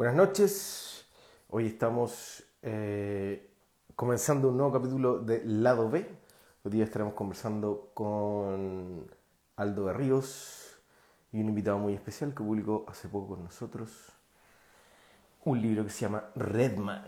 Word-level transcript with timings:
Buenas 0.00 0.16
noches. 0.16 1.04
Hoy 1.50 1.66
estamos 1.66 2.42
eh, 2.62 3.52
comenzando 3.94 4.48
un 4.48 4.56
nuevo 4.56 4.72
capítulo 4.72 5.18
de 5.18 5.42
Lado 5.44 5.90
B. 5.90 6.08
Hoy 6.64 6.80
estaremos 6.80 7.12
conversando 7.12 7.90
con 7.92 9.06
Aldo 9.56 9.84
de 9.88 9.92
Ríos 9.92 10.80
y 11.32 11.42
un 11.42 11.50
invitado 11.50 11.76
muy 11.76 11.92
especial 11.92 12.30
que 12.30 12.42
publicó 12.42 12.86
hace 12.88 13.08
poco 13.10 13.34
con 13.34 13.44
nosotros 13.44 13.90
un 15.44 15.60
libro 15.60 15.84
que 15.84 15.90
se 15.90 16.00
llama 16.00 16.30
Redman. 16.34 17.04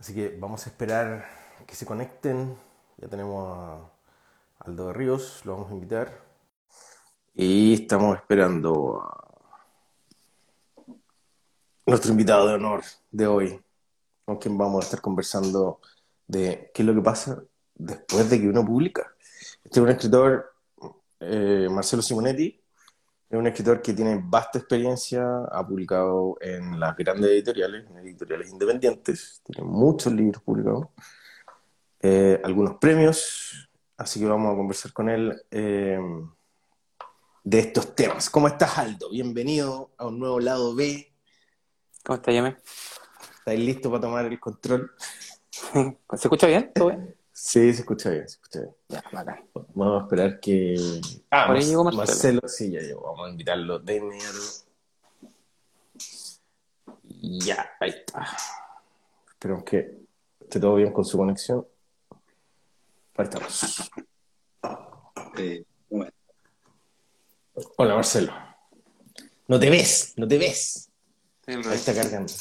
Así 0.00 0.12
que 0.12 0.36
vamos 0.36 0.66
a 0.66 0.70
esperar 0.70 1.24
que 1.64 1.76
se 1.76 1.86
conecten. 1.86 2.56
Ya 2.96 3.06
tenemos 3.06 3.56
a 3.56 4.66
Aldo 4.66 4.88
de 4.88 4.94
Ríos, 4.94 5.42
lo 5.44 5.52
vamos 5.52 5.70
a 5.70 5.74
invitar. 5.74 6.12
Y 7.34 7.74
estamos 7.74 8.16
esperando 8.16 9.00
a 9.00 9.21
nuestro 11.86 12.12
invitado 12.12 12.48
de 12.48 12.54
honor 12.54 12.82
de 13.10 13.26
hoy, 13.26 13.60
con 14.24 14.36
quien 14.36 14.56
vamos 14.56 14.84
a 14.84 14.86
estar 14.86 15.00
conversando 15.00 15.80
de 16.26 16.70
qué 16.72 16.82
es 16.82 16.86
lo 16.86 16.94
que 16.94 17.02
pasa 17.02 17.42
después 17.74 18.30
de 18.30 18.40
que 18.40 18.48
uno 18.48 18.64
publica. 18.64 19.14
Este 19.64 19.80
es 19.80 19.82
un 19.84 19.88
escritor, 19.88 20.52
eh, 21.20 21.68
Marcelo 21.70 22.02
Simonetti, 22.02 22.60
es 23.28 23.38
un 23.38 23.46
escritor 23.46 23.82
que 23.82 23.94
tiene 23.94 24.20
vasta 24.22 24.58
experiencia, 24.58 25.24
ha 25.50 25.66
publicado 25.66 26.36
en 26.40 26.78
las 26.78 26.96
grandes 26.96 27.30
editoriales, 27.30 27.88
en 27.90 27.98
editoriales 27.98 28.50
independientes, 28.50 29.42
tiene 29.44 29.68
muchos 29.68 30.12
libros 30.12 30.42
publicados, 30.42 30.88
eh, 32.00 32.40
algunos 32.44 32.76
premios, 32.76 33.68
así 33.96 34.20
que 34.20 34.26
vamos 34.26 34.52
a 34.52 34.56
conversar 34.56 34.92
con 34.92 35.08
él 35.08 35.42
eh, 35.50 35.98
de 37.42 37.58
estos 37.58 37.94
temas. 37.94 38.30
¿Cómo 38.30 38.46
estás, 38.46 38.78
Aldo? 38.78 39.10
Bienvenido 39.10 39.90
a 39.96 40.06
un 40.06 40.18
nuevo 40.18 40.38
lado 40.38 40.74
B 40.74 41.11
¿Cómo 42.04 42.16
está, 42.16 42.32
Yame? 42.32 42.56
¿Estáis 43.38 43.60
listos 43.60 43.90
para 43.90 44.00
tomar 44.02 44.24
el 44.26 44.40
control? 44.40 44.92
¿Se 45.72 45.96
escucha 46.14 46.46
bien? 46.46 46.72
¿Todo 46.74 46.88
bien? 46.88 47.16
Sí, 47.32 47.72
se 47.72 47.80
escucha 47.80 48.10
bien, 48.10 48.28
se 48.28 48.34
escucha 48.36 48.60
bien. 48.60 48.74
Ya, 48.88 49.02
bacán. 49.12 49.44
Vamos 49.74 50.00
a 50.02 50.04
esperar 50.04 50.40
que... 50.40 51.00
Ah, 51.30 51.46
Por 51.46 51.56
ahí 51.56 51.62
Mar- 51.62 51.68
llegó 51.70 51.84
Marcelo. 51.84 52.06
Marcelo. 52.06 52.40
Sí, 52.48 52.70
ya 52.70 52.80
llegó. 52.80 53.02
Vamos 53.12 53.26
a 53.26 53.30
invitarlo 53.30 53.78
de 53.78 53.96
inmediato. 53.96 54.38
Ya, 57.20 57.70
ahí 57.80 57.90
está. 57.90 58.26
Esperemos 59.30 59.64
que 59.64 59.98
esté 60.40 60.60
todo 60.60 60.74
bien 60.76 60.92
con 60.92 61.04
su 61.04 61.16
conexión. 61.16 61.66
Ahí 63.16 63.24
estamos. 63.24 63.90
Eh, 65.38 65.64
un 65.90 65.98
momento. 65.98 66.16
Hola, 67.76 67.94
Marcelo. 67.94 68.32
No 69.48 69.58
te 69.58 69.70
ves, 69.70 70.14
no 70.16 70.26
te 70.28 70.38
ves. 70.38 70.88
Al 71.54 71.68
Ahí 71.68 71.74
está 71.76 71.94
cargando. 71.94 72.32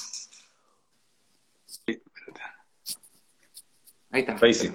Ahí 4.11 4.21
está. 4.21 4.37
Ahí 4.41 4.53
sí. 4.53 4.71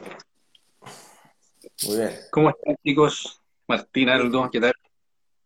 Muy 1.86 1.96
bien. 1.96 2.10
¿Cómo 2.30 2.50
están, 2.50 2.76
chicos? 2.82 3.40
Martín, 3.68 4.08
Aldo, 4.08 4.48
¿qué 4.50 4.60
tal? 4.60 4.72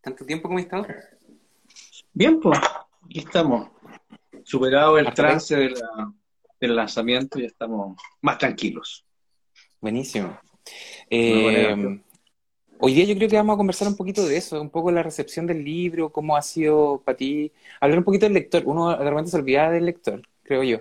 ¿Tanto 0.00 0.24
tiempo 0.24 0.48
como 0.48 0.58
he 0.58 0.62
estado? 0.62 0.86
Bien, 2.12 2.40
pues, 2.40 2.58
aquí 3.04 3.18
estamos. 3.20 3.70
Superado 4.44 4.98
el 4.98 5.12
trance 5.12 5.56
de 5.56 5.70
la- 5.70 6.12
del 6.60 6.76
lanzamiento, 6.76 7.38
ya 7.38 7.46
estamos 7.46 7.96
más 8.20 8.38
tranquilos. 8.38 9.04
Buenísimo. 9.80 10.38
Eh. 11.08 12.00
Hoy 12.80 12.94
día 12.94 13.04
yo 13.04 13.14
creo 13.14 13.28
que 13.28 13.36
vamos 13.36 13.54
a 13.54 13.56
conversar 13.56 13.88
un 13.88 13.96
poquito 13.96 14.26
de 14.26 14.36
eso, 14.36 14.60
un 14.60 14.70
poco 14.70 14.90
la 14.90 15.02
recepción 15.02 15.46
del 15.46 15.64
libro, 15.64 16.10
cómo 16.12 16.36
ha 16.36 16.42
sido 16.42 17.02
para 17.04 17.16
ti, 17.16 17.52
hablar 17.80 17.98
un 17.98 18.04
poquito 18.04 18.26
del 18.26 18.34
lector. 18.34 18.62
Uno 18.66 18.96
de 18.96 19.10
repente 19.10 19.30
se 19.30 19.36
olvida 19.36 19.70
del 19.70 19.86
lector, 19.86 20.22
creo 20.42 20.62
yo. 20.62 20.78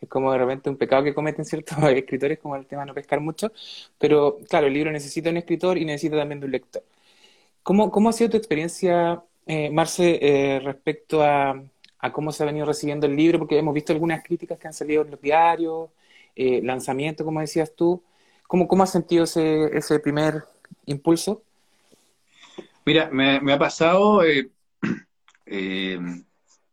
Es 0.00 0.08
como 0.08 0.32
de 0.32 0.38
repente 0.38 0.70
un 0.70 0.76
pecado 0.76 1.04
que 1.04 1.14
cometen 1.14 1.44
ciertos 1.44 1.78
escritores, 1.90 2.38
como 2.38 2.56
el 2.56 2.66
tema 2.66 2.82
de 2.82 2.88
no 2.88 2.94
pescar 2.94 3.20
mucho. 3.20 3.52
Pero 3.98 4.38
claro, 4.48 4.66
el 4.68 4.74
libro 4.74 4.92
necesita 4.92 5.30
un 5.30 5.38
escritor 5.38 5.78
y 5.78 5.84
necesita 5.84 6.16
también 6.16 6.40
de 6.40 6.46
un 6.46 6.52
lector. 6.52 6.84
¿Cómo, 7.62 7.90
cómo 7.90 8.08
ha 8.10 8.12
sido 8.12 8.30
tu 8.30 8.36
experiencia, 8.36 9.22
eh, 9.46 9.70
Marce, 9.70 10.18
eh, 10.22 10.60
respecto 10.60 11.22
a, 11.22 11.62
a 11.98 12.12
cómo 12.12 12.32
se 12.32 12.42
ha 12.42 12.46
venido 12.46 12.66
recibiendo 12.66 13.06
el 13.06 13.16
libro? 13.16 13.38
Porque 13.38 13.58
hemos 13.58 13.74
visto 13.74 13.92
algunas 13.92 14.22
críticas 14.22 14.58
que 14.58 14.66
han 14.68 14.74
salido 14.74 15.02
en 15.02 15.10
los 15.12 15.20
diarios, 15.20 15.90
eh, 16.36 16.60
lanzamiento, 16.62 17.24
como 17.24 17.40
decías 17.40 17.74
tú. 17.74 18.02
¿Cómo, 18.46 18.68
cómo 18.68 18.82
has 18.82 18.90
sentido 18.92 19.24
ese, 19.24 19.76
ese 19.76 19.98
primer 20.00 20.44
impulso? 20.86 21.42
Mira, 22.84 23.08
me, 23.10 23.40
me 23.40 23.52
ha 23.52 23.58
pasado, 23.58 24.22
eh, 24.22 24.50
eh, 25.46 25.98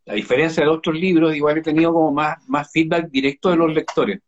a 0.07 0.13
diferencia 0.13 0.63
de 0.63 0.69
otros 0.69 0.95
libros, 0.95 1.35
igual 1.35 1.57
he 1.57 1.61
tenido 1.61 1.93
como 1.93 2.11
más, 2.11 2.37
más 2.47 2.71
feedback 2.71 3.09
directo 3.09 3.49
de 3.49 3.57
los 3.57 3.73
lectores. 3.73 4.19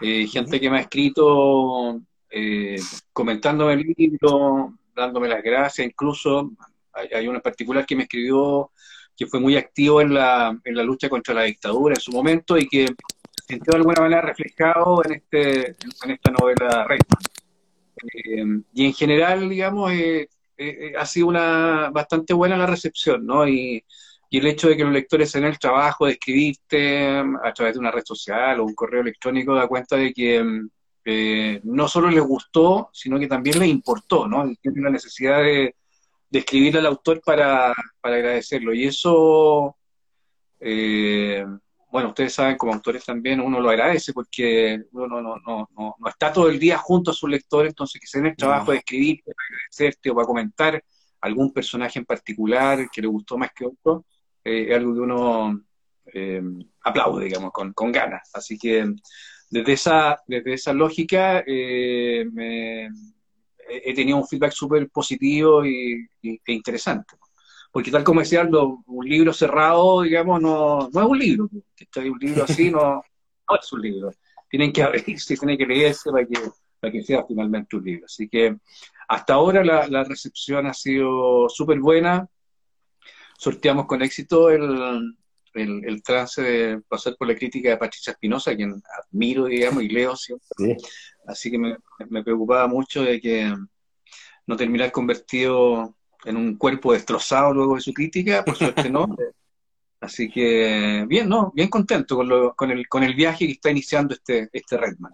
Eh, 0.00 0.26
gente 0.26 0.60
que 0.60 0.68
me 0.68 0.78
ha 0.78 0.80
escrito 0.80 2.00
eh, 2.30 2.76
comentándome 3.12 3.74
el 3.74 3.94
libro, 3.96 4.74
dándome 4.94 5.28
las 5.28 5.42
gracias, 5.42 5.86
incluso 5.86 6.50
hay, 6.92 7.08
hay 7.14 7.28
uno 7.28 7.36
en 7.36 7.42
particular 7.42 7.86
que 7.86 7.96
me 7.96 8.02
escribió 8.02 8.70
que 9.16 9.26
fue 9.26 9.40
muy 9.40 9.56
activo 9.56 10.00
en 10.00 10.12
la, 10.12 10.58
en 10.62 10.74
la 10.76 10.82
lucha 10.82 11.08
contra 11.08 11.32
la 11.34 11.44
dictadura 11.44 11.94
en 11.94 12.00
su 12.00 12.12
momento 12.12 12.58
y 12.58 12.68
que 12.68 12.86
sintió 13.46 13.72
de 13.72 13.78
alguna 13.78 14.02
manera 14.02 14.20
reflejado 14.20 15.02
en, 15.04 15.12
este, 15.12 15.68
en 15.70 16.10
esta 16.10 16.30
novela 16.32 16.84
Rey. 16.84 16.98
Eh, 18.12 18.44
y 18.74 18.86
en 18.86 18.92
general, 18.94 19.48
digamos, 19.48 19.92
eh, 19.92 20.28
eh, 20.58 20.88
eh, 20.88 20.92
ha 20.98 21.04
sido 21.04 21.26
una 21.28 21.90
bastante 21.90 22.32
buena 22.32 22.56
la 22.56 22.66
recepción, 22.66 23.26
¿no? 23.26 23.46
Y, 23.48 23.84
el 24.30 24.46
hecho 24.48 24.68
de 24.68 24.76
que 24.76 24.84
los 24.84 24.92
lectores 24.92 25.34
en 25.36 25.44
el 25.44 25.58
trabajo 25.58 26.04
de 26.04 26.12
escribirte 26.12 27.08
a 27.42 27.52
través 27.54 27.72
de 27.72 27.78
una 27.80 27.90
red 27.90 28.02
social 28.04 28.60
o 28.60 28.64
un 28.66 28.74
correo 28.74 29.00
electrónico 29.00 29.54
da 29.54 29.66
cuenta 29.66 29.96
de 29.96 30.12
que 30.12 30.42
mm, 30.44 30.68
eh, 31.06 31.60
no 31.64 31.88
solo 31.88 32.10
les 32.10 32.22
gustó, 32.22 32.90
sino 32.92 33.18
que 33.18 33.28
también 33.28 33.58
les 33.58 33.68
importó, 33.68 34.28
¿no? 34.28 34.46
Y 34.46 34.56
tienen 34.56 34.84
la 34.84 34.90
necesidad 34.90 35.38
de, 35.38 35.74
de 36.28 36.38
escribirle 36.38 36.80
al 36.80 36.86
autor 36.86 37.22
para, 37.24 37.72
para 38.00 38.16
agradecerlo. 38.16 38.74
Y 38.74 38.84
eso, 38.84 39.74
bueno, 41.96 42.10
ustedes 42.10 42.34
saben, 42.34 42.56
como 42.58 42.72
autores 42.74 43.04
también 43.04 43.40
uno 43.40 43.60
lo 43.60 43.70
agradece 43.70 44.12
porque 44.12 44.82
uno 44.92 45.06
no, 45.08 45.22
no, 45.22 45.36
no, 45.46 45.68
no, 45.98 46.08
está 46.08 46.32
todo 46.32 46.48
el 46.50 46.58
día 46.58 46.76
junto 46.78 47.10
a 47.10 47.14
su 47.14 47.26
lector, 47.26 47.66
entonces 47.66 48.00
que 48.00 48.06
se 48.06 48.18
den 48.18 48.26
el 48.28 48.36
trabajo 48.36 48.72
de 48.72 48.78
escribir, 48.78 49.22
para 49.24 49.34
agradecerte 49.48 50.10
o 50.10 50.14
para 50.14 50.26
comentar 50.26 50.84
algún 51.20 51.52
personaje 51.52 51.98
en 51.98 52.04
particular 52.04 52.88
que 52.92 53.00
le 53.02 53.08
gustó 53.08 53.38
más 53.38 53.50
que 53.54 53.66
otro, 53.66 54.04
eh, 54.44 54.66
es 54.68 54.76
algo 54.76 54.94
que 54.94 55.00
uno 55.00 55.62
eh, 56.12 56.42
aplaude, 56.84 57.24
digamos, 57.26 57.50
con, 57.52 57.72
con 57.72 57.90
ganas. 57.92 58.30
Así 58.34 58.58
que 58.58 58.86
desde 59.50 59.72
esa, 59.72 60.18
desde 60.26 60.54
esa 60.54 60.72
lógica 60.72 61.42
eh, 61.46 62.26
me- 62.32 62.86
he 62.86 63.90
he 63.90 63.94
tenido 63.94 64.18
un 64.18 64.26
feedback 64.28 64.52
súper 64.52 64.88
positivo 64.90 65.64
y, 65.64 66.06
y- 66.22 66.40
e 66.44 66.52
interesante. 66.52 67.16
Porque 67.76 67.90
tal 67.90 68.04
como 68.04 68.20
decía 68.20 68.40
Aldo, 68.40 68.82
un 68.86 69.06
libro 69.06 69.34
cerrado, 69.34 70.00
digamos, 70.00 70.40
no, 70.40 70.88
no 70.90 71.02
es 71.02 71.06
un 71.06 71.18
libro. 71.18 71.50
Un 71.52 72.18
libro 72.18 72.44
así 72.44 72.70
no, 72.70 73.02
no 73.50 73.56
es 73.60 73.70
un 73.70 73.82
libro. 73.82 74.10
Tienen 74.48 74.72
que 74.72 74.82
abrirse, 74.82 75.36
tienen 75.36 75.58
que 75.58 75.66
leerse 75.66 76.10
para 76.10 76.26
que, 76.26 76.40
para 76.80 76.90
que 76.90 77.02
sea 77.02 77.26
finalmente 77.28 77.76
un 77.76 77.84
libro. 77.84 78.06
Así 78.06 78.30
que 78.30 78.56
hasta 79.06 79.34
ahora 79.34 79.62
la, 79.62 79.88
la 79.88 80.04
recepción 80.04 80.66
ha 80.66 80.72
sido 80.72 81.50
súper 81.50 81.78
buena. 81.78 82.26
Sorteamos 83.36 83.84
con 83.84 84.00
éxito 84.00 84.48
el, 84.48 85.14
el, 85.52 85.84
el 85.84 86.02
trance 86.02 86.40
de 86.40 86.80
pasar 86.88 87.14
por 87.18 87.28
la 87.28 87.34
crítica 87.34 87.68
de 87.68 87.76
Patricia 87.76 88.12
Espinosa, 88.12 88.56
quien 88.56 88.82
admiro, 89.02 89.44
digamos, 89.44 89.82
y 89.82 89.90
leo 89.90 90.16
siempre. 90.16 90.48
Sí. 90.56 90.76
Así 91.26 91.50
que 91.50 91.58
me, 91.58 91.76
me 92.08 92.24
preocupaba 92.24 92.68
mucho 92.68 93.02
de 93.02 93.20
que 93.20 93.54
no 94.46 94.56
terminar 94.56 94.90
convertido 94.90 95.94
en 96.26 96.36
un 96.36 96.56
cuerpo 96.56 96.92
destrozado 96.92 97.54
luego 97.54 97.76
de 97.76 97.80
su 97.80 97.92
crítica, 97.94 98.44
por 98.44 98.56
suerte 98.58 98.90
no. 98.90 99.06
Así 100.00 100.30
que 100.30 101.04
bien, 101.08 101.28
¿no? 101.28 101.52
Bien 101.54 101.68
contento 101.68 102.16
con, 102.16 102.28
lo- 102.28 102.54
con, 102.54 102.70
el, 102.70 102.88
con 102.88 103.02
el 103.04 103.14
viaje 103.14 103.46
que 103.46 103.52
está 103.52 103.70
iniciando 103.70 104.14
este, 104.14 104.48
este 104.52 104.76
Redman. 104.76 105.12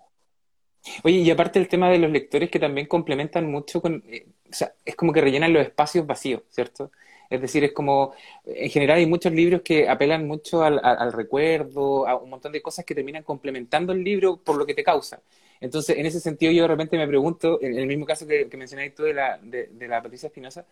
Oye, 1.05 1.19
y 1.19 1.31
aparte 1.31 1.59
el 1.61 1.69
tema 1.69 1.89
de 1.91 1.99
los 1.99 2.11
lectores 2.11 2.51
que 2.51 2.59
también 2.59 2.89
complementan 2.89 3.49
mucho 3.51 3.81
con, 3.81 4.03
eh, 4.09 4.27
o 4.51 4.53
sea, 4.53 4.75
es 4.85 4.97
como 4.97 5.13
que 5.13 5.21
rellenan 5.21 5.53
los 5.53 5.63
espacios 5.63 6.07
vacíos, 6.07 6.43
¿cierto? 6.51 6.91
Es 7.31 7.41
decir, 7.41 7.63
es 7.65 7.73
como, 7.73 8.13
en 8.45 8.69
general 8.69 8.99
hay 8.99 9.07
muchos 9.07 9.33
libros 9.33 9.63
que 9.63 9.89
apelan 9.89 10.27
mucho 10.27 10.63
al, 10.63 10.81
al- 10.83 10.99
al 10.99 11.13
recuerdo, 11.13 12.07
a 12.07 12.17
un 12.17 12.31
montón 12.31 12.53
de 12.53 12.61
cosas 12.61 12.85
que 12.85 12.95
terminan 12.95 13.23
complementando 13.23 13.93
el 13.93 14.03
libro 14.05 14.37
por 14.39 14.57
lo 14.57 14.67
que 14.67 14.75
te 14.75 14.83
causa. 14.85 15.23
Entonces, 15.63 15.99
en 15.99 16.07
ese 16.07 16.21
sentido, 16.21 16.53
yo 16.53 16.63
de 16.65 16.69
repente 16.69 16.99
me 16.99 17.09
pregunto, 17.09 17.61
en 17.63 17.79
el 17.79 17.89
mismo 17.89 18.07
caso 18.07 18.27
que, 18.29 18.49
que 18.51 18.59
mencionáis 18.59 18.95
tú 18.95 19.05
de 19.05 19.15
la, 19.15 19.39
de, 19.39 19.69
de 19.69 19.89
la 19.89 20.03
Patricia 20.03 20.29
Espinosa, 20.29 20.67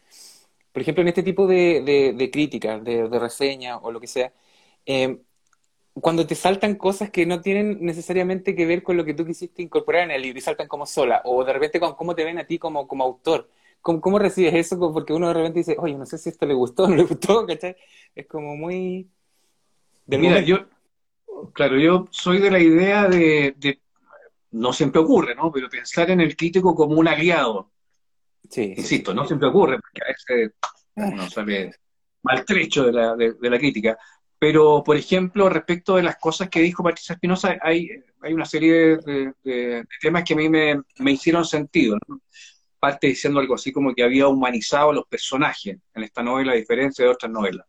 por 0.73 0.83
ejemplo, 0.83 1.03
en 1.03 1.09
este 1.09 1.23
tipo 1.23 1.47
de, 1.47 1.83
de, 1.83 2.13
de 2.15 2.31
críticas, 2.31 2.83
de, 2.85 3.09
de 3.09 3.19
reseñas 3.19 3.79
o 3.83 3.93
lo 3.93 4.01
que 4.01 4.07
sea, 4.07 4.33
eh, 4.87 5.19
cuando 5.95 6.27
te 6.27 6.35
saltan 6.37 6.77
cosas 6.77 7.11
que 7.11 7.27
no 7.27 7.41
tienen 7.43 7.79
necesariamente 7.85 8.55
que 8.57 8.67
ver 8.67 8.83
con 8.83 8.97
lo 8.97 9.05
que 9.05 9.15
tú 9.15 9.27
quisiste 9.27 9.63
incorporar 9.63 10.05
en 10.05 10.13
el 10.13 10.23
libro 10.23 10.39
y 10.39 10.43
saltan 10.43 10.69
como 10.69 10.87
sola, 10.87 11.23
o 11.25 11.45
de 11.45 11.53
repente 11.53 11.81
con 11.81 11.95
cómo 11.95 12.15
te 12.15 12.25
ven 12.25 12.39
a 12.39 12.47
ti 12.47 12.59
como, 12.59 12.89
como 12.89 13.05
autor, 13.05 13.49
¿cómo, 13.83 14.01
cómo 14.01 14.19
recibes 14.19 14.55
eso? 14.55 14.79
Porque 14.93 15.13
uno 15.13 15.29
de 15.29 15.35
repente 15.35 15.61
dice, 15.61 15.77
oye, 15.79 15.97
no 15.97 16.07
sé 16.07 16.19
si 16.19 16.29
esto 16.31 16.47
le 16.47 16.55
gustó 16.55 16.85
o 16.85 16.89
no 16.89 16.97
le 16.97 17.05
gustó, 17.05 17.47
¿cachai? 17.49 17.77
Es 18.15 18.27
como 18.27 18.57
muy... 18.57 19.09
Mira, 20.07 20.41
yo, 20.41 20.69
claro, 21.55 21.79
yo 21.79 22.07
soy 22.13 22.41
de 22.41 22.51
la 22.51 22.61
idea 22.61 23.09
de, 23.09 23.55
no 24.53 24.73
siempre 24.73 25.01
ocurre, 25.01 25.35
¿no? 25.35 25.51
Pero 25.53 25.69
pensar 25.69 26.11
en 26.11 26.21
el 26.21 26.37
crítico 26.37 26.75
como 26.75 26.95
un 26.97 27.09
aliado. 27.09 27.71
Sí. 28.49 28.75
Insisto, 28.77 29.15
no 29.15 29.27
siempre 29.27 29.49
ocurre, 29.49 29.79
porque 29.79 30.01
a 30.03 30.09
veces 30.09 30.53
uno 30.95 31.31
sale 31.31 31.73
maltrecho 32.23 32.85
de 32.85 32.93
la, 32.93 33.17
de, 33.17 33.37
la 33.41 33.59
crítica. 33.59 33.99
Pero, 34.39 34.83
por 34.85 34.97
ejemplo, 34.97 35.49
respecto 35.49 35.97
de 35.97 36.03
las 36.03 36.17
cosas 36.17 36.49
que 36.49 36.61
dijo 36.61 36.83
Patricia 36.83 37.15
Espinosa, 37.15 37.59
hay, 37.61 37.91
hay 38.23 38.33
una 38.33 38.47
serie 38.47 38.97
de, 38.97 39.85
temas 40.01 40.25
que 40.25 40.35
a 40.35 40.37
mí 40.37 40.49
me, 40.49 40.81
me 40.99 41.13
hicieron 41.13 41.45
sentido. 41.45 41.99
¿no? 42.09 42.21
Parte 42.79 43.09
diciendo 43.09 43.39
algo 43.39 43.55
así 43.55 43.71
como 43.71 43.95
que 43.95 44.03
había 44.03 44.29
humanizado 44.29 44.91
a 44.91 44.95
los 44.95 45.07
personajes 45.07 45.77
en 45.95 46.03
esta 46.03 46.23
novela, 46.23 46.53
a 46.53 46.57
diferencia 46.57 47.05
de 47.05 47.11
otras 47.11 47.31
novelas. 47.31 47.67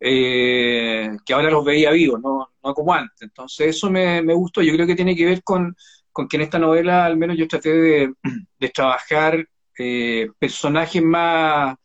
Eh, 0.00 1.16
que 1.24 1.32
ahora 1.32 1.50
los 1.50 1.64
veía 1.64 1.90
vivos, 1.92 2.20
no, 2.20 2.53
no 2.64 2.74
como 2.74 2.94
antes. 2.94 3.22
Entonces 3.22 3.76
eso 3.76 3.90
me, 3.90 4.22
me, 4.22 4.34
gustó, 4.34 4.62
yo 4.62 4.72
creo 4.72 4.86
que 4.86 4.96
tiene 4.96 5.16
que 5.16 5.26
ver 5.26 5.42
con, 5.42 5.76
con, 6.12 6.28
que 6.28 6.36
en 6.36 6.42
esta 6.42 6.58
novela 6.58 7.04
al 7.04 7.16
menos 7.16 7.36
yo 7.36 7.48
traté 7.48 7.72
de, 7.72 8.14
de 8.58 8.68
trabajar 8.70 9.46
eh, 9.78 10.28
personajes 10.38 11.02
más, 11.02 11.76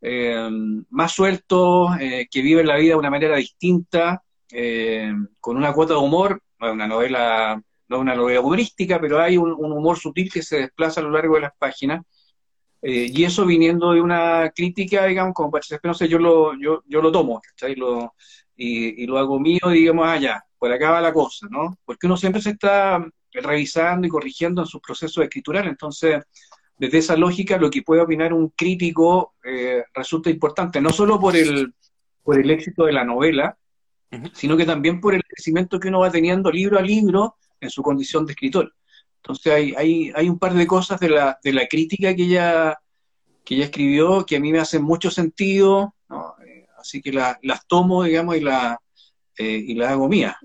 eh, 0.00 0.48
más 0.90 1.12
sueltos, 1.12 1.90
que 1.98 2.42
viven 2.42 2.66
la 2.66 2.76
vida 2.76 2.90
de 2.90 2.98
una 3.00 3.10
manera 3.10 3.36
distinta, 3.36 4.22
con 5.40 5.56
una 5.56 5.72
cuota 5.72 5.94
de 5.94 6.00
humor, 6.00 6.42
no 6.60 6.66
es 6.68 6.72
una 6.74 6.86
novela, 6.86 7.62
no 7.88 7.96
es 7.96 8.02
una 8.02 8.14
novela 8.14 8.40
humorística, 8.40 9.00
pero 9.00 9.20
hay 9.20 9.36
un, 9.36 9.52
humor 9.52 9.98
sutil 9.98 10.30
que 10.30 10.42
se 10.42 10.58
desplaza 10.58 11.00
a 11.00 11.04
lo 11.04 11.10
largo 11.10 11.34
de 11.34 11.40
las 11.42 11.52
páginas. 11.58 12.04
Eh, 12.82 13.10
y 13.12 13.24
eso 13.24 13.44
viniendo 13.44 13.92
de 13.92 14.00
una 14.00 14.50
crítica, 14.54 15.04
digamos, 15.06 15.34
como 15.34 15.50
Patricia 15.50 15.76
Espinosa, 15.76 16.06
yo 16.06 16.18
lo, 16.18 16.58
yo, 16.58 16.82
yo 16.86 17.02
lo 17.02 17.12
tomo, 17.12 17.40
y, 18.62 19.02
y, 19.02 19.06
lo 19.06 19.16
hago 19.16 19.40
mío, 19.40 19.60
digamos, 19.70 20.06
allá, 20.06 20.36
ah, 20.36 20.44
por 20.58 20.70
acá 20.70 20.90
va 20.90 21.00
la 21.00 21.14
cosa, 21.14 21.46
¿no? 21.50 21.78
Porque 21.84 22.06
uno 22.06 22.16
siempre 22.18 22.42
se 22.42 22.50
está 22.50 23.02
revisando 23.32 24.06
y 24.06 24.10
corrigiendo 24.10 24.60
en 24.60 24.66
sus 24.66 24.82
procesos 24.82 25.24
escriturales, 25.24 25.70
entonces, 25.70 26.22
desde 26.76 26.98
esa 26.98 27.16
lógica, 27.16 27.56
lo 27.56 27.70
que 27.70 27.82
puede 27.82 28.02
opinar 28.02 28.34
un 28.34 28.50
crítico 28.50 29.34
eh, 29.42 29.82
resulta 29.94 30.28
importante, 30.28 30.80
no 30.80 30.90
solo 30.90 31.18
por 31.18 31.36
el, 31.36 31.72
por 32.22 32.38
el 32.38 32.50
éxito 32.50 32.84
de 32.84 32.92
la 32.92 33.04
novela, 33.04 33.56
sino 34.34 34.56
que 34.56 34.66
también 34.66 35.00
por 35.00 35.14
el 35.14 35.22
crecimiento 35.22 35.80
que 35.80 35.88
uno 35.88 36.00
va 36.00 36.10
teniendo 36.10 36.50
libro 36.50 36.78
a 36.78 36.82
libro 36.82 37.36
en 37.60 37.70
su 37.70 37.82
condición 37.82 38.26
de 38.26 38.32
escritor. 38.32 38.74
Entonces 39.16 39.52
hay, 39.52 39.74
hay, 39.76 40.12
hay 40.14 40.28
un 40.28 40.38
par 40.38 40.52
de 40.52 40.66
cosas 40.66 41.00
de 41.00 41.08
la, 41.08 41.38
de 41.42 41.52
la 41.52 41.66
crítica 41.66 42.14
que 42.14 42.24
ella, 42.24 42.78
que 43.44 43.54
ella 43.54 43.64
escribió 43.64 44.26
que 44.26 44.36
a 44.36 44.40
mí 44.40 44.52
me 44.52 44.58
hacen 44.58 44.82
mucho 44.82 45.10
sentido, 45.10 45.94
eh, 46.10 46.14
así 46.80 47.00
que 47.00 47.12
las 47.12 47.66
tomo, 47.66 48.04
digamos, 48.04 48.36
y, 48.36 48.40
la, 48.40 48.80
eh, 49.38 49.64
y 49.66 49.74
las 49.74 49.90
hago 49.90 50.08
mía. 50.08 50.38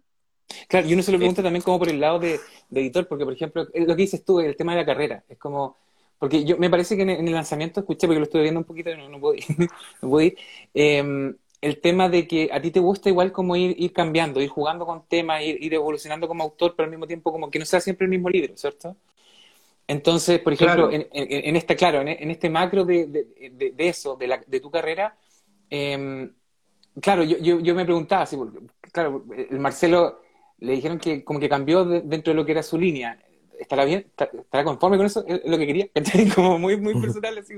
Claro, 0.67 0.87
y 0.87 0.93
uno 0.93 1.03
se 1.03 1.11
lo 1.11 1.17
pregunta 1.17 1.41
también 1.41 1.63
como 1.63 1.79
por 1.79 1.89
el 1.89 1.99
lado 1.99 2.19
de, 2.19 2.39
editor, 2.71 3.07
porque 3.07 3.25
por 3.25 3.33
ejemplo, 3.33 3.67
lo 3.73 3.95
que 3.95 4.01
dices 4.01 4.23
tú, 4.23 4.39
el 4.39 4.55
tema 4.55 4.73
de 4.73 4.81
la 4.81 4.85
carrera, 4.85 5.23
es 5.27 5.37
como, 5.37 5.77
porque 6.19 6.43
yo 6.45 6.57
me 6.57 6.69
parece 6.69 6.95
que 6.95 7.03
en, 7.03 7.09
el 7.09 7.33
lanzamiento 7.33 7.79
escuché, 7.79 8.07
porque 8.07 8.19
lo 8.19 8.25
estoy 8.25 8.41
viendo 8.43 8.59
un 8.59 8.65
poquito 8.65 8.89
y 8.91 8.97
no, 8.97 9.09
no 9.09 9.19
puedo 9.19 9.35
ir, 9.35 9.43
no 10.01 10.09
puedo 10.09 10.21
ir 10.21 10.37
eh, 10.73 11.33
el 11.65 11.81
tema 11.81 12.09
de 12.09 12.27
que 12.27 12.49
a 12.51 12.61
ti 12.61 12.69
te 12.69 12.79
gusta 12.79 13.09
igual 13.09 13.31
como 13.31 13.55
ir, 13.55 13.75
ir 13.79 13.91
cambiando, 13.91 14.39
ir 14.39 14.49
jugando 14.49 14.85
con 14.85 15.07
temas, 15.07 15.41
ir, 15.41 15.73
evolucionando 15.73 16.27
como 16.27 16.43
autor, 16.43 16.75
pero 16.75 16.85
al 16.85 16.91
mismo 16.91 17.07
tiempo 17.07 17.31
como 17.31 17.49
que 17.49 17.57
no 17.57 17.65
sea 17.65 17.81
siempre 17.81 18.05
el 18.05 18.11
mismo 18.11 18.29
libro, 18.29 18.55
¿cierto? 18.55 18.95
Entonces, 19.87 20.39
por 20.39 20.53
ejemplo, 20.53 20.91
en, 20.91 21.07
en, 21.11 21.55
esta, 21.55 21.75
claro, 21.75 22.01
en, 22.01 22.31
este 22.31 22.51
macro 22.51 22.85
de, 22.85 23.07
de, 23.07 23.71
de, 23.71 23.87
eso, 23.87 24.15
de, 24.15 24.27
la, 24.27 24.43
de 24.45 24.59
tu 24.59 24.69
carrera, 24.69 25.17
em, 25.69 26.31
claro, 27.01 27.23
yo, 27.23 27.38
yo, 27.38 27.59
yo, 27.59 27.75
me 27.75 27.85
preguntaba, 27.85 28.25
si, 28.25 28.38
claro, 28.91 29.25
el 29.35 29.59
Marcelo 29.59 30.21
le 30.59 30.73
dijeron 30.73 30.97
que 30.97 31.23
como 31.23 31.39
que 31.39 31.50
cambió 31.50 31.85
dentro 31.85 32.31
de 32.31 32.35
lo 32.35 32.45
que 32.45 32.53
era 32.53 32.63
su 32.63 32.77
línea. 32.77 33.19
¿Estará 33.59 33.85
bien? 33.85 34.07
¿Estará 34.17 34.63
conforme 34.63 34.97
con 34.97 35.06
eso? 35.06 35.25
¿Es 35.27 35.41
lo 35.45 35.57
que 35.57 35.67
quería? 35.67 35.88
Como 36.35 36.59
muy, 36.59 36.75
muy 36.75 37.00
personal, 37.00 37.38
así. 37.38 37.53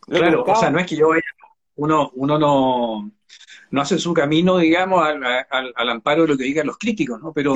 Claro, 0.00 0.44
o 0.44 0.56
sea, 0.56 0.70
no 0.70 0.80
es 0.80 0.86
que 0.86 0.96
yo 0.96 1.10
vaya 1.10 1.22
uno, 1.76 2.10
uno 2.14 2.38
no, 2.38 3.12
no 3.70 3.80
hace 3.80 3.98
su 3.98 4.12
camino, 4.12 4.58
digamos, 4.58 5.04
al, 5.04 5.22
al, 5.50 5.88
amparo 5.88 6.22
de 6.22 6.28
lo 6.28 6.36
que 6.36 6.44
digan 6.44 6.66
los 6.66 6.78
críticos, 6.78 7.20
¿no? 7.20 7.32
Pero, 7.32 7.54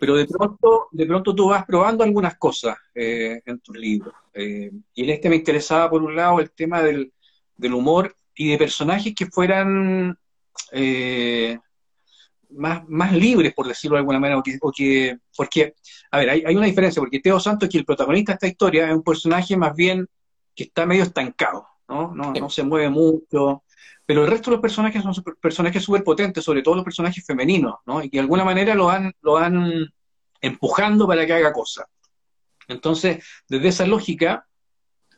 pero 0.00 0.16
de 0.16 0.26
pronto, 0.26 0.88
de 0.90 1.06
pronto 1.06 1.34
tú 1.34 1.48
vas 1.48 1.66
probando 1.66 2.04
algunas 2.04 2.38
cosas 2.38 2.76
eh, 2.94 3.42
en 3.44 3.60
tus 3.60 3.76
libros. 3.76 4.14
Eh, 4.32 4.70
y 4.94 5.04
en 5.04 5.10
este 5.10 5.28
me 5.28 5.36
interesaba, 5.36 5.90
por 5.90 6.02
un 6.02 6.16
lado, 6.16 6.40
el 6.40 6.50
tema 6.50 6.82
del, 6.82 7.12
del 7.56 7.74
humor 7.74 8.16
y 8.38 8.48
de 8.48 8.56
personajes 8.56 9.14
que 9.14 9.26
fueran 9.26 10.16
eh, 10.70 11.58
más, 12.50 12.88
más 12.88 13.12
libres, 13.12 13.52
por 13.52 13.66
decirlo 13.66 13.96
de 13.96 14.00
alguna 14.00 14.20
manera, 14.20 14.38
o 14.38 14.72
que, 14.72 15.18
porque, 15.36 15.74
a 16.12 16.18
ver, 16.18 16.30
hay, 16.30 16.44
hay, 16.46 16.56
una 16.56 16.66
diferencia, 16.66 17.00
porque 17.02 17.18
Teo 17.18 17.40
Santos, 17.40 17.68
que 17.68 17.78
el 17.78 17.84
protagonista 17.84 18.32
de 18.32 18.34
esta 18.36 18.46
historia, 18.46 18.88
es 18.88 18.94
un 18.94 19.02
personaje 19.02 19.56
más 19.56 19.74
bien 19.74 20.06
que 20.54 20.64
está 20.64 20.86
medio 20.86 21.02
estancado, 21.02 21.66
¿no? 21.88 22.14
No, 22.14 22.32
no 22.32 22.48
se 22.48 22.62
mueve 22.62 22.88
mucho. 22.88 23.64
Pero 24.06 24.24
el 24.24 24.30
resto 24.30 24.50
de 24.50 24.56
los 24.56 24.62
personajes 24.62 25.02
son 25.02 25.12
personajes 25.40 25.82
súper 25.82 26.04
potentes, 26.04 26.44
sobre 26.44 26.62
todo 26.62 26.76
los 26.76 26.84
personajes 26.84 27.26
femeninos, 27.26 27.74
¿no? 27.86 28.02
Y 28.02 28.08
que 28.08 28.18
de 28.18 28.22
alguna 28.22 28.44
manera 28.44 28.74
lo 28.74 28.86
van, 28.86 29.12
lo 29.20 29.32
van 29.32 29.92
empujando 30.40 31.08
para 31.08 31.26
que 31.26 31.32
haga 31.32 31.52
cosas. 31.52 31.86
Entonces, 32.68 33.24
desde 33.48 33.68
esa 33.68 33.86
lógica, 33.86 34.46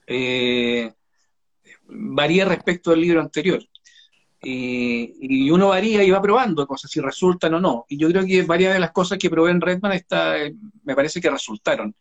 eh, 0.06 0.90
varía 1.90 2.44
respecto 2.44 2.92
al 2.92 3.00
libro 3.00 3.20
anterior. 3.20 3.62
Y, 4.42 5.12
y, 5.20 5.50
uno 5.50 5.69
varía 5.69 6.02
y 6.02 6.10
va 6.10 6.22
probando 6.22 6.66
cosas, 6.66 6.90
si 6.90 7.00
resultan 7.00 7.54
o 7.54 7.60
no. 7.60 7.84
Y 7.88 7.98
yo 7.98 8.08
creo 8.08 8.25
que 8.25 8.42
varias 8.42 8.72
de 8.72 8.81
las 8.81 8.92
cosas 8.92 9.19
que 9.19 9.28
probé 9.28 9.50
en 9.50 9.60
Redman 9.60 9.92
está, 9.92 10.34
me 10.84 10.94
parece 10.94 11.20
que 11.20 11.31
resultaron 11.31 11.94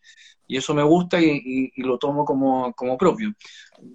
y 0.50 0.58
eso 0.58 0.74
me 0.74 0.82
gusta 0.82 1.22
y, 1.22 1.72
lo 1.78 2.00
tomo 2.00 2.26
como, 2.26 2.98
propio. 2.98 3.32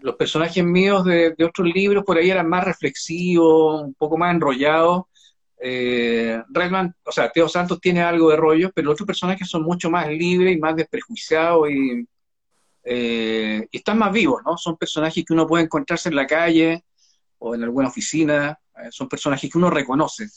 Los 0.00 0.14
personajes 0.14 0.64
míos 0.64 1.04
de, 1.04 1.34
otros 1.44 1.66
libros 1.74 2.04
por 2.04 2.16
ahí 2.16 2.30
eran 2.30 2.48
más 2.48 2.64
reflexivos, 2.64 3.82
un 3.82 3.94
poco 3.94 4.16
más 4.16 4.32
enrollados. 4.32 5.02
Eh, 5.58 6.40
Redman, 6.50 6.94
o 7.04 7.10
sea, 7.10 7.28
Teo 7.30 7.48
Santos 7.48 7.80
tiene 7.80 8.02
algo 8.02 8.30
de 8.30 8.36
rollo, 8.36 8.70
pero 8.72 8.86
los 8.86 8.94
otros 8.94 9.08
personajes 9.08 9.48
son 9.48 9.64
mucho 9.64 9.90
más 9.90 10.06
libres 10.08 10.56
y 10.56 10.60
más 10.60 10.76
desprejuiciados 10.76 11.68
eh, 12.84 13.66
están 13.72 13.98
más 13.98 14.12
vivos, 14.12 14.42
¿no? 14.44 14.56
Son 14.56 14.76
personajes 14.76 15.24
que 15.24 15.32
uno 15.32 15.46
puede 15.46 15.64
encontrarse 15.64 16.08
en 16.08 16.16
la 16.16 16.26
calle 16.26 16.84
o 17.38 17.54
en 17.54 17.62
alguna 17.64 17.88
oficina, 17.88 18.58
eh, 18.76 18.88
son 18.90 19.08
personajes 19.08 19.50
que 19.50 19.58
uno 19.58 19.70
reconoce. 19.70 20.28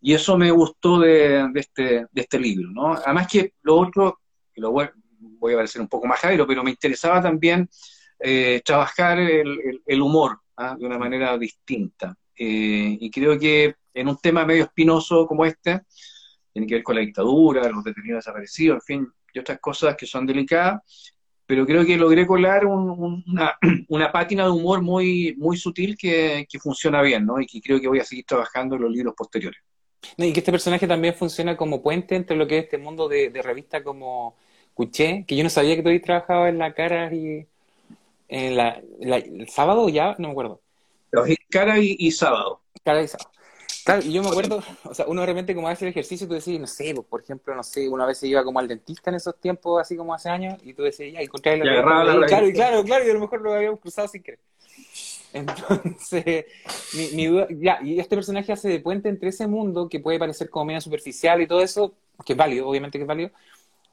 Y 0.00 0.14
eso 0.14 0.36
me 0.36 0.50
gustó 0.50 0.98
de, 0.98 1.48
este, 1.54 2.06
de 2.10 2.20
este 2.20 2.38
libro, 2.38 2.70
¿no? 2.70 2.94
Además 2.94 3.28
que 3.28 3.54
lo 3.62 3.76
otro, 3.76 4.20
lo, 4.56 4.72
voy 4.72 5.52
a 5.52 5.56
parecer 5.56 5.80
un 5.80 5.88
poco 5.88 6.06
más 6.06 6.20
jairo, 6.20 6.46
pero 6.46 6.64
me 6.64 6.70
interesaba 6.70 7.22
también 7.22 7.68
eh, 8.18 8.62
trabajar 8.64 9.18
el, 9.18 10.00
humor 10.00 10.40
¿ah? 10.56 10.76
de 10.78 10.86
una 10.86 10.98
manera 10.98 11.36
distinta. 11.38 12.16
Eh, 12.36 12.96
y 13.00 13.10
creo 13.10 13.38
que 13.38 13.74
en 13.94 14.08
un 14.08 14.16
tema 14.18 14.44
medio 14.44 14.64
espinoso 14.64 15.26
como 15.26 15.44
este, 15.44 15.82
tiene 16.52 16.66
que 16.66 16.74
ver 16.76 16.82
con 16.82 16.94
la 16.94 17.00
dictadura, 17.00 17.68
los 17.68 17.84
detenidos 17.84 18.24
desaparecidos, 18.24 18.76
en 18.76 18.82
fin, 18.82 19.12
y 19.32 19.38
otras 19.38 19.58
cosas 19.60 19.96
que 19.96 20.06
son 20.06 20.26
delicadas, 20.26 20.82
pero 21.46 21.66
creo 21.66 21.84
que 21.84 21.96
logré 21.96 22.26
colar 22.26 22.66
una, 22.66 23.58
una, 23.88 24.12
pátina 24.12 24.44
de 24.44 24.50
humor 24.50 24.82
muy, 24.82 25.34
muy 25.36 25.56
sutil 25.56 25.96
que, 25.96 26.46
funciona 26.60 27.02
bien, 27.02 27.26
¿no? 27.26 27.40
Y 27.40 27.46
que 27.46 27.60
creo 27.60 27.80
que 27.80 27.88
voy 27.88 28.00
a 28.00 28.04
seguir 28.04 28.24
trabajando 28.24 28.76
en 28.76 28.82
los 28.82 28.90
libros 28.90 29.14
posteriores. 29.16 29.60
y 30.16 30.32
que 30.32 30.40
este 30.40 30.52
personaje 30.52 30.86
también 30.86 31.14
funciona 31.14 31.56
como 31.56 31.82
puente 31.82 32.16
entre 32.16 32.36
lo 32.36 32.46
que 32.46 32.58
es 32.58 32.64
este 32.64 32.78
mundo 32.78 33.08
de, 33.08 33.30
de 33.30 33.42
revista 33.42 33.82
como 33.82 34.36
escuché, 34.68 35.24
que 35.26 35.36
yo 35.36 35.44
no 35.44 35.50
sabía 35.50 35.76
que 35.76 35.82
tú 35.82 35.88
habías 35.88 36.02
trabajado 36.02 36.46
en 36.46 36.58
la 36.58 36.72
cara 36.72 37.12
y 37.12 37.46
en 38.28 38.56
la, 38.56 38.82
el 39.00 39.48
sábado 39.48 39.88
ya, 39.90 40.16
no 40.18 40.28
me 40.28 40.32
acuerdo. 40.32 40.60
Cara 41.50 41.78
y, 41.78 42.10
sábado. 42.10 42.62
Cara 42.82 43.02
y 43.02 43.08
sábado. 43.08 43.30
Claro, 43.84 44.02
y 44.04 44.12
yo 44.12 44.22
me 44.22 44.28
acuerdo, 44.28 44.62
o 44.84 44.94
sea, 44.94 45.06
uno 45.08 45.22
de 45.22 45.26
repente 45.26 45.54
como 45.54 45.68
hace 45.68 45.84
el 45.84 45.90
ejercicio, 45.90 46.28
tú 46.28 46.34
decís, 46.34 46.60
no 46.60 46.66
sé, 46.66 46.94
pues, 46.94 47.06
por 47.06 47.20
ejemplo, 47.20 47.54
no 47.54 47.62
sé, 47.62 47.88
una 47.88 48.06
vez 48.06 48.18
se 48.18 48.28
iba 48.28 48.44
como 48.44 48.58
al 48.60 48.68
dentista 48.68 49.10
en 49.10 49.16
esos 49.16 49.36
tiempos, 49.40 49.80
así 49.80 49.96
como 49.96 50.14
hace 50.14 50.28
años, 50.28 50.58
y 50.62 50.72
tú 50.74 50.82
decías, 50.82 51.12
ya, 51.12 51.20
encontré 51.20 51.56
la, 51.56 51.64
y 51.64 52.26
Claro, 52.26 52.48
y 52.48 52.52
claro, 52.52 52.84
claro, 52.84 53.06
y 53.06 53.10
a 53.10 53.14
lo 53.14 53.20
mejor 53.20 53.40
lo 53.40 53.54
habíamos 53.54 53.80
cruzado 53.80 54.06
sin 54.08 54.22
querer. 54.22 54.40
Entonces, 55.32 56.44
mi, 56.94 57.08
mi, 57.16 57.26
duda, 57.26 57.46
ya, 57.50 57.78
y 57.82 57.98
este 57.98 58.16
personaje 58.16 58.52
hace 58.52 58.68
de 58.68 58.80
puente 58.80 59.08
entre 59.08 59.30
ese 59.30 59.46
mundo 59.46 59.88
que 59.88 59.98
puede 59.98 60.18
parecer 60.18 60.50
como 60.50 60.66
medio 60.66 60.80
superficial 60.80 61.40
y 61.40 61.46
todo 61.46 61.62
eso, 61.62 61.94
que 62.24 62.34
es 62.34 62.36
válido, 62.36 62.68
obviamente 62.68 62.98
que 62.98 63.02
es 63.02 63.08
válido, 63.08 63.30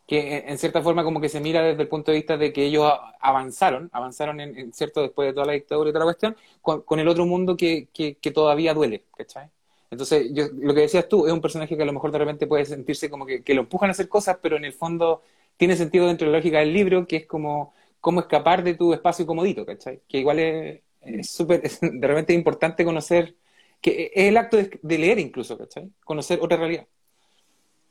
que 0.10 0.44
en 0.48 0.58
cierta 0.58 0.82
forma 0.82 1.04
como 1.04 1.22
que 1.22 1.30
se 1.30 1.40
mira 1.40 1.62
desde 1.62 1.84
el 1.84 1.88
punto 1.88 2.12
de 2.12 2.18
vista 2.18 2.36
de 2.36 2.52
que 2.52 2.66
ellos 2.66 2.92
avanzaron, 3.22 3.92
avanzaron 3.94 4.40
en, 4.40 4.74
cierto 4.74 5.04
después 5.04 5.28
de 5.28 5.34
toda 5.34 5.46
la 5.46 5.54
dictadura 5.54 5.90
y 5.90 5.94
toda 5.94 6.06
la 6.06 6.12
cuestión, 6.12 6.36
con, 6.62 7.00
el 7.00 7.08
otro 7.08 7.28
mundo 7.28 7.56
que, 7.56 7.88
que, 7.94 8.32
todavía 8.32 8.74
duele, 8.74 9.06
¿cachai? 9.16 9.52
Entonces, 9.92 10.30
yo, 10.34 10.46
lo 10.56 10.74
que 10.74 10.82
decías 10.82 11.08
tú, 11.10 11.26
es 11.26 11.34
un 11.34 11.42
personaje 11.42 11.76
que 11.76 11.82
a 11.82 11.86
lo 11.86 11.94
mejor 11.94 12.12
de 12.12 12.20
repente 12.20 12.48
puede 12.48 12.66
sentirse 12.66 13.10
como 13.10 13.26
que, 13.26 13.44
lo 13.54 13.62
empujan 13.62 13.90
a 13.90 13.92
hacer 13.92 14.08
cosas, 14.08 14.38
pero 14.42 14.58
en 14.58 14.66
el 14.66 14.74
fondo 14.74 15.24
tiene 15.58 15.76
sentido 15.76 16.08
dentro 16.08 16.28
de 16.28 16.32
la 16.32 16.38
lógica 16.38 16.60
del 16.60 16.74
libro, 16.74 17.08
que 17.08 17.18
es 17.18 17.26
como, 17.26 17.74
cómo 18.00 18.22
escapar 18.22 18.64
de 18.64 18.76
tu 18.76 18.94
espacio 18.94 19.26
comodito, 19.26 19.66
¿cachai? 19.66 20.02
Que 20.08 20.20
igual 20.20 20.40
es 20.40 20.82
súper, 21.24 21.62
de 21.82 22.08
repente 22.08 22.34
es 22.34 22.38
importante 22.38 22.86
conocer, 22.86 23.36
que 23.82 24.12
es 24.14 24.28
el 24.28 24.38
acto 24.38 24.58
de, 24.58 24.98
leer 24.98 25.20
incluso, 25.20 25.58
¿cachai? 25.58 25.90
Conocer 26.04 26.40
otra 26.42 26.58
realidad. 26.58 26.86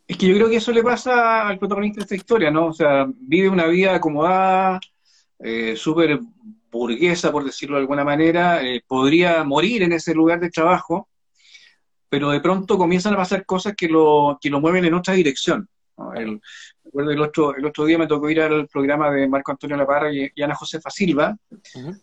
Es 0.07 0.17
que 0.17 0.27
yo 0.27 0.35
creo 0.37 0.49
que 0.49 0.57
eso 0.57 0.73
le 0.73 0.83
pasa 0.83 1.47
al 1.49 1.59
protagonista 1.59 1.99
de 1.99 2.05
esta 2.05 2.15
historia, 2.15 2.51
¿no? 2.51 2.67
O 2.67 2.73
sea, 2.73 3.07
vive 3.09 3.49
una 3.49 3.67
vida 3.67 3.95
acomodada, 3.95 4.81
eh, 5.41 5.77
súper 5.77 6.21
burguesa, 6.71 7.33
por 7.33 7.45
decirlo 7.45 7.77
de 7.77 7.83
alguna 7.83 8.05
manera, 8.05 8.63
eh, 8.65 8.83
podría 8.87 9.45
morir 9.45 9.83
en 9.83 9.93
ese 9.93 10.15
lugar 10.15 10.41
de 10.41 10.51
trabajo, 10.51 11.09
pero 12.09 12.31
de 12.31 12.41
pronto 12.41 12.79
comienzan 12.79 13.15
a 13.15 13.19
pasar 13.19 13.45
cosas 13.45 13.75
que 13.77 13.89
lo, 13.89 14.39
que 14.41 14.51
lo 14.51 14.61
mueven 14.61 14.85
en 14.85 14.95
otra 14.95 15.15
dirección. 15.15 15.69
El, 16.15 16.41
recuerdo 16.85 17.11
el 17.11 17.21
otro, 17.21 17.57
el 17.57 17.67
otro 17.67 17.85
día 17.85 17.99
me 17.99 18.07
tocó 18.07 18.31
ir 18.31 18.41
al 18.41 18.69
programa 18.69 19.11
de 19.11 19.29
Marco 19.29 19.51
Antonio 19.51 19.77
Laparra 19.77 20.13
y, 20.13 20.31
Ana 20.43 20.55
Josefa 20.55 20.91
Silva. 20.91 21.37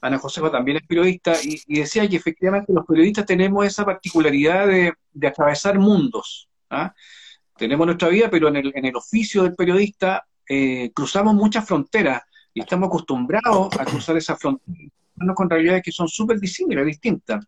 Ana 0.02 0.18
Josefa 0.18 0.52
también 0.52 0.78
es 0.78 0.84
periodista 0.88 1.34
y, 1.42 1.80
decía 1.80 2.08
que 2.08 2.18
efectivamente 2.18 2.74
los 2.74 2.86
periodistas 2.86 3.26
tenemos 3.26 3.66
esa 3.66 3.86
particularidad 3.86 4.68
de, 4.68 4.94
atravesar 5.28 5.80
mundos. 5.80 6.50
¿ah? 6.70 6.94
Tenemos 7.58 7.86
nuestra 7.86 8.10
vida, 8.10 8.30
pero 8.30 8.50
en 8.50 8.58
el, 8.58 8.72
en 8.76 8.86
el 8.86 8.96
oficio 8.96 9.44
del 9.44 9.56
periodista 9.56 10.26
eh, 10.48 10.92
cruzamos 10.94 11.34
muchas 11.34 11.66
fronteras 11.66 12.22
y 12.54 12.62
estamos 12.62 12.88
acostumbrados 12.88 13.70
a 13.80 13.86
cruzar 13.86 14.18
esas 14.18 14.40
fronteras 14.40 14.92
con 15.36 15.50
realidades 15.50 15.82
que 15.82 15.92
son 15.92 16.08
súper 16.08 16.40
disímiles, 16.40 16.86
distintas. 16.86 17.46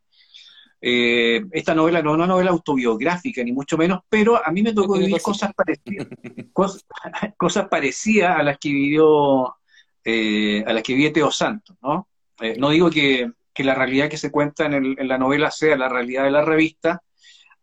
Eh, 0.80 1.42
esta 1.52 1.74
novela 1.74 2.04
no 2.04 2.12
es 2.12 2.16
una 2.16 2.28
novela 2.28 2.52
autobiográfica, 2.52 3.44
ni 3.44 3.52
mucho 3.52 3.78
menos, 3.78 4.02
pero 4.10 4.46
a 4.46 4.52
mí 4.52 4.62
me 4.62 4.74
tocó 4.74 4.98
vivir 4.98 5.20
cosas 5.22 5.52
parecidas, 5.54 6.08
cosas, 7.38 7.68
parecidas 7.68 8.38
a 8.38 8.44
las 8.44 8.58
que 8.60 8.70
vivió, 8.70 9.56
eh, 10.04 10.64
a 10.66 10.74
las 10.74 10.84
que 10.84 10.94
vive 10.94 11.12
Teo 11.12 11.32
Santos, 11.32 11.76
¿no? 11.82 12.08
Eh, 12.40 12.56
no 12.60 12.70
digo 12.70 12.90
que, 12.90 13.32
la 13.56 13.74
realidad 13.74 14.08
que 14.08 14.18
se 14.18 14.30
cuenta 14.30 14.68
en, 14.68 14.96
la 15.08 15.18
novela 15.18 15.50
sea 15.50 15.76
la 15.76 15.90
realidad 15.90 16.26
de 16.26 16.32
la 16.32 16.46
revista, 16.46 17.02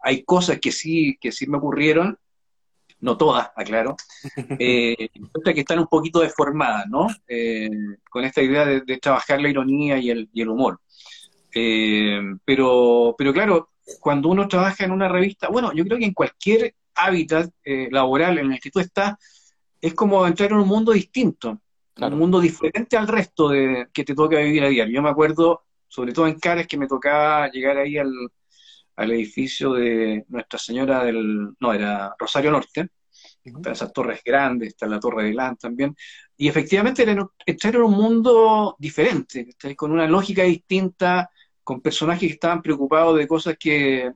hay 0.00 0.25
cosas 0.25 0.59
que 0.59 0.73
sí, 0.73 1.16
que 1.21 1.30
sí 1.30 1.47
me 1.47 1.59
ocurrieron, 1.59 2.18
no 2.99 3.16
todas, 3.16 3.52
aclaro, 3.54 3.94
eh, 4.59 5.09
que 5.44 5.61
están 5.61 5.78
un 5.78 5.87
poquito 5.87 6.18
deformadas, 6.18 6.88
¿no? 6.88 7.06
con 8.11 8.25
esta 8.25 8.42
idea 8.42 8.66
de, 8.66 8.99
trabajar 8.99 9.40
la 9.40 9.49
ironía 9.49 9.99
y 9.99 10.11
el, 10.11 10.28
y 10.33 10.42
el 10.42 10.49
humor. 10.49 10.80
Eh, 11.54 12.20
pero, 12.44 13.14
pero 13.16 13.32
claro, 13.32 13.70
cuando 14.00 14.28
uno 14.28 14.49
trabaja 14.49 14.84
en 14.84 14.90
una 14.90 15.08
revista, 15.08 15.49
bueno, 15.49 15.73
yo 15.73 15.84
creo 15.84 15.99
que 15.99 16.06
en 16.06 16.14
cualquier 16.14 16.75
hábitat 16.94 17.50
eh, 17.64 17.88
laboral 17.90 18.38
en 18.38 18.52
el 18.52 18.61
que 18.61 18.70
tú 18.70 18.80
estás, 18.80 19.14
es 19.80 19.94
como 19.94 20.26
entrar 20.26 20.50
en 20.50 20.58
un 20.58 20.68
mundo 20.68 20.92
distinto, 20.92 21.61
un 21.96 22.18
mundo 22.18 22.40
diferente 22.40 22.96
al 22.96 23.06
resto 23.06 23.49
de 23.49 23.88
que 23.92 24.04
te 24.04 24.14
toca 24.14 24.38
vivir 24.38 24.64
a 24.64 24.68
diario. 24.68 24.94
Yo 24.94 25.02
me 25.02 25.11
acuerdo, 25.11 25.64
sobre 25.87 26.12
todo 26.12 26.26
en 26.26 26.38
Cares, 26.40 26.66
que 26.66 26.78
me 26.78 26.88
tocaba 26.88 27.49
llegar 27.50 27.78
ahí 27.78 27.99
al, 27.99 28.11
edificio 28.96 29.73
de 29.75 30.25
Nuestra 30.28 30.58
Señora 30.58 31.04
del, 31.04 31.50
no, 31.61 31.73
era 31.73 32.14
Rosario 32.18 32.50
Norte, 32.50 32.88
están 33.44 33.73
esas 33.73 33.92
torres 33.92 34.23
grandes, 34.25 34.68
está 34.68 34.87
la 34.87 35.00
Torre 35.00 35.25
de 35.25 35.34
Lán 35.34 35.56
también, 35.56 35.94
y 36.37 36.49
efectivamente 36.49 37.02
era 37.02 37.28
entrar 37.44 37.75
en 37.75 37.82
un 37.82 37.92
mundo 37.92 38.76
diferente, 38.78 39.54
con 39.76 39.92
una 39.92 40.06
lógica 40.06 40.44
distinta, 40.44 41.30
con 41.64 41.80
personajes 41.80 42.28
que 42.28 42.35
estaban 42.35 42.62
preocupados 42.62 43.16
de 43.18 43.26
cosas 43.26 43.56
que, 43.59 44.06
eh, 44.06 44.12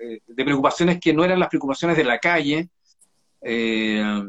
eh, 0.00 0.20
de 0.26 0.44
preocupaciones 0.44 0.98
que 1.00 1.14
no 1.14 1.24
eran 1.24 1.38
las 1.38 1.48
preocupaciones 1.48 1.96
de 1.96 2.04
la 2.04 2.18
calle. 2.18 2.68
Eh, 3.40 4.22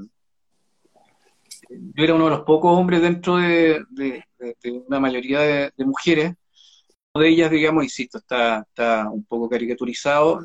yo 1.70 2.04
era 2.04 2.14
uno 2.14 2.26
de 2.26 2.30
los 2.32 2.42
pocos 2.42 2.78
hombres 2.78 3.02
dentro 3.02 3.38
de, 3.38 3.84
una 4.88 5.00
mayoría 5.00 5.40
de, 5.40 5.86
mujeres. 5.86 6.36
Una 7.14 7.24
de 7.24 7.30
ellas, 7.30 7.52
digamos, 7.52 7.84
insisto, 7.84 8.20
está, 8.20 8.60
está 8.60 9.10
un 9.10 9.26
poco 9.26 9.50
caricaturizado. 9.50 10.40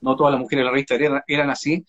No, 0.00 0.16
todas 0.16 0.32
las 0.32 0.40
mujeres 0.40 0.62
de 0.62 0.64
la 0.64 0.70
revista 0.70 0.94
eran, 0.94 1.22
eran 1.26 1.50
así, 1.50 1.84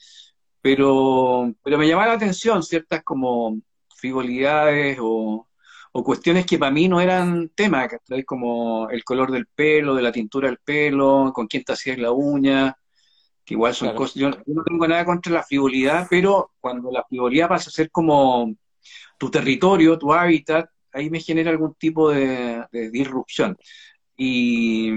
pero, 0.61 1.53
pero 1.63 1.77
me 1.77 1.87
llamaba 1.87 2.09
la 2.09 2.13
atención 2.15 2.63
ciertas 2.63 3.03
como 3.03 3.61
frivolidades 3.95 4.97
o, 4.99 5.48
o 5.91 6.03
cuestiones 6.03 6.45
que 6.45 6.57
para 6.57 6.71
mí 6.71 6.87
no 6.87 7.01
eran 7.01 7.49
temas, 7.49 7.89
como 8.25 8.89
el 8.89 9.03
color 9.03 9.31
del 9.31 9.47
pelo, 9.47 9.95
de 9.95 10.03
la 10.03 10.11
tintura 10.11 10.47
del 10.47 10.59
pelo, 10.59 11.31
con 11.33 11.47
quién 11.47 11.63
te 11.63 11.73
hacías 11.73 11.97
la 11.97 12.11
uña, 12.11 12.75
que 13.43 13.55
igual 13.55 13.73
son 13.73 13.95
cosas, 13.95 14.15
yo, 14.15 14.29
no 14.29 14.63
tengo 14.63 14.87
nada 14.87 15.05
contra 15.05 15.33
la 15.33 15.43
frivolidad, 15.43 16.07
pero 16.09 16.51
cuando 16.59 16.91
la 16.91 17.03
frivolidad 17.03 17.49
pasa 17.49 17.69
a 17.69 17.73
ser 17.73 17.89
como 17.89 18.53
tu 19.17 19.31
territorio, 19.31 19.97
tu 19.97 20.13
hábitat, 20.13 20.69
ahí 20.93 21.09
me 21.09 21.19
genera 21.19 21.49
algún 21.49 21.73
tipo 21.73 22.11
de, 22.11 22.65
disrupción. 22.91 23.57
Y, 24.15 24.91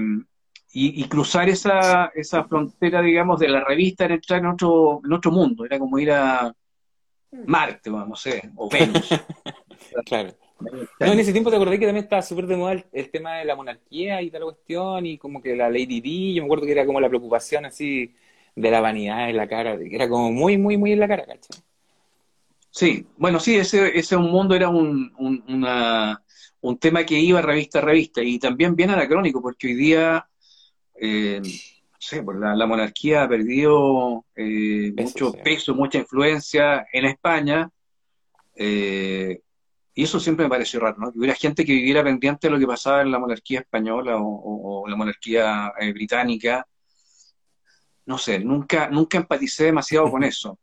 y, 0.73 1.03
cruzar 1.05 1.49
esa, 1.49 2.11
esa 2.13 2.43
frontera, 2.43 3.01
digamos, 3.01 3.39
de 3.39 3.47
la 3.47 3.63
revista 3.63 4.05
era 4.05 4.15
entrar 4.15 4.39
en 4.39 4.47
otro, 4.47 5.01
en 5.03 5.13
otro 5.13 5.31
mundo, 5.31 5.65
era 5.65 5.79
como 5.79 5.97
ir 5.97 6.11
a 6.11 6.53
Marte, 7.47 7.89
vamos, 7.89 8.09
no 8.09 8.15
sé, 8.15 8.51
o 8.55 8.69
Venus. 8.69 9.09
claro. 10.05 10.35
No, 10.59 11.11
en 11.11 11.19
ese 11.19 11.31
tiempo 11.31 11.49
te 11.49 11.57
acordé 11.57 11.79
que 11.79 11.85
también 11.85 12.05
estaba 12.05 12.21
súper 12.21 12.47
de 12.47 12.55
moda 12.55 12.83
el, 12.91 13.09
tema 13.09 13.37
de 13.37 13.45
la 13.45 13.55
monarquía 13.55 14.21
y 14.21 14.29
tal 14.29 14.43
cuestión, 14.43 15.05
y 15.05 15.17
como 15.17 15.41
que 15.41 15.55
la 15.55 15.69
Lady 15.69 15.99
Di, 15.99 16.33
yo 16.35 16.43
me 16.43 16.45
acuerdo 16.45 16.65
que 16.65 16.71
era 16.71 16.85
como 16.85 17.01
la 17.01 17.09
preocupación 17.09 17.65
así 17.65 18.13
de 18.55 18.71
la 18.71 18.81
vanidad 18.81 19.29
en 19.29 19.37
la 19.37 19.47
cara, 19.47 19.77
que 19.77 19.93
era 19.93 20.07
como 20.07 20.31
muy, 20.31 20.57
muy, 20.57 20.77
muy 20.77 20.93
en 20.93 20.99
la 20.99 21.07
cara, 21.07 21.25
¿cachai? 21.25 21.61
Sí, 22.69 23.05
bueno, 23.17 23.39
sí, 23.39 23.55
ese, 23.55 23.97
ese 23.97 24.15
un 24.15 24.31
mundo 24.31 24.55
era 24.55 24.67
un, 24.67 25.13
un, 26.61 26.77
tema 26.79 27.05
que 27.05 27.19
iba 27.19 27.39
revista 27.39 27.79
a 27.79 27.83
revista 27.83 28.23
y 28.23 28.39
también 28.39 28.75
bien 28.75 28.89
anacrónico, 28.89 29.43
porque 29.43 29.67
hoy 29.67 29.75
día, 29.75 30.27
eh, 30.99 31.39
no 31.39 31.97
sé, 31.99 32.23
pues 32.23 32.39
la, 32.39 32.65
monarquía 32.65 33.23
ha 33.23 33.29
perdido 33.29 34.25
eh, 34.35 34.91
mucho 34.97 35.33
peso, 35.33 35.75
mucha 35.75 35.99
influencia 35.99 36.87
en 36.91 37.05
España. 37.05 37.69
Eh, 38.55 39.41
y 39.95 40.03
eso 40.03 40.19
siempre 40.19 40.45
me 40.45 40.49
pareció 40.49 40.79
raro, 40.79 40.97
¿no? 40.97 41.11
Que 41.11 41.19
hubiera 41.19 41.35
gente 41.35 41.63
que 41.63 41.71
viviera 41.71 42.03
pendiente 42.03 42.47
de 42.47 42.51
lo 42.51 42.59
que 42.59 42.65
pasaba 42.65 43.01
en 43.01 43.11
la 43.11 43.19
monarquía 43.19 43.59
española 43.59 44.17
o, 44.17 44.85
la 44.87 44.95
monarquía 44.95 45.71
eh, 45.79 45.93
británica. 45.93 46.67
No 48.05 48.17
sé, 48.17 48.39
nunca, 48.39 48.89
nunca 48.89 49.19
empaticé 49.19 49.65
demasiado 49.65 50.09
con 50.09 50.23
eso. 50.23 50.57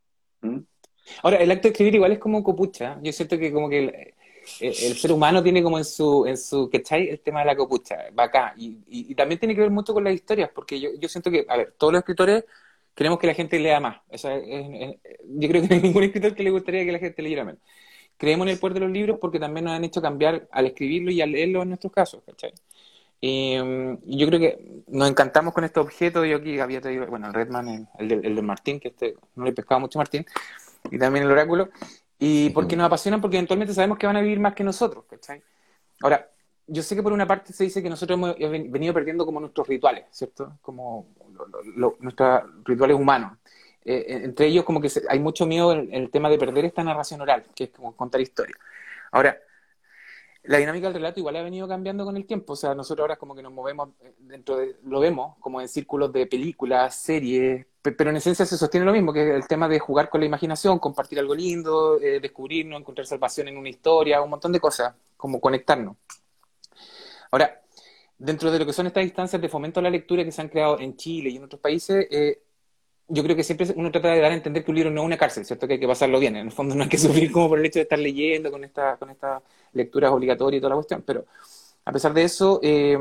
Ahora, 1.23 1.37
el 1.39 1.51
acto 1.51 1.69
de 1.69 1.69
escribir 1.71 1.95
igual 1.95 2.13
es 2.13 2.19
como 2.19 2.43
copucha. 2.43 2.99
Yo 3.03 3.13
siento 3.13 3.39
que 3.39 3.53
como 3.53 3.69
que 3.69 4.15
el, 4.61 4.97
ser 4.97 5.13
humano 5.13 5.43
tiene 5.43 5.63
como 5.63 5.79
en 5.79 5.85
su, 5.85 6.27
en 6.27 6.37
su, 6.37 6.69
¿cachai? 6.69 7.09
El 7.09 7.21
tema 7.21 7.41
de 7.41 7.47
la 7.47 7.57
copucha, 7.57 7.97
va 8.19 8.25
acá. 8.25 8.53
Y, 8.57 9.15
también 9.15 9.39
tiene 9.39 9.55
que 9.55 9.61
ver 9.61 9.71
mucho 9.71 9.95
con 9.95 10.03
las 10.03 10.15
historias, 10.15 10.51
porque 10.53 10.81
yo, 10.81 10.91
yo 10.99 11.09
siento 11.09 11.31
que, 11.31 11.47
a 11.49 11.57
ver, 11.57 11.75
todos 11.79 11.93
los 11.93 12.01
escritores 12.01 12.45
queremos 12.97 13.19
que 13.21 13.29
la 13.29 13.35
gente 13.35 13.61
lea 13.61 13.79
más. 13.79 14.01
yo 14.11 15.49
creo 15.49 15.63
que 15.63 15.69
no 15.69 15.75
hay 15.77 15.81
ningún 15.81 16.03
escritor 16.03 16.35
que 16.35 16.43
le 16.43 16.51
gustaría 16.51 16.85
que 16.85 16.93
la 16.93 16.99
gente 16.99 17.23
leyera 17.23 17.45
menos 17.45 17.63
creemos 18.21 18.47
en 18.47 18.53
el 18.53 18.59
poder 18.59 18.75
de 18.75 18.81
los 18.81 18.91
libros 18.91 19.19
porque 19.19 19.41
también 19.41 19.65
nos 19.65 19.73
han 19.73 19.83
hecho 19.83 20.03
cambiar 20.03 20.47
al 20.53 20.67
escribirlo 20.67 21.11
y 21.11 21.23
al 21.23 21.33
leerlo 21.33 21.63
en 21.63 21.71
nuestros 21.71 21.91
casos, 21.91 22.23
¿cachai? 22.27 22.53
Y, 23.19 23.57
yo 24.05 24.27
creo 24.27 24.39
que 24.39 24.83
nos 24.89 25.09
encantamos 25.09 25.55
con 25.55 25.65
este 25.65 25.81
objeto. 25.81 26.25
Yo 26.27 26.37
aquí 26.37 26.61
había 26.61 26.83
traído, 26.83 27.07
bueno, 27.07 27.29
el 27.29 27.35
Redman, 27.35 27.89
el, 27.99 28.09
de, 28.09 28.43
Martín, 28.43 28.79
que 28.79 28.89
este 28.89 29.15
no 29.37 29.45
le 29.47 29.53
pescaba 29.53 29.79
mucho 29.79 29.99
Martín, 29.99 30.27
y 30.91 30.99
también 30.99 31.25
el 31.25 31.31
Oráculo. 31.31 31.71
Y 32.19 32.51
porque 32.51 32.77
nos 32.77 32.87
apasionan, 32.87 33.23
porque 33.23 33.39
eventualmente 33.39 33.73
sabemos 33.73 33.97
que 33.97 34.07
van 34.07 34.17
a 34.17 34.21
vivir 34.21 34.39
más 34.39 34.55
que 34.55 34.65
nosotros, 34.65 35.07
¿cachai? 35.09 35.43
Ahora, 36.03 36.31
yo 36.67 36.83
sé 36.83 36.95
que 36.95 37.03
por 37.03 37.15
una 37.15 37.27
parte 37.27 37.55
se 37.55 37.65
dice 37.65 37.83
que 37.83 37.89
nosotros 37.89 38.19
hemos 38.19 38.37
venido 38.71 38.93
perdiendo 38.93 39.25
como 39.25 39.41
nuestros 39.41 39.67
rituales, 39.67 40.05
¿cierto? 40.11 40.59
Como 40.61 41.07
nuestros 42.01 42.43
rituales 42.65 42.97
humanos. 42.99 43.39
Eh, 43.85 44.21
entre 44.25 44.47
ellos 44.47 44.65
como 44.65 44.81
que 44.81 44.91
hay 45.09 45.19
mucho 45.19 45.47
miedo 45.47 45.73
en, 45.73 45.93
el 45.93 46.11
tema 46.11 46.29
de 46.29 46.39
perder 46.39 46.65
esta 46.65 46.85
narración 46.85 47.21
oral, 47.21 47.45
que 47.55 47.65
es 47.65 47.71
como 47.71 47.97
contar 47.97 48.21
historia. 48.21 48.55
Ahora, 49.13 49.39
la 50.43 50.59
dinámica 50.59 50.87
del 50.87 50.95
relato 50.95 51.21
igual 51.21 51.37
ha 51.37 51.43
venido 51.43 51.69
cambiando 51.69 52.05
con 52.05 52.17
el 52.17 52.27
tiempo, 52.27 52.55
o 52.55 52.57
sea, 52.57 52.75
nosotros 52.75 53.05
ahora 53.05 53.17
como 53.17 53.35
que 53.35 53.43
nos 53.43 53.53
movemos 53.53 53.91
eh, 54.03 54.15
dentro 54.19 54.57
de, 54.57 54.77
lo 54.85 55.01
vemos 55.01 55.37
como 55.41 55.61
en 55.61 55.69
círculos 55.69 56.13
de 56.13 56.27
películas, 56.27 56.95
series, 56.97 57.67
pero 57.83 58.11
en 58.11 58.17
esencia 58.17 58.45
se 58.45 58.59
sostiene 58.59 58.85
lo 58.85 58.93
mismo, 58.93 59.13
que 59.13 59.23
es 59.31 59.35
el 59.35 59.47
tema 59.47 59.69
de 59.69 59.79
jugar 59.79 60.11
con 60.11 60.21
la 60.21 60.27
imaginación, 60.27 60.79
compartir 60.79 61.19
algo 61.19 61.35
lindo, 61.35 61.99
eh, 62.01 62.21
descubrirnos, 62.21 62.81
encontrar 62.81 63.07
salvación 63.07 63.49
en 63.49 63.57
una 63.57 63.69
historia, 63.69 64.21
un 64.21 64.31
montón 64.31 64.53
de 64.53 64.61
cosas, 64.61 64.95
como 65.17 65.41
conectarnos. 65.41 65.97
Ahora, 67.31 67.61
dentro 68.19 68.51
de 68.51 68.59
lo 68.59 68.67
que 68.67 68.73
son 68.73 68.87
estas 68.87 69.05
instancias 69.05 69.41
de 69.41 69.49
fomento 69.49 69.81
a 69.81 69.83
la 69.83 69.91
lectura 69.91 70.25
que 70.25 70.33
se 70.33 70.43
han 70.43 70.49
creado 70.49 70.79
en 70.79 70.97
Chile 70.97 71.31
y 71.31 71.37
en 71.37 71.45
otros 71.45 71.61
países, 71.61 72.07
eh, 72.11 72.43
yo 73.11 73.23
creo 73.23 73.37
que 73.37 73.45
siempre 73.45 73.67
uno 73.77 73.91
trata 73.91 74.09
de 74.09 74.21
dar 74.21 74.33
a 74.33 74.35
entender 74.35 74.65
que 74.65 74.71
un 74.71 74.77
libro 74.77 74.91
no 74.91 75.03
es 75.03 75.07
una 75.07 75.19
cárcel, 75.19 75.45
¿cierto? 75.45 75.67
Que 75.67 75.75
hay 75.75 75.81
que 75.81 75.87
pasarlo 75.87 76.19
bien. 76.19 76.37
En 76.37 76.47
el 76.47 76.53
fondo 76.53 76.75
no 76.75 76.83
hay 76.85 76.89
que 76.89 76.99
sufrir 76.99 77.31
como 77.33 77.49
por 77.49 77.59
el 77.59 77.67
hecho 77.67 77.79
de 77.79 77.85
estar 77.85 77.99
leyendo 77.99 78.51
con 78.51 78.65
esta, 78.65 78.97
con 78.97 79.11
estas 79.11 79.43
lecturas 79.73 80.13
obligatorias 80.13 80.59
y 80.59 80.61
toda 80.61 80.71
la 80.71 80.77
cuestión. 80.77 81.03
Pero 81.07 81.27
a 81.85 81.93
pesar 81.93 82.15
de 82.15 82.23
eso, 82.25 82.61
eh, 82.63 82.99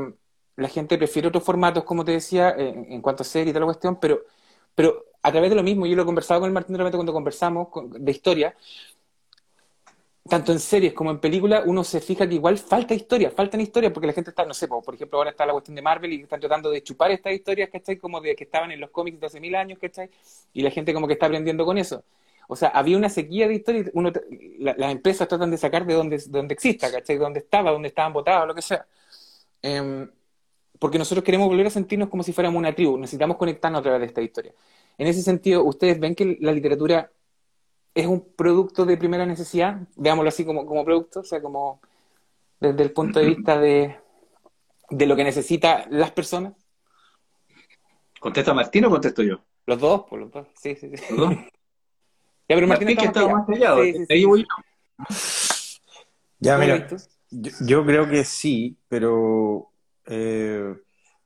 la 0.56 0.68
gente 0.68 0.98
prefiere 0.98 1.28
otros 1.28 1.44
formatos, 1.44 1.84
como 1.84 2.04
te 2.04 2.12
decía, 2.12 2.54
en 2.56 3.00
cuanto 3.02 3.22
a 3.22 3.26
serie 3.26 3.50
y 3.50 3.52
toda 3.52 3.60
la 3.60 3.66
cuestión, 3.66 3.98
pero, 4.00 4.20
pero 4.74 5.04
a 5.22 5.30
través 5.30 5.50
de 5.50 5.56
lo 5.56 5.62
mismo, 5.62 5.86
yo 5.86 5.96
lo 5.96 6.02
he 6.02 6.04
conversado 6.06 6.40
con 6.40 6.48
el 6.48 6.54
Martín 6.54 6.76
repente 6.76 6.96
cuando 6.96 7.12
conversamos 7.12 7.68
de 7.90 8.10
historia, 8.10 8.54
tanto 10.30 10.52
en 10.52 10.60
series 10.60 10.94
como 10.94 11.10
en 11.10 11.18
películas, 11.18 11.64
uno 11.66 11.84
se 11.84 12.00
fija 12.00 12.26
que 12.26 12.36
igual 12.36 12.56
falta 12.56 12.94
historia, 12.94 13.30
faltan 13.30 13.60
historias, 13.60 13.92
porque 13.92 14.06
la 14.06 14.12
gente 14.12 14.30
está, 14.30 14.46
no 14.46 14.54
sé, 14.54 14.68
por 14.68 14.94
ejemplo, 14.94 15.18
ahora 15.18 15.30
está 15.30 15.44
la 15.44 15.52
cuestión 15.52 15.74
de 15.74 15.82
Marvel 15.82 16.12
y 16.12 16.22
están 16.22 16.40
tratando 16.40 16.70
de 16.70 16.82
chupar 16.82 17.10
estas 17.10 17.32
historias, 17.34 17.68
¿cachai? 17.68 17.98
Como 17.98 18.20
de 18.20 18.36
que 18.36 18.44
estaban 18.44 18.70
en 18.70 18.80
los 18.80 18.90
cómics 18.90 19.20
de 19.20 19.26
hace 19.26 19.40
mil 19.40 19.54
años, 19.56 19.78
¿cachai? 19.78 20.08
Y 20.52 20.62
la 20.62 20.70
gente 20.70 20.94
como 20.94 21.06
que 21.08 21.14
está 21.14 21.26
aprendiendo 21.26 21.66
con 21.66 21.76
eso. 21.78 22.04
O 22.48 22.56
sea, 22.56 22.68
había 22.68 22.96
una 22.96 23.08
sequía 23.08 23.48
de 23.48 23.54
historias, 23.54 23.90
uno, 23.92 24.12
las 24.58 24.92
empresas 24.92 25.28
tratan 25.28 25.50
de 25.50 25.58
sacar 25.58 25.84
de 25.84 25.94
donde, 25.94 26.22
donde 26.28 26.54
exista, 26.54 26.90
¿cachai? 26.90 27.18
Donde 27.18 27.40
estaba, 27.40 27.72
donde 27.72 27.88
estaban 27.88 28.12
votados, 28.12 28.46
lo 28.46 28.54
que 28.54 28.62
sea. 28.62 28.86
Em, 29.62 30.08
porque 30.78 30.98
nosotros 30.98 31.24
queremos 31.24 31.48
volver 31.48 31.66
a 31.66 31.70
sentirnos 31.70 32.08
como 32.08 32.22
si 32.22 32.32
fuéramos 32.32 32.58
una 32.58 32.74
tribu, 32.74 32.96
necesitamos 32.96 33.36
conectarnos 33.36 33.80
a 33.80 33.82
través 33.82 34.00
de 34.00 34.06
esta 34.06 34.22
historia. 34.22 34.54
En 34.96 35.06
ese 35.08 35.22
sentido, 35.22 35.64
¿ustedes 35.64 35.98
ven 35.98 36.14
que 36.14 36.38
la 36.40 36.52
literatura 36.52 37.10
es 37.94 38.06
un 38.06 38.34
producto 38.34 38.84
de 38.84 38.96
primera 38.96 39.26
necesidad, 39.26 39.80
veámoslo 39.96 40.28
así 40.28 40.44
como, 40.44 40.64
como 40.66 40.84
producto, 40.84 41.20
o 41.20 41.24
sea, 41.24 41.42
como 41.42 41.80
desde 42.60 42.82
el 42.82 42.92
punto 42.92 43.20
de 43.20 43.26
vista 43.34 43.58
de, 43.58 43.96
de 44.90 45.06
lo 45.06 45.16
que 45.16 45.24
necesitan 45.24 45.84
las 45.90 46.10
personas. 46.12 46.54
¿Contesta 48.18 48.52
Martín 48.52 48.84
o 48.84 48.90
contesto 48.90 49.22
yo? 49.22 49.40
Los 49.66 49.80
dos, 49.80 50.02
por 50.02 50.20
los 50.20 50.30
dos, 50.30 50.46
sí, 50.54 50.74
sí, 50.76 50.90
sí. 50.96 51.04
¿Los 51.10 51.30
dos? 51.30 51.34
Ya, 52.48 52.56
pero 52.56 52.66
Martín, 52.66 52.88
Martín 52.88 52.98
que 52.98 53.06
está 53.06 53.20
estaba 53.20 53.38
más 53.38 53.46
callado. 53.46 53.84
Sí, 53.84 53.92
sí, 53.92 54.06
Ahí 54.10 54.20
sí. 54.22 54.24
voy 54.24 54.40
yo. 54.40 55.06
Ya, 56.40 56.54
¿Cómo 56.54 56.66
mira, 56.66 56.88
yo 57.60 57.86
creo 57.86 58.08
que 58.08 58.24
sí, 58.24 58.76
pero, 58.88 59.70
eh, 60.06 60.74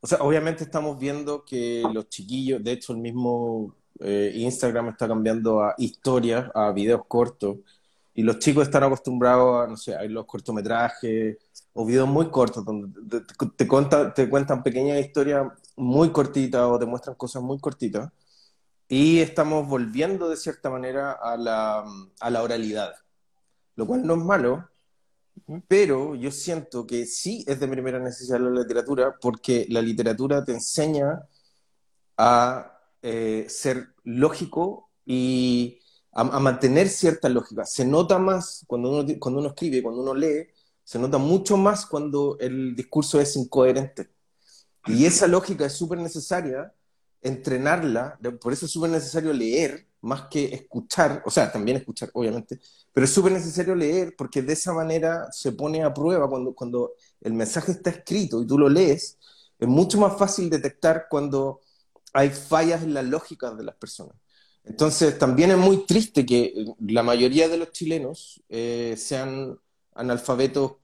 o 0.00 0.06
sea, 0.06 0.18
obviamente 0.18 0.64
estamos 0.64 0.98
viendo 0.98 1.42
que 1.46 1.82
los 1.94 2.10
chiquillos, 2.10 2.62
de 2.62 2.72
hecho 2.72 2.92
el 2.92 2.98
mismo 2.98 3.74
eh, 4.00 4.32
Instagram 4.34 4.88
está 4.88 5.08
cambiando 5.08 5.62
a 5.62 5.74
historias, 5.78 6.50
a 6.54 6.72
videos 6.72 7.02
cortos, 7.06 7.58
y 8.14 8.22
los 8.22 8.38
chicos 8.38 8.64
están 8.64 8.84
acostumbrados 8.84 9.64
a, 9.64 9.68
no 9.68 9.76
sé, 9.76 9.94
a 9.94 10.04
los 10.04 10.24
cortometrajes 10.26 11.36
o 11.72 11.84
videos 11.84 12.08
muy 12.08 12.30
cortos, 12.30 12.64
donde 12.64 13.20
te, 13.20 13.46
te 13.56 13.68
cuentan, 13.68 14.14
te 14.14 14.28
cuentan 14.28 14.62
pequeñas 14.62 15.04
historias 15.04 15.46
muy 15.76 16.10
cortitas 16.10 16.62
o 16.62 16.78
te 16.78 16.86
muestran 16.86 17.16
cosas 17.16 17.42
muy 17.42 17.58
cortitas, 17.58 18.10
y 18.88 19.20
estamos 19.20 19.66
volviendo 19.66 20.28
de 20.28 20.36
cierta 20.36 20.70
manera 20.70 21.12
a 21.12 21.36
la, 21.36 21.84
a 22.20 22.30
la 22.30 22.42
oralidad, 22.42 22.94
lo 23.76 23.86
cual 23.86 24.06
no 24.06 24.14
es 24.14 24.20
malo, 24.20 24.68
pero 25.66 26.14
yo 26.14 26.30
siento 26.30 26.86
que 26.86 27.06
sí 27.06 27.44
es 27.48 27.58
de 27.58 27.66
primera 27.66 27.98
necesidad 27.98 28.38
la 28.38 28.50
literatura 28.50 29.16
porque 29.20 29.66
la 29.68 29.82
literatura 29.82 30.44
te 30.44 30.52
enseña 30.52 31.26
a 32.16 32.73
eh, 33.04 33.44
ser 33.50 33.88
lógico 34.02 34.90
y 35.04 35.78
a, 36.12 36.22
a 36.22 36.40
mantener 36.40 36.88
cierta 36.88 37.28
lógica. 37.28 37.66
Se 37.66 37.84
nota 37.84 38.18
más 38.18 38.64
cuando 38.66 38.90
uno, 38.90 39.14
cuando 39.20 39.40
uno 39.40 39.48
escribe, 39.50 39.82
cuando 39.82 40.00
uno 40.02 40.14
lee, 40.14 40.46
se 40.82 40.98
nota 40.98 41.18
mucho 41.18 41.58
más 41.58 41.84
cuando 41.86 42.38
el 42.40 42.74
discurso 42.74 43.20
es 43.20 43.36
incoherente. 43.36 44.08
Y 44.86 45.04
esa 45.04 45.26
lógica 45.26 45.66
es 45.66 45.74
súper 45.74 45.98
necesaria 45.98 46.72
entrenarla, 47.22 48.18
por 48.40 48.52
eso 48.52 48.66
es 48.66 48.72
súper 48.72 48.90
necesario 48.90 49.32
leer 49.32 49.86
más 50.02 50.28
que 50.30 50.46
escuchar, 50.54 51.22
o 51.26 51.30
sea, 51.30 51.50
también 51.50 51.78
escuchar, 51.78 52.10
obviamente, 52.14 52.60
pero 52.92 53.04
es 53.06 53.10
súper 53.10 53.32
necesario 53.32 53.74
leer 53.74 54.14
porque 54.16 54.42
de 54.42 54.52
esa 54.54 54.72
manera 54.74 55.28
se 55.32 55.52
pone 55.52 55.82
a 55.82 55.92
prueba 55.92 56.28
cuando, 56.28 56.54
cuando 56.54 56.92
el 57.22 57.32
mensaje 57.34 57.72
está 57.72 57.90
escrito 57.90 58.42
y 58.42 58.46
tú 58.46 58.58
lo 58.58 58.68
lees, 58.68 59.18
es 59.58 59.68
mucho 59.68 59.98
más 59.98 60.18
fácil 60.18 60.50
detectar 60.50 61.06
cuando 61.10 61.60
hay 62.14 62.30
fallas 62.30 62.82
en 62.82 62.94
las 62.94 63.04
lógicas 63.04 63.56
de 63.58 63.64
las 63.64 63.74
personas. 63.76 64.16
Entonces, 64.64 65.18
también 65.18 65.50
es 65.50 65.58
muy 65.58 65.84
triste 65.86 66.24
que 66.24 66.54
la 66.80 67.02
mayoría 67.02 67.48
de 67.48 67.58
los 67.58 67.72
chilenos 67.72 68.42
eh, 68.48 68.94
sean 68.96 69.58
analfabetos, 69.94 70.76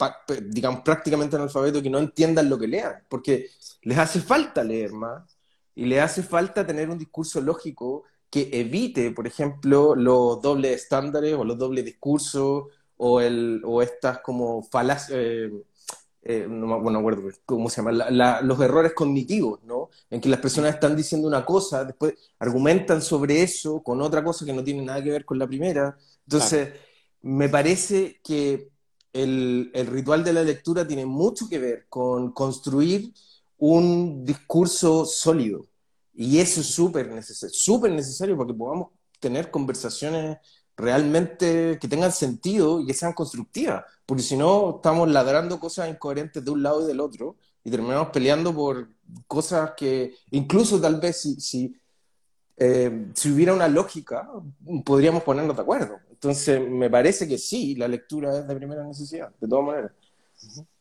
digamos, 0.49 0.83
prácticamente 0.83 1.37
analfabetos, 1.37 1.83
que 1.83 1.91
no 1.91 1.99
entiendan 1.99 2.51
lo 2.51 2.59
que 2.59 2.69
lean, 2.69 3.05
porque 3.09 3.51
les 3.83 3.99
hace 3.99 4.21
falta 4.21 4.63
leer 4.63 4.93
más 4.93 5.39
y 5.75 5.87
les 5.87 6.03
hace 6.03 6.23
falta 6.23 6.67
tener 6.67 6.91
un 6.91 6.99
discurso 6.99 7.41
lógico 7.41 8.05
que 8.29 8.51
evite, 8.53 9.11
por 9.13 9.27
ejemplo, 9.27 9.95
los 9.97 10.41
dobles 10.43 10.83
estándares 10.83 11.35
o 11.35 11.45
los 11.45 11.59
dobles 11.59 11.85
discursos 11.85 12.65
o, 12.97 13.21
el, 13.21 13.63
o 13.65 13.83
estas 13.83 14.21
como 14.21 14.63
falacias, 14.63 15.11
eh, 15.19 15.51
eh, 16.23 16.47
no 16.49 16.67
me 16.67 16.79
bueno, 16.81 16.99
acuerdo 17.01 17.23
cómo 17.47 17.69
se 17.71 17.77
llama, 17.79 17.93
la- 17.93 18.11
la- 18.11 18.41
los 18.43 18.61
errores 18.61 18.93
cognitivos, 18.95 19.63
¿no? 19.65 19.91
En 20.11 20.21
que 20.21 20.29
las 20.29 20.41
personas 20.41 20.75
están 20.75 20.97
diciendo 20.97 21.27
una 21.29 21.45
cosa, 21.45 21.85
después 21.85 22.15
argumentan 22.39 23.01
sobre 23.03 23.43
eso 23.43 23.83
con 23.83 24.01
otra 24.03 24.23
cosa 24.25 24.45
que 24.45 24.53
no 24.53 24.63
tiene 24.65 24.83
nada 24.83 25.03
que 25.03 25.11
ver 25.11 25.25
con 25.25 25.39
la 25.39 25.47
primera. 25.47 25.97
Entonces, 26.27 26.71
me 27.23 27.49
parece 27.49 28.21
que 28.23 28.71
el, 29.13 29.71
el 29.75 29.87
ritual 29.87 30.25
de 30.25 30.33
la 30.33 30.43
lectura 30.43 30.87
tiene 30.87 31.07
mucho 31.07 31.49
que 31.49 31.59
ver 31.59 31.87
con 31.89 32.33
construir 32.33 33.13
un 33.59 34.25
discurso 34.25 35.05
sólido. 35.05 35.67
Y 36.15 36.39
eso 36.39 36.61
es 36.61 36.67
súper 36.69 37.09
necesario, 37.11 37.55
súper 37.55 37.93
necesario 37.93 38.37
para 38.37 38.49
que 38.49 38.55
podamos 38.55 38.89
tener 39.21 39.51
conversaciones 39.51 40.39
realmente 40.81 41.79
que 41.81 41.89
tengan 41.89 42.13
sentido 42.13 42.81
y 42.81 42.87
que 42.87 42.95
sean 42.95 43.13
constructivas, 43.13 43.85
porque 44.07 44.23
si 44.23 44.37
no 44.37 44.77
estamos 44.77 45.09
ladrando 45.11 45.61
cosas 45.61 45.89
incoherentes 45.89 46.45
de 46.45 46.51
un 46.51 46.63
lado 46.63 46.83
y 46.83 46.87
del 46.87 47.01
otro 47.01 47.37
y 47.63 47.71
terminamos 47.71 48.09
peleando 48.09 48.55
por 48.55 48.89
cosas 49.27 49.73
que 49.77 50.15
incluso 50.31 50.81
tal 50.81 51.01
vez 51.01 51.21
si, 51.21 51.41
si, 51.41 51.77
eh, 52.57 53.07
si 53.15 53.31
hubiera 53.31 53.53
una 53.53 53.69
lógica 53.69 54.29
podríamos 54.85 55.23
ponernos 55.23 55.57
de 55.57 55.63
acuerdo. 55.63 55.99
Entonces 56.11 56.61
me 56.69 56.91
parece 56.91 57.29
que 57.29 57.39
sí, 57.39 57.75
la 57.77 57.89
lectura 57.89 58.39
es 58.39 58.47
de 58.47 58.57
primera 58.57 58.85
necesidad, 58.85 59.31
de 59.41 59.49
todas 59.49 59.65
maneras. 59.65 59.93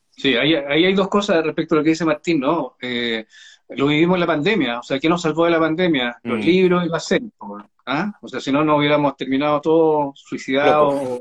Sí, 0.09 0.35
ahí, 0.35 0.53
ahí 0.53 0.85
hay 0.85 0.93
dos 0.93 1.07
cosas 1.07 1.43
respecto 1.43 1.75
a 1.75 1.77
lo 1.77 1.83
que 1.83 1.91
dice 1.91 2.03
Martín, 2.03 2.41
¿no? 2.41 2.75
Eh, 2.81 3.25
lo 3.69 3.87
vivimos 3.87 4.15
en 4.15 4.21
la 4.21 4.27
pandemia, 4.27 4.79
o 4.79 4.83
sea, 4.83 4.99
¿qué 4.99 5.07
nos 5.09 5.21
salvó 5.21 5.45
de 5.45 5.51
la 5.51 5.59
pandemia? 5.59 6.17
Los 6.23 6.39
Mm. 6.39 6.41
libros 6.41 6.85
y 6.85 6.89
las 6.89 7.05
series, 7.05 7.31
po, 7.37 7.57
¿ah? 7.85 8.11
O 8.21 8.27
sea, 8.27 8.39
si 8.39 8.51
no, 8.51 8.63
nos 8.63 8.77
hubiéramos 8.79 9.15
terminado 9.15 9.61
todos 9.61 10.19
suicidados 10.19 10.93
o, 10.95 11.19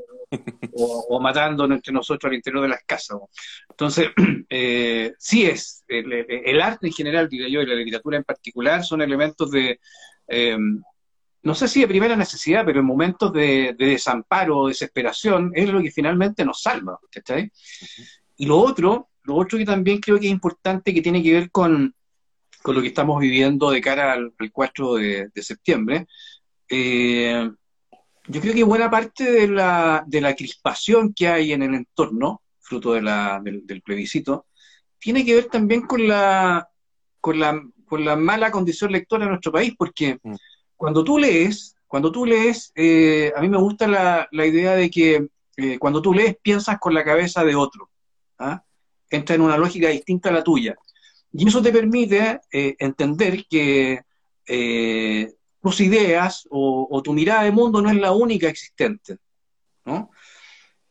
o- 0.73 1.05
o 1.09 1.19
matándonos 1.19 1.75
entre 1.77 1.93
nosotros 1.93 2.29
al 2.29 2.35
interior 2.35 2.61
de 2.63 2.69
las 2.69 2.83
casas. 2.85 3.17
Entonces, 3.69 4.09
eh, 4.49 5.13
sí 5.17 5.45
es, 5.45 5.83
el, 5.87 6.61
arte 6.61 6.87
en 6.87 6.93
general, 6.93 7.27
diría 7.29 7.49
yo, 7.49 7.61
y 7.61 7.65
la 7.65 7.75
literatura 7.75 8.17
en 8.17 8.23
particular, 8.23 8.83
son 8.83 9.01
elementos 9.01 9.51
de, 9.51 9.79
eh, 10.27 10.57
no 11.41 11.55
sé 11.55 11.67
si 11.67 11.81
de 11.81 11.87
primera 11.87 12.15
necesidad, 12.15 12.65
pero 12.65 12.79
en 12.81 12.85
momentos 12.85 13.31
de, 13.31 13.75
de 13.77 13.85
desamparo 13.85 14.57
o 14.57 14.67
desesperación, 14.67 15.51
es 15.55 15.69
lo 15.69 15.81
que 15.81 15.91
finalmente 15.91 16.43
nos 16.43 16.61
salva, 16.61 16.99
¿cachai? 17.11 17.51
Y 18.37 18.45
lo 18.45 18.57
otro, 18.57 19.09
lo 19.23 19.35
otro 19.35 19.57
que 19.57 19.65
también 19.65 19.99
creo 19.99 20.19
que 20.19 20.25
es 20.27 20.31
importante, 20.31 20.93
que 20.93 21.01
tiene 21.01 21.21
que 21.23 21.33
ver 21.33 21.51
con, 21.51 21.93
con 22.61 22.75
lo 22.75 22.81
que 22.81 22.87
estamos 22.89 23.19
viviendo 23.19 23.71
de 23.71 23.81
cara 23.81 24.13
al, 24.13 24.33
al 24.37 24.51
4 24.51 24.95
de, 24.95 25.29
de 25.33 25.43
septiembre, 25.43 26.07
eh, 26.69 27.49
yo 28.27 28.41
creo 28.41 28.53
que 28.53 28.63
buena 28.63 28.91
parte 28.91 29.31
de 29.31 29.47
la, 29.47 30.03
de 30.05 30.21
la 30.21 30.35
crispación 30.35 31.13
que 31.13 31.27
hay 31.27 31.53
en 31.53 31.63
el 31.63 31.73
entorno, 31.73 32.41
fruto 32.59 32.93
de 32.93 33.01
la, 33.01 33.39
del, 33.43 33.65
del 33.65 33.81
plebiscito, 33.81 34.45
tiene 34.99 35.25
que 35.25 35.35
ver 35.35 35.45
también 35.45 35.81
con 35.81 36.07
la, 36.07 36.69
con 37.19 37.39
la, 37.39 37.59
con 37.85 38.05
la 38.05 38.15
mala 38.15 38.51
condición 38.51 38.91
lectora 38.91 39.25
de 39.25 39.29
nuestro 39.31 39.51
país, 39.51 39.73
porque 39.77 40.19
Mm. 40.21 40.35
cuando 40.75 41.03
tú 41.03 41.17
lees, 41.17 41.75
cuando 41.87 42.11
tú 42.11 42.25
lees, 42.25 42.71
eh, 42.75 43.33
a 43.35 43.41
mí 43.41 43.49
me 43.49 43.57
gusta 43.57 43.87
la, 43.87 44.27
la 44.31 44.45
idea 44.45 44.75
de 44.75 44.89
que 44.91 45.27
eh, 45.57 45.79
cuando 45.79 46.01
tú 46.01 46.13
lees 46.13 46.37
piensas 46.41 46.77
con 46.79 46.93
la 46.93 47.03
cabeza 47.03 47.43
de 47.43 47.55
otro, 47.55 47.89
¿ah? 48.37 48.63
entra 49.09 49.35
en 49.35 49.41
una 49.41 49.57
lógica 49.57 49.87
distinta 49.89 50.29
a 50.29 50.33
la 50.33 50.43
tuya. 50.43 50.77
Y 51.31 51.47
eso 51.47 51.61
te 51.61 51.71
permite 51.71 52.41
eh, 52.51 52.75
entender 52.79 53.45
que 53.47 54.01
eh, 54.47 55.33
tus 55.61 55.81
ideas 55.81 56.47
o, 56.49 57.01
tu 57.03 57.13
mirada 57.13 57.43
de 57.43 57.51
mundo 57.51 57.81
no 57.81 57.89
es 57.89 57.97
la 57.97 58.11
única 58.11 58.47
existente. 58.47 59.17
¿no? 59.85 60.11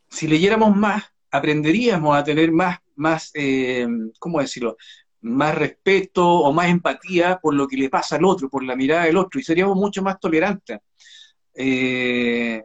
Si 0.08 0.28
leyéramos 0.28 0.76
más, 0.76 1.04
aprenderíamos 1.30 2.16
a 2.16 2.24
tener 2.24 2.52
más, 2.52 2.78
más 2.96 3.30
eh, 3.34 3.86
¿cómo 4.18 4.40
decirlo? 4.40 4.76
Más 5.22 5.54
respeto 5.54 6.26
o 6.26 6.52
más 6.52 6.68
empatía 6.68 7.38
por 7.42 7.54
lo 7.54 7.66
que 7.66 7.76
le 7.76 7.90
pasa 7.90 8.16
al 8.16 8.24
otro, 8.24 8.48
por 8.48 8.62
la 8.62 8.76
mirada 8.76 9.04
del 9.04 9.16
otro, 9.16 9.40
y 9.40 9.42
seríamos 9.42 9.76
mucho 9.76 10.02
más 10.02 10.20
tolerantes. 10.20 10.78
Eh, 11.54 12.64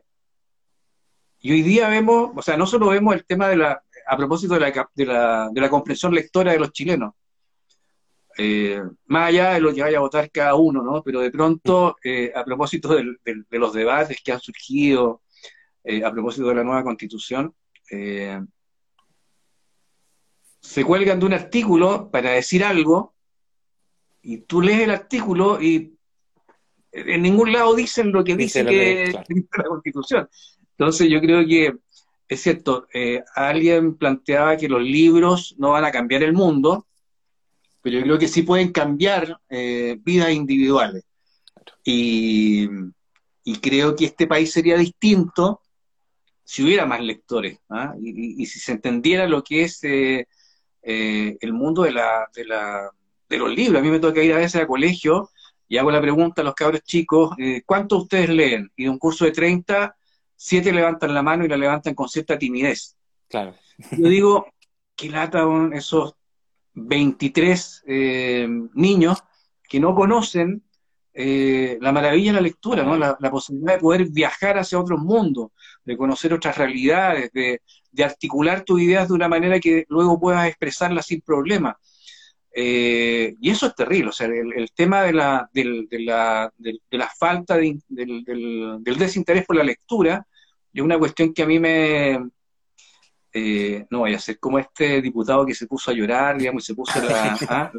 y 1.39 1.51
hoy 1.51 1.61
día 1.61 1.89
vemos, 1.89 2.31
o 2.35 2.41
sea, 2.41 2.55
no 2.55 2.67
solo 2.67 2.87
vemos 2.87 3.15
el 3.15 3.25
tema 3.25 3.49
de 3.49 3.57
la, 3.57 3.83
a 4.07 4.17
propósito 4.17 4.53
de 4.53 4.59
la, 4.59 4.89
de 4.93 5.05
la, 5.05 5.49
de 5.51 5.61
la 5.61 5.69
comprensión 5.69 6.13
lectora 6.13 6.51
de 6.51 6.59
los 6.59 6.71
chilenos, 6.71 7.13
eh, 8.37 8.81
más 9.05 9.29
allá 9.29 9.53
de 9.53 9.61
lo 9.61 9.73
que 9.73 9.81
vaya 9.81 9.97
a 9.97 10.01
votar 10.01 10.29
cada 10.31 10.55
uno, 10.55 10.81
¿no? 10.83 11.03
Pero 11.03 11.19
de 11.21 11.31
pronto, 11.31 11.95
eh, 12.03 12.31
a 12.35 12.43
propósito 12.43 12.95
del- 12.95 13.17
del- 13.23 13.45
de 13.49 13.59
los 13.59 13.73
debates 13.73 14.17
que 14.23 14.31
han 14.31 14.39
surgido, 14.39 15.21
eh, 15.83 16.03
a 16.03 16.11
propósito 16.11 16.47
de 16.47 16.55
la 16.55 16.63
nueva 16.63 16.83
constitución, 16.83 17.53
eh, 17.91 18.39
se 20.59 20.83
cuelgan 20.83 21.19
de 21.19 21.25
un 21.25 21.33
artículo 21.33 22.09
para 22.09 22.31
decir 22.31 22.63
algo, 22.63 23.13
y 24.21 24.37
tú 24.39 24.61
lees 24.61 24.81
el 24.81 24.91
artículo 24.91 25.61
y 25.61 25.93
en 26.93 27.21
ningún 27.21 27.51
lado 27.51 27.75
dicen 27.75 28.11
lo 28.11 28.23
que 28.23 28.35
Dice 28.35 28.59
dice 28.59 28.63
lo 28.63 28.69
que 28.69 28.75
que- 28.77 29.11
claro. 29.11 29.25
dice 29.27 29.49
la 29.57 29.63
constitución. 29.65 30.29
Entonces 30.77 31.09
yo 31.09 31.19
creo 31.19 31.45
que 31.45 31.75
es 32.29 32.41
cierto, 32.41 32.87
alguien 33.35 33.95
planteaba 33.95 34.55
que 34.57 34.69
los 34.69 34.81
libros 34.81 35.55
no 35.59 35.71
van 35.71 35.85
a 35.85 35.91
cambiar 35.91 36.23
el 36.23 36.33
mundo, 36.33 36.87
pero 37.83 37.97
yo 37.99 38.03
creo 38.03 38.17
que 38.17 38.27
sí 38.27 38.41
pueden 38.41 38.71
cambiar 38.71 39.39
eh, 39.49 39.97
vidas 40.01 40.31
individuales. 40.31 41.03
Y, 41.83 42.67
creo 43.61 43.95
que 43.95 44.05
este 44.05 44.25
país 44.25 44.51
sería 44.51 44.77
distinto 44.77 45.61
si 46.45 46.63
hubiera 46.63 46.85
más 46.85 47.01
lectores 47.01 47.59
¿ah? 47.69 47.93
y, 48.01 48.45
si 48.45 48.59
se 48.59 48.71
entendiera 48.71 49.27
lo 49.27 49.43
que 49.43 49.63
es 49.63 49.83
eh, 49.83 50.25
el 50.81 51.53
mundo 51.53 51.83
de, 51.83 51.91
la, 51.91 52.29
de, 52.33 52.45
la, 52.45 52.89
de, 53.27 53.37
los 53.37 53.53
libros. 53.53 53.79
A 53.79 53.83
mí 53.83 53.89
me 53.89 53.99
toca 53.99 54.23
ir 54.23 54.33
a 54.33 54.37
veces 54.37 54.61
a 54.61 54.67
colegio 54.67 55.29
y 55.67 55.77
hago 55.77 55.91
la 55.91 56.01
pregunta 56.01 56.41
a 56.41 56.45
los 56.45 56.55
cabros 56.55 56.83
chicos, 56.83 57.35
¿cuántos 57.65 58.03
ustedes 58.03 58.29
leen? 58.29 58.71
Y 58.77 58.83
de 58.83 58.89
un 58.89 58.97
curso 58.97 59.25
de 59.25 59.31
30 59.31 59.95
siete 60.35 60.73
levantan 60.73 61.13
la 61.13 61.23
mano 61.23 61.45
y 61.45 61.47
la 61.47 61.57
levantan 61.57 61.95
con 61.95 62.09
cierta 62.09 62.37
timidez. 62.37 62.97
Claro. 63.29 63.55
Yo 63.91 64.09
digo, 64.09 64.47
que 64.95 65.09
lata 65.09 65.45
esos 65.73 66.15
23 66.73 67.83
eh, 67.87 68.47
niños 68.73 69.23
que 69.67 69.79
no 69.79 69.95
conocen 69.95 70.63
eh, 71.15 71.77
la 71.79 71.91
maravilla 71.91 72.31
de 72.31 72.35
la 72.37 72.41
lectura, 72.41 72.83
¿no? 72.83 72.97
La, 72.97 73.15
posibilidad 73.29 73.75
de 73.75 73.79
poder 73.79 74.07
viajar 74.09 74.57
hacia 74.57 74.79
otros 74.79 74.99
mundos, 74.99 75.51
de 75.85 75.95
conocer 75.95 76.33
otras 76.33 76.57
realidades, 76.57 77.31
de, 77.31 77.61
articular 78.03 78.63
tus 78.63 78.81
ideas 78.81 79.07
de 79.07 79.13
una 79.13 79.27
manera 79.27 79.59
que 79.59 79.85
luego 79.89 80.19
puedas 80.19 80.47
expresarlas 80.47 81.05
sin 81.05 81.21
problema. 81.21 81.77
Eh, 82.55 83.35
y 83.39 83.49
eso 83.49 83.67
es 83.67 83.75
terrible, 83.75 84.09
o 84.09 84.11
sea, 84.11 84.27
el, 84.27 84.71
tema 84.75 85.03
de 85.03 85.13
la, 85.13 85.49
de, 85.53 85.87
la, 85.99 86.51
de, 86.57 86.79
la 86.91 87.09
falta 87.09 87.57
del, 87.57 87.81
del, 87.89 88.97
desinterés 88.97 89.45
por 89.45 89.55
la 89.55 89.63
lectura 89.63 90.25
es 90.73 90.81
una 90.81 90.97
cuestión 90.97 91.33
que 91.33 91.43
a 91.43 91.47
mí 91.47 91.59
me... 91.59 92.19
Eh, 93.35 93.85
no 93.89 94.01
vaya 94.01 94.17
a 94.17 94.19
ser 94.19 94.39
como 94.39 94.59
este 94.59 95.01
diputado 95.01 95.45
que 95.45 95.55
se 95.55 95.65
puso 95.65 95.89
a 95.89 95.93
llorar, 95.93 96.37
digamos, 96.37 96.63
y 96.63 96.67
se 96.67 96.75
puso 96.75 97.01
la... 97.01 97.37
¿ah? 97.49 97.71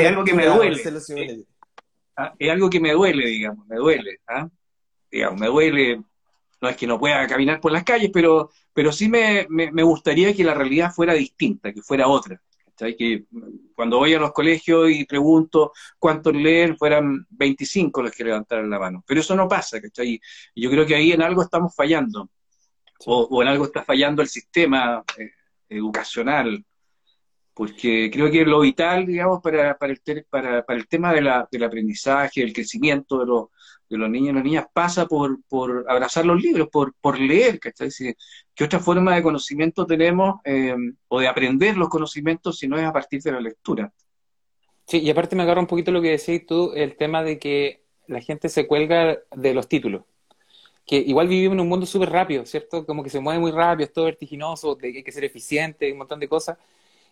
es 0.00 0.06
algo 0.06 0.24
que 0.24 0.34
me 0.34 0.46
duele. 0.46 0.82
Ah, 2.16 2.34
es 2.38 2.50
algo 2.50 2.70
que 2.70 2.80
me 2.80 2.92
duele, 2.92 3.26
digamos, 3.26 3.66
me 3.66 3.76
duele. 3.76 4.20
¿ah? 4.26 4.48
Digamos, 5.10 5.40
me 5.40 5.46
duele 5.46 6.00
no 6.62 6.68
es 6.68 6.76
que 6.76 6.86
no 6.86 6.98
pueda 6.98 7.26
caminar 7.26 7.60
por 7.60 7.72
las 7.72 7.82
calles, 7.82 8.10
pero, 8.14 8.50
pero 8.72 8.92
sí 8.92 9.08
me, 9.08 9.46
me, 9.50 9.82
gustaría 9.82 10.32
que 10.32 10.44
la 10.44 10.54
realidad 10.54 10.92
fuera 10.92 11.12
distinta, 11.12 11.72
que 11.72 11.82
fuera 11.82 12.06
otra. 12.06 12.40
Que 12.76 13.26
cuando 13.74 13.98
voy 13.98 14.14
a 14.14 14.18
los 14.18 14.32
colegios 14.32 14.90
y 14.90 15.04
pregunto 15.04 15.72
cuántos 15.98 16.34
leen, 16.34 16.76
fueran 16.76 17.26
25 17.30 18.02
los 18.02 18.12
que 18.12 18.24
levantaron 18.24 18.68
la 18.68 18.78
mano. 18.78 19.04
Pero 19.06 19.20
eso 19.20 19.36
no 19.36 19.48
pasa, 19.48 19.80
¿cachai? 19.80 20.20
Y 20.54 20.62
yo 20.62 20.70
creo 20.70 20.84
que 20.84 20.96
ahí 20.96 21.12
en 21.12 21.22
algo 21.22 21.42
estamos 21.42 21.74
fallando, 21.74 22.30
o, 23.06 23.42
en 23.42 23.48
algo 23.48 23.66
está 23.66 23.84
fallando 23.84 24.22
el 24.22 24.28
sistema 24.28 25.04
eh, 25.16 25.30
educacional, 25.68 26.64
porque 27.54 28.10
creo 28.12 28.30
que 28.30 28.44
lo 28.44 28.60
vital, 28.60 29.06
digamos, 29.06 29.40
para, 29.42 29.76
para, 29.78 29.92
el, 29.92 30.24
para, 30.28 30.64
para 30.64 30.78
el 30.78 30.88
tema 30.88 31.12
de 31.12 31.20
la, 31.20 31.48
del 31.50 31.64
aprendizaje, 31.64 32.40
del 32.40 32.52
crecimiento 32.52 33.20
de 33.20 33.26
los, 33.26 33.48
de 33.92 33.98
los 33.98 34.10
niños 34.10 34.30
y 34.30 34.34
las 34.34 34.44
niñas 34.44 34.66
pasa 34.72 35.06
por, 35.06 35.42
por 35.44 35.84
abrazar 35.88 36.24
los 36.24 36.40
libros, 36.40 36.68
por, 36.70 36.94
por 37.00 37.18
leer, 37.18 37.60
¿cachai? 37.60 37.90
¿Qué 38.54 38.64
otra 38.64 38.80
forma 38.80 39.14
de 39.14 39.22
conocimiento 39.22 39.86
tenemos 39.86 40.40
eh, 40.44 40.74
o 41.08 41.20
de 41.20 41.28
aprender 41.28 41.76
los 41.76 41.88
conocimientos 41.88 42.58
si 42.58 42.68
no 42.68 42.78
es 42.78 42.84
a 42.84 42.92
partir 42.92 43.22
de 43.22 43.32
la 43.32 43.40
lectura? 43.40 43.92
Sí, 44.86 44.98
y 44.98 45.10
aparte 45.10 45.36
me 45.36 45.42
agarra 45.42 45.60
un 45.60 45.66
poquito 45.66 45.92
lo 45.92 46.02
que 46.02 46.10
decías 46.10 46.42
tú, 46.46 46.72
el 46.74 46.96
tema 46.96 47.22
de 47.22 47.38
que 47.38 47.84
la 48.06 48.20
gente 48.20 48.48
se 48.48 48.66
cuelga 48.66 49.18
de 49.34 49.54
los 49.54 49.68
títulos. 49.68 50.02
Que 50.84 50.96
igual 50.96 51.28
vivimos 51.28 51.54
en 51.54 51.60
un 51.60 51.68
mundo 51.68 51.86
súper 51.86 52.10
rápido, 52.10 52.44
¿cierto? 52.44 52.84
Como 52.84 53.04
que 53.04 53.10
se 53.10 53.20
mueve 53.20 53.38
muy 53.38 53.52
rápido, 53.52 53.86
es 53.86 53.92
todo 53.92 54.06
vertiginoso, 54.06 54.74
de 54.74 54.92
que 54.92 54.98
hay 54.98 55.04
que 55.04 55.12
ser 55.12 55.24
eficiente, 55.24 55.92
un 55.92 55.98
montón 55.98 56.18
de 56.18 56.28
cosas. 56.28 56.58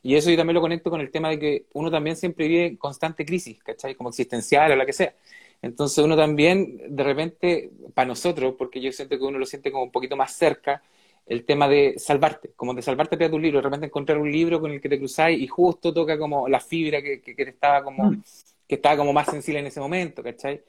Y 0.03 0.14
eso 0.14 0.31
yo 0.31 0.37
también 0.37 0.55
lo 0.55 0.61
conecto 0.61 0.90
con 0.90 1.01
el 1.01 1.11
tema 1.11 1.29
de 1.29 1.38
que 1.38 1.66
uno 1.75 1.90
también 1.90 2.16
siempre 2.16 2.49
vive 2.49 2.66
en 2.66 2.77
constante 2.77 3.25
crisis, 3.25 3.62
¿cachai? 3.62 3.95
Como 3.95 4.09
existencial 4.09 4.73
o 4.73 4.77
la 4.77 4.87
que 4.87 4.93
sea. 4.93 5.14
Entonces 5.62 6.03
uno 6.03 6.16
también, 6.16 6.96
de 6.96 7.05
repente, 7.05 7.70
para 7.94 8.09
nosotros, 8.09 8.55
porque 8.59 8.81
yo 8.81 8.92
siento 8.92 9.18
que 9.18 9.25
uno 9.25 9.38
lo 9.38 9.46
siente 9.46 9.70
como 9.70 9.85
un 9.85 9.90
poquito 9.92 10.16
más 10.16 10.33
cerca, 10.33 10.83
el 11.27 11.44
tema 11.44 11.68
de 11.68 11.94
salvarte, 11.99 12.51
como 12.57 12.75
de 12.75 12.83
salvarte 12.83 13.16
de 13.16 13.29
tu 13.29 13.38
libro, 13.38 13.59
de 13.59 13.64
repente 13.64 13.87
encontrar 13.87 14.18
un 14.18 14.33
libro 14.33 14.61
con 14.61 14.73
el 14.73 14.81
que 14.81 14.88
te 14.88 14.99
cruzáis 14.99 15.40
y 15.40 15.46
justo 15.46 15.92
toca 15.92 16.18
como 16.18 16.49
la 16.49 16.61
fibra 16.61 17.03
que, 17.03 17.20
que, 17.20 17.35
te 17.35 17.51
estaba 17.51 17.85
como, 17.85 18.11
mm. 18.11 18.23
que 18.66 18.75
estaba 18.77 18.96
como 18.96 19.12
más 19.12 19.27
sensible 19.29 19.61
en 19.61 19.66
ese 19.66 19.81
momento, 19.81 20.23
¿cachai? 20.23 20.62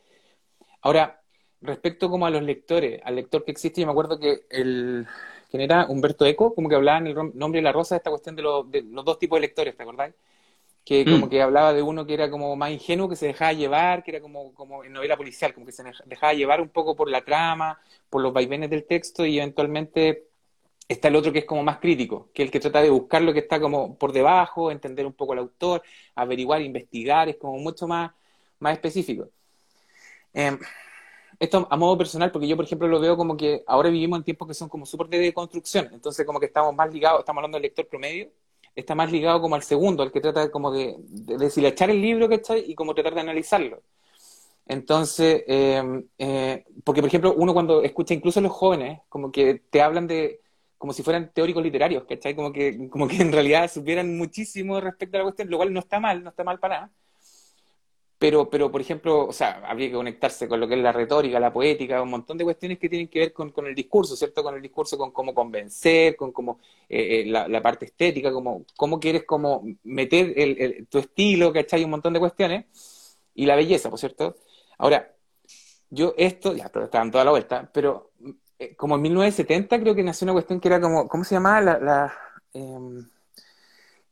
Ahora, 0.82 1.22
respecto 1.62 2.10
como 2.10 2.26
a 2.26 2.30
los 2.30 2.44
lectores, 2.44 3.02
al 3.04 3.16
lector 3.16 3.44
que 3.46 3.52
existe, 3.52 3.82
yo 3.82 3.88
me 3.88 3.92
acuerdo 3.92 4.20
que 4.20 4.42
el, 4.50 5.08
¿quién 5.50 5.62
era? 5.62 5.86
Humberto 5.88 6.26
Eco, 6.26 6.54
como 6.54 6.70
que 6.70 6.76
hablaba 6.76 7.00
en 7.00 7.08
el 7.08 7.16
nombre 7.34 7.60
de 7.60 7.64
la 7.64 7.72
rosa 7.72 7.96
de 7.96 7.98
esta 7.98 8.10
cuestión 8.10 8.36
de, 8.36 8.44
de 8.68 8.82
los 8.84 9.06
dos 9.06 9.18
tipos 9.20 9.38
de 9.38 9.42
lectores, 9.42 9.76
¿te 9.76 9.84
acordáis? 9.84 10.14
Que 10.84 11.06
como 11.06 11.28
mm. 11.28 11.30
que 11.30 11.42
hablaba 11.42 11.74
de 11.74 11.82
uno 11.82 12.06
que 12.06 12.14
era 12.14 12.30
como 12.30 12.56
más 12.56 12.72
ingenuo, 12.72 13.10
que 13.10 13.16
se 13.16 13.28
dejaba 13.28 13.54
llevar, 13.54 14.04
que 14.04 14.12
era 14.12 14.22
como, 14.22 14.54
como 14.54 14.84
en 14.84 14.94
novela 14.94 15.16
policial, 15.18 15.54
como 15.54 15.66
que 15.66 15.72
se 15.72 15.84
dejaba 16.06 16.34
llevar 16.34 16.62
un 16.62 16.70
poco 16.70 16.96
por 16.96 17.10
la 17.10 17.24
trama, 17.24 17.80
por 18.10 18.22
los 18.22 18.34
vaivenes 18.34 18.70
del 18.70 18.86
texto 18.86 19.26
y 19.26 19.38
eventualmente 19.38 20.28
está 20.88 21.08
el 21.08 21.16
otro 21.16 21.32
que 21.32 21.40
es 21.40 21.46
como 21.46 21.64
más 21.64 21.78
crítico, 21.78 22.30
que 22.34 22.44
es 22.44 22.48
el 22.48 22.52
que 22.52 22.60
trata 22.60 22.82
de 22.82 22.90
buscar 22.90 23.22
lo 23.22 23.34
que 23.34 23.40
está 23.40 23.60
como 23.60 23.98
por 23.98 24.12
debajo, 24.12 24.72
entender 24.72 25.06
un 25.06 25.14
poco 25.14 25.34
al 25.34 25.40
autor, 25.40 25.84
averiguar, 26.16 26.62
investigar, 26.62 27.30
es 27.30 27.38
como 27.38 27.58
mucho 27.60 27.88
más, 27.88 28.12
más 28.60 28.74
específico. 28.74 29.30
Em, 30.34 30.60
esto 31.40 31.68
a 31.70 31.78
modo 31.78 31.98
personal, 31.98 32.32
porque 32.32 32.48
yo, 32.48 32.56
por 32.56 32.66
ejemplo, 32.66 32.88
lo 32.88 33.00
veo 33.00 33.18
como 33.18 33.36
que 33.38 33.64
ahora 33.68 33.90
vivimos 33.90 34.20
en 34.20 34.24
tiempos 34.24 34.48
que 34.48 34.54
son 34.54 34.70
como 34.70 34.86
súper 34.86 35.08
de 35.08 35.20
deconstrucción, 35.20 35.90
entonces 35.94 36.26
como 36.26 36.40
que 36.40 36.46
estamos 36.48 36.74
más 36.76 36.92
ligados, 36.94 37.20
estamos 37.22 37.40
hablando 37.40 37.56
del 37.58 37.64
lector 37.64 37.88
promedio, 37.88 38.30
está 38.76 38.96
más 38.96 39.12
ligado 39.12 39.42
como 39.42 39.56
al 39.56 39.64
segundo, 39.64 40.04
al 40.04 40.12
que 40.12 40.22
trata 40.22 40.52
como 40.52 40.72
de, 40.72 40.96
de, 41.00 41.38
deshilachar 41.38 41.90
el 41.90 42.02
libro, 42.02 42.30
¿cachai? 42.30 42.64
Y 42.68 42.76
como 42.76 42.94
tratar 42.96 43.16
de 43.16 43.22
analizarlo. 43.22 43.82
Entonces, 44.68 45.44
em, 45.48 46.06
eh, 46.18 46.64
porque 46.84 47.02
por 47.02 47.08
ejemplo, 47.10 47.34
uno 47.36 47.54
cuando 47.54 47.84
escucha 47.84 48.14
incluso 48.14 48.40
a 48.40 48.44
los 48.44 48.52
jóvenes, 48.52 49.02
como 49.10 49.32
que 49.32 49.62
te 49.70 49.82
hablan 49.82 50.08
de, 50.08 50.40
como 50.78 50.94
si 50.94 51.04
fueran 51.04 51.32
teóricos 51.34 51.64
literarios, 51.64 52.06
¿cachai? 52.06 52.36
Como 52.36 52.54
que, 52.54 52.90
como 52.90 53.08
que 53.08 53.18
en 53.22 53.32
realidad 53.32 53.70
supieran 53.72 54.18
muchísimo 54.18 54.80
respecto 54.80 55.18
a 55.18 55.20
la 55.20 55.24
cuestión, 55.26 55.50
lo 55.50 55.58
cual 55.58 55.74
no 55.74 55.80
está 55.80 56.00
mal, 56.00 56.24
no 56.24 56.30
está 56.30 56.44
mal 56.44 56.60
para 56.60 56.76
nada. 56.82 56.92
Pero, 58.22 58.52
pero, 58.52 58.72
por 58.72 58.82
ejemplo, 58.82 59.26
o 59.26 59.34
sea, 59.34 59.64
habría 59.66 59.88
que 59.90 59.96
conectarse 59.96 60.48
con 60.48 60.60
lo 60.60 60.68
que 60.68 60.76
es 60.76 60.80
la 60.80 60.92
retórica, 60.92 61.40
la 61.40 61.52
poética, 61.52 62.04
un 62.04 62.12
montón 62.12 62.38
de 62.38 62.44
cuestiones 62.44 62.78
que 62.78 62.88
tienen 62.88 63.08
que 63.08 63.18
ver 63.18 63.34
con, 63.34 63.50
con 63.52 63.66
el 63.66 63.74
discurso, 63.74 64.16
¿cierto? 64.16 64.44
Con 64.44 64.54
el 64.54 64.62
discurso, 64.62 64.96
con 64.96 65.10
cómo 65.12 65.34
convencer, 65.34 66.16
con 66.16 66.32
cómo 66.32 66.60
eh, 66.88 67.22
eh, 67.22 67.26
la, 67.26 67.62
parte 67.64 67.86
estética, 67.86 68.32
como 68.32 68.64
cómo 68.78 69.00
quieres 69.00 69.24
como 69.26 69.64
meter 69.84 70.34
el, 70.38 70.88
tu 70.88 71.00
estilo, 71.00 71.52
¿cachai? 71.52 71.84
Un 71.84 71.90
montón 71.90 72.14
de 72.14 72.20
cuestiones. 72.20 73.18
Y 73.34 73.48
la 73.48 73.56
belleza, 73.56 73.90
por 73.90 73.98
cierto. 73.98 74.36
Ahora, 74.78 75.16
yo 75.90 76.14
esto, 76.18 76.54
ya, 76.54 76.66
está 76.66 76.88
dando 76.92 77.14
toda 77.14 77.26
la 77.26 77.32
vuelta, 77.32 77.72
pero 77.74 78.12
eh, 78.60 78.76
como 78.76 78.98
en 78.98 79.02
1970 79.02 79.80
creo 79.80 79.96
que 79.96 80.04
nació 80.04 80.26
una 80.26 80.34
cuestión 80.34 80.60
que 80.60 80.68
era 80.68 80.80
como, 80.80 81.08
¿cómo 81.08 81.24
se 81.24 81.36
llamaba? 81.36 81.62
La, 81.62 81.80
la 81.80 82.14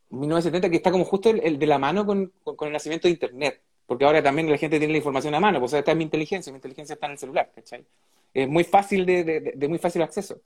1970, 0.09 0.67
em, 0.67 0.71
que 0.71 0.77
está 0.77 0.91
como 0.91 1.05
justo 1.05 1.29
el, 1.29 1.59
de 1.59 1.67
la 1.67 1.77
mano 1.77 2.07
con, 2.07 2.33
con 2.43 2.67
el 2.67 2.73
nacimiento 2.73 3.07
de 3.07 3.11
Internet 3.11 3.61
porque 3.89 4.05
ahora 4.05 4.21
también 4.21 4.47
la 4.51 4.57
gente 4.59 4.77
tiene 4.77 4.93
la 4.93 4.99
información 4.99 5.33
a 5.33 5.39
mano, 5.39 5.59
pues 5.59 5.73
esta 5.73 5.89
es 5.89 5.97
mi 5.97 6.03
inteligencia, 6.03 6.53
mi 6.53 6.57
inteligencia 6.57 6.93
está 6.93 7.07
en 7.07 7.13
el 7.13 7.17
celular, 7.17 7.51
¿cachai? 7.55 7.83
Es 8.31 8.47
muy 8.47 8.63
fácil 8.63 9.03
de, 9.03 9.23
de, 9.55 9.67
muy 9.67 9.79
fácil 9.79 10.03
acceso. 10.03 10.39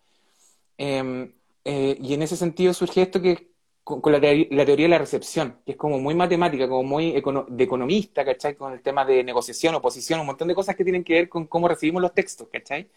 Em, 0.78 1.30
eh, 1.66 1.98
y 2.00 2.14
en 2.14 2.22
ese 2.22 2.38
sentido 2.38 2.74
surge 2.74 3.02
esto 3.02 3.22
que 3.22 3.50
con, 3.84 4.14
la, 4.14 4.22
teoría 4.22 4.86
de 4.86 4.88
la 4.88 4.98
recepción, 4.98 5.58
que 5.66 5.74
es 5.74 5.78
como 5.78 6.00
muy 6.00 6.16
matemática, 6.16 6.70
como 6.70 6.84
muy 6.84 7.22
de 7.50 7.64
economista, 7.66 8.24
¿cachai? 8.24 8.56
Con 8.56 8.72
el 8.72 8.82
tema 8.82 9.04
de 9.04 9.26
negociación, 9.26 9.76
oposición, 9.76 10.22
un 10.22 10.28
montón 10.28 10.48
de 10.48 10.56
cosas 10.56 10.78
que 10.78 10.86
tienen 10.86 11.04
que 11.04 11.14
ver 11.16 11.28
con 11.28 11.46
cómo 11.46 11.68
recibimos 11.68 12.02
los 12.02 12.14
textos, 12.14 12.48
¿cachai? 12.50 12.88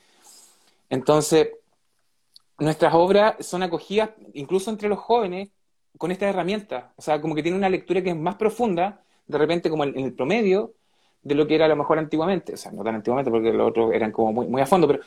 Entonces, 0.88 1.48
nuestras 2.58 2.94
obras 2.94 3.34
son 3.44 3.64
acogidas 3.64 4.10
incluso 4.34 4.70
entre 4.70 4.88
los 4.88 5.00
jóvenes 5.00 5.48
con 5.98 6.12
estas 6.12 6.28
herramientas, 6.28 6.84
o 6.94 7.02
sea, 7.02 7.20
como 7.20 7.34
que 7.34 7.42
tiene 7.42 7.58
una 7.58 7.68
lectura 7.68 8.00
que 8.00 8.10
es 8.10 8.16
más 8.16 8.36
profunda, 8.36 9.02
de 9.26 9.38
repente 9.38 9.70
como 9.70 9.84
en 9.84 9.98
el 9.98 10.12
promedio 10.14 10.74
de 11.22 11.34
lo 11.34 11.46
que 11.46 11.56
era 11.56 11.64
a 11.64 11.68
lo 11.68 11.76
mejor 11.76 11.98
antiguamente, 11.98 12.54
o 12.54 12.56
sea, 12.56 12.70
no 12.70 12.84
tan 12.84 12.94
antiguamente 12.94 13.30
porque 13.30 13.52
los 13.52 13.68
otros 13.68 13.92
eran 13.92 14.12
como 14.12 14.32
muy, 14.32 14.46
muy 14.46 14.62
a 14.62 14.66
fondo, 14.66 14.86
pero 14.86 15.00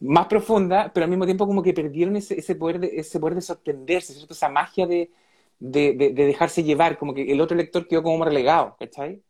más 0.00 0.26
profunda, 0.26 0.90
pero 0.92 1.04
al 1.04 1.10
mismo 1.10 1.24
tiempo 1.24 1.46
como 1.46 1.62
que 1.62 1.72
perdieron 1.72 2.16
ese, 2.16 2.38
ese 2.38 2.54
poder 2.56 2.80
de, 2.80 2.90
ese 2.94 3.18
poder 3.18 3.36
de 3.36 3.40
sorprenderse, 3.40 4.12
¿cierto? 4.12 4.34
esa 4.34 4.48
magia 4.48 4.86
de, 4.86 5.10
de, 5.58 5.94
de, 5.94 6.12
dejarse 6.12 6.62
llevar, 6.64 6.98
como 6.98 7.14
que 7.14 7.30
el 7.30 7.40
otro 7.40 7.56
lector 7.56 7.86
quedó 7.86 8.02
como 8.02 8.24
relegado, 8.24 8.76
¿cachai? 8.78 9.22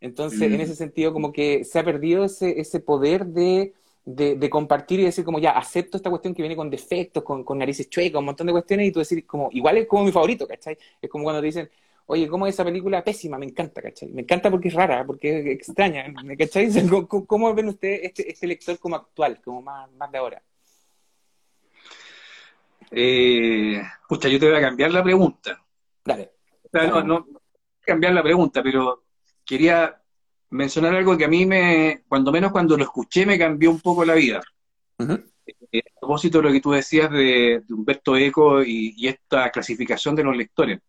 Entonces, 0.00 0.42
en 0.42 0.60
ese 0.60 0.74
sentido, 0.74 1.12
como 1.12 1.32
que 1.32 1.64
se 1.64 1.78
ha 1.78 1.84
perdido 1.84 2.24
ese, 2.24 2.60
ese 2.60 2.80
poder 2.80 3.26
de, 3.26 3.72
de, 4.04 4.50
compartir 4.50 5.00
y 5.00 5.04
decir 5.04 5.24
como 5.24 5.38
ya, 5.38 5.52
acepto 5.52 5.96
esta 5.96 6.10
cuestión 6.10 6.34
que 6.34 6.42
viene 6.42 6.56
con 6.56 6.70
defectos, 6.70 7.22
con, 7.22 7.44
con 7.44 7.58
narices 7.58 7.88
chuecas, 7.88 8.18
un 8.18 8.26
montón 8.26 8.46
de 8.46 8.52
cuestiones, 8.52 8.88
y 8.88 8.92
tú 8.92 8.98
decir 8.98 9.24
como, 9.26 9.48
igual 9.52 9.78
es 9.78 9.86
como 9.86 10.04
mi 10.04 10.12
favorito, 10.12 10.46
¿cachai? 10.46 10.76
Es 11.00 11.08
como 11.08 11.24
cuando 11.24 11.40
te 11.40 11.46
dicen, 11.46 11.70
oye, 12.06 12.28
¿cómo 12.28 12.46
es 12.46 12.54
esa 12.54 12.64
película? 12.64 13.04
Pésima, 13.04 13.38
me 13.38 13.46
encanta, 13.46 13.82
¿cachai? 13.82 14.10
Me 14.10 14.22
encanta 14.22 14.50
porque 14.50 14.68
es 14.68 14.74
rara, 14.74 15.04
porque 15.04 15.40
es 15.40 15.46
extraña, 15.46 16.12
¿cachai? 16.38 16.68
¿Cómo, 17.08 17.26
cómo 17.26 17.54
ven 17.54 17.68
ustedes 17.68 18.00
este, 18.04 18.30
este 18.30 18.46
lector 18.46 18.78
como 18.78 18.96
actual, 18.96 19.40
como 19.42 19.62
más, 19.62 19.90
más 19.92 20.10
de 20.10 20.18
ahora? 20.18 20.42
Eh, 22.90 23.82
pucha, 24.08 24.28
yo 24.28 24.38
te 24.38 24.48
voy 24.48 24.56
a 24.56 24.60
cambiar 24.60 24.90
la 24.92 25.02
pregunta. 25.02 25.60
Dale. 26.04 26.30
no, 26.72 27.02
no 27.02 27.26
cambiar 27.80 28.12
la 28.12 28.22
pregunta, 28.22 28.62
pero 28.62 29.04
quería 29.44 30.02
mencionar 30.50 30.94
algo 30.94 31.16
que 31.16 31.24
a 31.24 31.28
mí 31.28 31.46
me, 31.46 32.02
cuando 32.08 32.32
menos 32.32 32.52
cuando 32.52 32.76
lo 32.76 32.82
escuché, 32.82 33.24
me 33.24 33.38
cambió 33.38 33.70
un 33.70 33.80
poco 33.80 34.04
la 34.04 34.14
vida. 34.14 34.42
Eh, 35.72 35.82
a 35.96 36.00
propósito 36.00 36.38
de 36.38 36.44
lo 36.44 36.52
que 36.52 36.60
tú 36.60 36.72
decías 36.72 37.10
de, 37.10 37.62
Humberto 37.70 38.16
Eco 38.16 38.62
y, 38.62 39.06
esta 39.06 39.50
clasificación 39.50 40.14
de 40.16 40.24
los 40.24 40.36
lectores. 40.36 40.80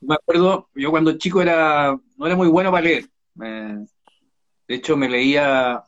Me 0.00 0.14
acuerdo, 0.14 0.68
yo 0.74 0.90
cuando 0.90 1.18
chico 1.18 1.42
era, 1.42 1.98
no 2.16 2.26
era 2.26 2.36
muy 2.36 2.48
bueno 2.48 2.70
para 2.70 2.84
leer. 2.84 3.08
de 3.34 3.86
hecho, 4.68 4.96
me 4.96 5.08
leía, 5.08 5.82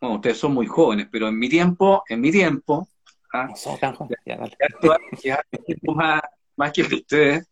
bueno, 0.00 0.16
ustedes 0.16 0.38
son 0.38 0.52
muy 0.52 0.66
jóvenes, 0.66 1.08
pero 1.10 1.28
en 1.28 1.38
mi 1.38 1.48
tiempo, 1.48 2.04
en 2.08 2.20
mi 2.20 2.30
tiempo, 2.30 2.88
¿ah? 3.32 3.48
más, 6.56 6.72
que 6.72 6.82
ustedes, 6.82 7.46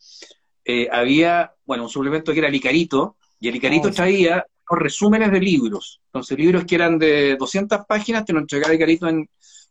eh, 0.64 0.88
había, 0.90 1.54
bueno, 1.64 1.84
un 1.84 1.88
suplemento 1.88 2.32
que 2.32 2.38
era 2.38 2.48
el 2.48 2.54
Icarito, 2.54 3.16
y 3.40 3.48
el 3.48 3.56
Icarito 3.56 3.88
oh, 3.88 3.92
traía 3.92 4.46
los 4.70 4.78
resúmenes 4.78 5.30
de 5.30 5.40
libros. 5.40 6.00
Entonces, 6.06 6.38
libros 6.38 6.64
que 6.64 6.74
eran 6.74 6.98
de 6.98 7.36
200 7.36 7.86
páginas, 7.86 8.24
te 8.24 8.32
lo 8.32 8.40
entregaba 8.40 8.74
Icarito 8.74 9.08
en 9.08 9.28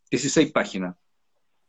16 0.09 0.51
páginas. 0.51 0.95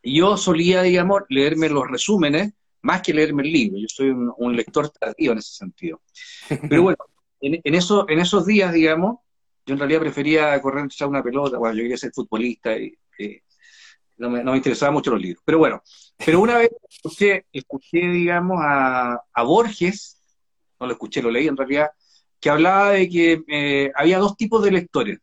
Y 0.03 0.19
yo 0.19 0.37
solía, 0.37 0.83
digamos, 0.83 1.23
leerme 1.29 1.69
los 1.69 1.89
resúmenes 1.89 2.53
más 2.85 3.01
que 3.01 3.15
leerme 3.15 3.43
el 3.43 3.53
libro. 3.53 3.79
Yo 3.79 3.87
soy 3.89 4.11
un, 4.11 4.57
lector 4.57 4.91
tardío 4.91 5.33
en 5.33 5.39
ese 5.39 5.55
sentido. 5.55 6.03
Pero 6.69 6.83
bueno, 6.83 6.99
en, 7.41 7.75
eso, 7.75 8.07
en 8.09 8.19
esos 8.19 8.47
días, 8.47 8.73
digamos, 8.73 9.21
yo 9.67 9.73
en 9.73 9.79
realidad 9.79 10.01
prefería 10.01 10.61
correr 10.61 10.85
echar 10.85 11.09
una 11.09 11.23
pelota, 11.23 11.57
bueno, 11.57 11.75
yo 11.75 11.83
quería 11.83 11.97
ser 11.97 12.13
futbolista 12.13 12.77
y, 12.77 12.95
no, 14.19 14.31
me, 14.31 14.45
no, 14.45 14.55
interesaban 14.55 14.93
mucho 14.93 15.11
los 15.11 15.21
libros. 15.21 15.43
Pero 15.47 15.59
bueno, 15.59 15.83
pero 16.25 16.41
una 16.41 16.59
vez 16.59 16.71
escuché, 16.89 17.47
escuché 17.53 18.07
digamos, 18.07 18.59
a, 18.61 19.19
a 19.33 19.43
Borges, 19.43 20.21
no 20.79 20.87
lo 20.87 20.93
escuché, 20.93 21.23
lo 21.23 21.31
leí 21.31 21.49
en 21.49 21.57
realidad, 21.57 21.89
que 22.39 22.51
hablaba 22.51 22.91
de 22.91 23.09
que 23.09 23.43
eh, 23.49 23.93
había 23.95 24.19
dos 24.19 24.37
tipos 24.37 24.63
de 24.63 24.71
lectores. 24.71 25.19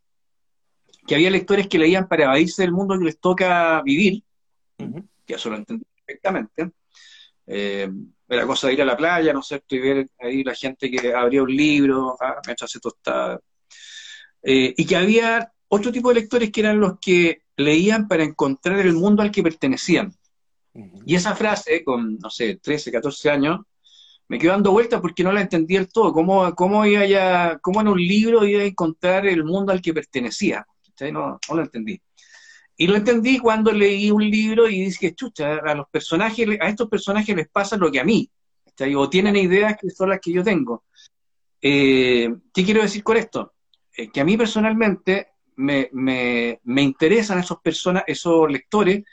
Que 1.05 1.13
había 1.13 1.29
lectores 1.29 1.67
que 1.67 1.77
leían 1.77 2.07
para 2.07 2.23
evadirse 2.23 2.63
del 2.63 2.71
mundo 2.71 2.97
que 2.97 3.05
les 3.05 3.19
toca 3.19 3.81
vivir, 3.83 4.23
que 5.25 5.35
eso 5.35 5.49
lo 5.51 5.57
entendí 5.57 5.85
perfectamente, 5.95 6.71
eh, 7.53 7.89
era 8.29 8.47
cosa 8.47 8.67
de 8.67 8.73
ir 8.73 8.81
a 8.81 8.85
la 8.85 8.95
playa, 8.95 9.33
¿no 9.33 9.41
es 9.41 9.47
cierto? 9.47 9.75
Y 9.75 9.79
ver 9.79 10.07
ahí 10.19 10.41
la 10.41 10.55
gente 10.55 10.89
que 10.89 11.13
abría 11.13 11.43
un 11.43 11.53
libro, 11.53 12.15
ah, 12.21 12.39
me 12.47 12.53
echase 12.53 12.79
tostada. 12.79 13.41
Eh, 14.41 14.73
y 14.77 14.85
que 14.85 14.95
había 14.95 15.51
otro 15.67 15.91
tipo 15.91 16.09
de 16.09 16.21
lectores 16.21 16.49
que 16.49 16.61
eran 16.61 16.79
los 16.79 16.97
que 16.99 17.43
leían 17.57 18.07
para 18.07 18.23
encontrar 18.23 18.79
el 18.79 18.93
mundo 18.93 19.21
al 19.21 19.31
que 19.31 19.43
pertenecían. 19.43 20.15
Y 21.05 21.15
esa 21.15 21.35
frase, 21.35 21.83
con, 21.83 22.17
no 22.19 22.29
sé, 22.29 22.55
13, 22.55 22.93
14 22.93 23.29
años, 23.29 23.59
me 24.29 24.39
quedó 24.39 24.53
dando 24.53 24.71
vueltas 24.71 25.01
porque 25.01 25.25
no 25.25 25.33
la 25.33 25.41
entendía 25.41 25.79
del 25.79 25.91
todo. 25.91 26.13
¿Cómo, 26.13 26.55
cómo, 26.55 26.85
iba 26.85 27.05
ya, 27.05 27.59
cómo 27.61 27.81
en 27.81 27.89
un 27.89 27.99
libro 27.99 28.45
iba 28.45 28.61
a 28.61 28.65
encontrar 28.65 29.27
el 29.27 29.43
mundo 29.43 29.73
al 29.73 29.81
que 29.81 29.93
pertenecía? 29.93 30.65
No, 31.11 31.37
no 31.49 31.55
lo 31.55 31.63
entendí. 31.63 31.99
Y 32.81 32.87
lo 32.87 32.95
entendí 32.95 33.37
cuando 33.37 33.71
leí 33.71 34.09
un 34.09 34.27
libro 34.27 34.67
y 34.67 34.85
dije, 34.85 35.13
chucha, 35.13 35.57
a 35.57 35.75
los 35.75 35.87
personajes, 35.89 36.47
a 36.59 36.67
estos 36.67 36.89
personajes 36.89 37.35
les 37.35 37.47
pasa 37.47 37.77
lo 37.77 37.91
que 37.91 37.99
a 37.99 38.03
mí, 38.03 38.27
o 38.95 39.07
tienen 39.07 39.35
ideas 39.35 39.77
que 39.79 39.91
son 39.91 40.09
las 40.09 40.19
que 40.19 40.33
yo 40.33 40.43
tengo. 40.43 40.85
Eh, 41.61 42.27
¿Qué 42.51 42.65
quiero 42.65 42.81
decir 42.81 43.03
con 43.03 43.17
esto? 43.17 43.53
Eh, 43.95 44.09
que 44.09 44.19
a 44.19 44.25
mí 44.25 44.35
personalmente 44.35 45.27
me, 45.57 45.89
me, 45.91 46.59
me, 46.63 46.81
interesan 46.81 47.37
esos 47.37 47.61
personas, 47.61 48.03
esos 48.07 48.51
lectores 48.51 49.03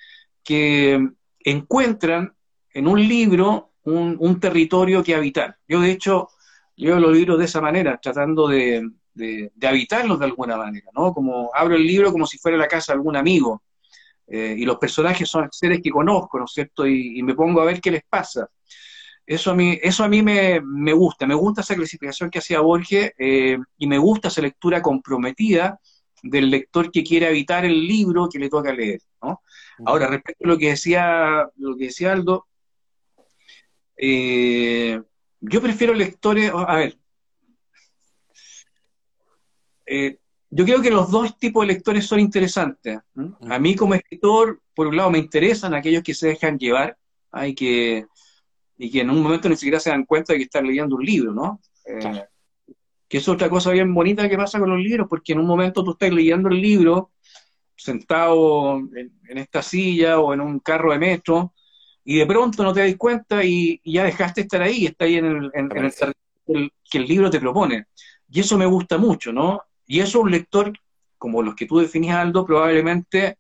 que 0.43 1.07
encuentran 1.41 2.35
en 2.73 2.89
un 2.89 3.07
libro 3.07 3.73
un, 3.83 4.17
un 4.19 4.41
territorio 4.41 5.05
que 5.05 5.15
habitar. 5.15 5.59
Yo, 5.69 5.83
de 5.83 5.91
hecho, 5.91 6.31
leo 6.77 6.99
los 6.99 7.13
libros 7.13 7.39
de 7.39 7.45
esa 7.45 7.61
manera, 7.61 8.01
tratando 8.01 8.49
de, 8.49 8.81
de, 9.19 9.53
habitarlos 9.67 10.19
de 10.19 10.25
alguna 10.25 10.57
manera, 10.57 10.89
¿no? 10.95 11.13
Como 11.13 11.51
abro 11.55 11.77
el 11.77 11.87
libro 11.87 12.13
como 12.13 12.27
si 12.27 12.39
fuera 12.39 12.57
la 12.57 12.69
casa 12.69 12.93
de 12.93 12.99
algún 12.99 13.17
amigo, 13.17 13.63
eh, 14.27 14.55
y 14.59 14.65
los 14.65 14.79
personajes 14.79 15.29
son 15.29 15.49
seres 15.51 15.81
que 15.83 15.91
conozco, 15.91 16.39
¿no 16.39 16.45
es 16.45 16.53
cierto? 16.53 16.87
Y, 16.87 17.23
me 17.23 17.35
pongo 17.35 17.61
a 17.61 17.65
ver 17.65 17.81
qué 17.81 17.91
les 17.91 18.05
pasa. 18.05 18.49
Eso 19.27 19.51
a 19.51 19.55
mí, 19.55 19.79
eso 19.83 20.05
a 20.05 20.09
mí 20.09 20.23
me, 20.23 20.61
gusta, 20.93 21.27
me 21.27 21.35
gusta 21.35 21.61
esa 21.61 21.75
clasificación 21.75 22.31
que 22.31 22.39
hacía 22.39 22.61
Borges 22.61 23.13
eh, 23.19 23.59
y 23.77 23.87
me 23.87 23.99
gusta 23.99 24.29
esa 24.29 24.41
lectura 24.41 24.81
comprometida 24.81 25.79
del 26.23 26.51
lector 26.51 26.91
que 26.91 27.05
quiere 27.05 27.27
habitar 27.27 27.65
el 27.65 27.87
libro 27.87 28.29
que 28.29 28.39
le 28.39 28.49
toca 28.49 28.73
leer, 28.73 29.01
¿no? 29.23 29.43
Ahora, 29.85 30.09
respecto 30.09 30.45
a 30.45 30.49
lo 30.49 30.59
que 30.59 30.71
decía, 30.71 31.49
lo 31.57 31.77
que 31.77 31.85
decía 31.85 32.13
Aldo, 32.13 32.47
eh, 33.97 35.01
yo 35.41 35.61
prefiero 35.61 35.95
lectores, 35.95 36.51
a 36.55 36.77
ver, 36.77 36.99
eh, 39.89 40.19
yo 40.51 40.65
creo 40.65 40.81
que 40.81 40.91
los 40.91 41.11
dos 41.11 41.39
tipos 41.39 41.67
de 41.67 41.75
lectores 41.75 42.07
son 42.07 42.21
interesantes. 42.21 43.01
A 43.49 43.59
mí 43.59 43.75
como 43.75 43.95
escritor, 43.95 44.61
por 44.75 44.87
un 44.87 44.97
lado, 44.97 45.11
me 45.11 45.19
interesan 45.19 45.75
aquellos 45.75 46.03
que 46.03 46.15
se 46.15 46.29
dejan 46.29 46.59
llevar 46.59 46.97
hay 47.31 47.55
que, 47.55 48.07
y 48.77 48.91
que 48.91 49.01
en 49.01 49.11
un 49.11 49.23
momento 49.23 49.49
ni 49.49 49.57
siquiera 49.57 49.81
se 49.81 49.91
dan 49.91 50.05
cuenta 50.05 50.33
de 50.33 50.39
que 50.39 50.45
están 50.45 50.67
leyendo 50.67 50.97
un 50.97 51.05
libro, 51.05 51.33
¿no? 51.33 51.61
Eh, 51.85 52.25
que 53.09 53.19
es 53.19 53.29
otra 53.29 53.49
cosa 53.49 53.71
bien 53.71 53.93
bonita 53.95 54.29
que 54.29 54.37
pasa 54.37 54.59
con 54.59 54.71
los 54.71 54.81
libros, 54.81 55.07
porque 55.09 55.33
en 55.33 55.41
un 55.41 55.47
momento 55.47 55.83
tú 55.83 55.93
estás 55.93 56.13
leyendo 56.13 56.49
el 56.49 56.61
libro 56.61 57.13
sentado 57.75 58.79
en, 58.79 59.39
esta 59.39 59.63
silla 59.63 60.19
o 60.19 60.35
en 60.35 60.41
un 60.41 60.59
carro 60.61 60.93
de 60.93 60.99
metro, 60.99 61.55
y 62.05 62.17
de 62.17 62.27
pronto 62.27 62.63
no 62.63 62.73
te 62.73 62.81
das 62.81 62.97
cuenta 62.97 63.45
y, 63.45 63.81
ya 63.85 64.05
dejaste 64.05 64.43
estar 64.43 64.63
ahí, 64.63 64.87
está 64.87 65.05
ahí 65.05 65.17
en 65.17 65.27
el, 65.27 65.51
en, 65.55 65.71
el, 66.47 66.73
que 66.91 66.99
el 66.99 67.07
libro 67.07 67.31
te 67.31 67.41
propone. 67.41 67.87
Y 68.31 68.41
eso 68.41 68.59
me 68.59 68.67
gusta 68.67 68.99
mucho, 68.99 69.33
¿no? 69.33 69.63
Y 69.89 70.01
eso 70.01 70.21
un 70.21 70.31
lector, 70.31 70.73
como 71.17 71.43
los 71.43 71.57
que 71.57 71.67
tú 71.67 71.79
definías, 71.79 72.19
Aldo, 72.19 72.45
probablemente 72.45 73.39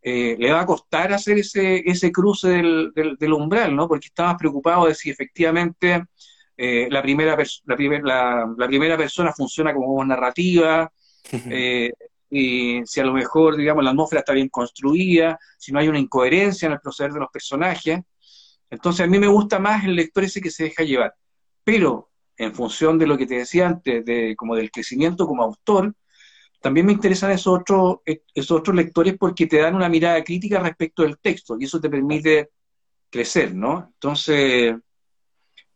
eh, 0.00 0.36
le 0.38 0.52
va 0.52 0.60
a 0.60 0.66
costar 0.66 1.12
hacer 1.12 1.38
ese, 1.38 1.82
ese 1.84 2.12
cruce 2.12 2.48
del, 2.48 2.92
del, 2.94 3.32
umbral, 3.32 3.74
¿no? 3.74 3.88
Porque 3.88 4.06
está 4.06 4.26
más 4.26 4.36
preocupado 4.36 4.86
de 4.86 4.94
si 4.94 5.10
efectivamente 5.10 6.04
eh, 6.56 6.86
la, 6.88 7.02
primera 7.02 7.36
la, 8.02 8.54
la, 8.56 8.66
primera 8.68 8.96
persona 8.96 9.32
funciona 9.32 9.74
como 9.74 10.02
narrativa, 10.04 10.90
eh, 11.32 11.92
y 12.30 12.80
si 12.84 13.00
a 13.00 13.04
lo 13.04 13.12
mejor, 13.12 13.56
digamos, 13.56 13.82
la 13.82 13.90
atmósfera 13.90 14.20
está 14.20 14.32
bien 14.32 14.48
construida, 14.48 15.38
si 15.58 15.72
no 15.72 15.80
hay 15.80 15.88
una 15.88 15.98
incoherencia 15.98 16.66
en 16.66 16.72
el 16.72 16.80
proceder 16.80 17.12
de 17.12 17.20
los 17.20 17.30
personajes. 17.30 18.00
Entonces, 18.70 19.04
a 19.04 19.08
mí 19.08 19.18
me 19.18 19.26
gusta 19.26 19.58
más 19.58 19.84
el 19.84 19.96
lector 19.96 20.24
ese 20.24 20.40
que 20.40 20.50
se 20.50 20.64
deja 20.64 20.84
llevar. 20.84 21.14
Pero 21.64 22.07
en 22.38 22.54
función 22.54 22.98
de 22.98 23.06
lo 23.06 23.18
que 23.18 23.26
te 23.26 23.34
decía 23.34 23.66
antes, 23.66 24.04
de, 24.04 24.34
como 24.36 24.54
del 24.54 24.70
crecimiento 24.70 25.26
como 25.26 25.42
autor, 25.42 25.94
también 26.60 26.86
me 26.86 26.92
interesan 26.92 27.32
esos 27.32 27.60
otros, 27.60 27.98
esos 28.04 28.58
otros 28.58 28.74
lectores 28.74 29.16
porque 29.18 29.46
te 29.46 29.58
dan 29.58 29.74
una 29.74 29.88
mirada 29.88 30.22
crítica 30.24 30.60
respecto 30.60 31.02
del 31.02 31.18
texto 31.18 31.56
y 31.58 31.64
eso 31.64 31.80
te 31.80 31.90
permite 31.90 32.50
crecer, 33.10 33.54
¿no? 33.54 33.90
Entonces, 33.94 34.74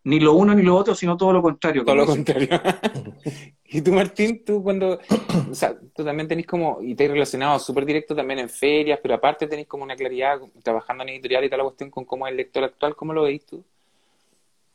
ni 0.05 0.21
lo 0.21 0.35
uno 0.35 0.55
ni 0.55 0.63
lo 0.63 0.77
otro, 0.77 0.95
sino 0.95 1.17
todo 1.17 1.33
lo 1.33 1.43
contrario. 1.43 1.85
Todo 1.85 1.95
lo 1.95 2.07
contrario. 2.07 2.49
y 3.65 3.81
tú, 3.81 3.93
Martín, 3.93 4.45
tú 4.45 4.63
cuando, 4.63 4.99
o 5.51 5.55
sea, 5.55 5.79
tú 5.95 6.05
también 6.05 6.29
tenés 6.29 6.47
como, 6.47 6.79
y 6.83 6.95
te 6.95 7.05
has 7.05 7.11
relacionado 7.11 7.59
súper 7.59 7.85
directo 7.87 8.15
también 8.15 8.41
en 8.41 8.49
ferias, 8.49 8.99
pero 9.03 9.15
aparte 9.15 9.47
tenés 9.47 9.67
como 9.67 9.85
una 9.85 9.97
claridad 9.97 10.41
trabajando 10.63 11.03
en 11.05 11.11
editorial 11.11 11.45
y 11.45 11.51
tal 11.51 11.59
la 11.59 11.65
cuestión 11.65 11.91
con 11.91 12.05
cómo 12.05 12.27
es 12.27 12.33
el 12.33 12.37
lector 12.37 12.65
actual, 12.65 12.97
¿cómo 12.97 13.13
lo 13.13 13.23
veis 13.23 13.47
tú? 13.47 13.65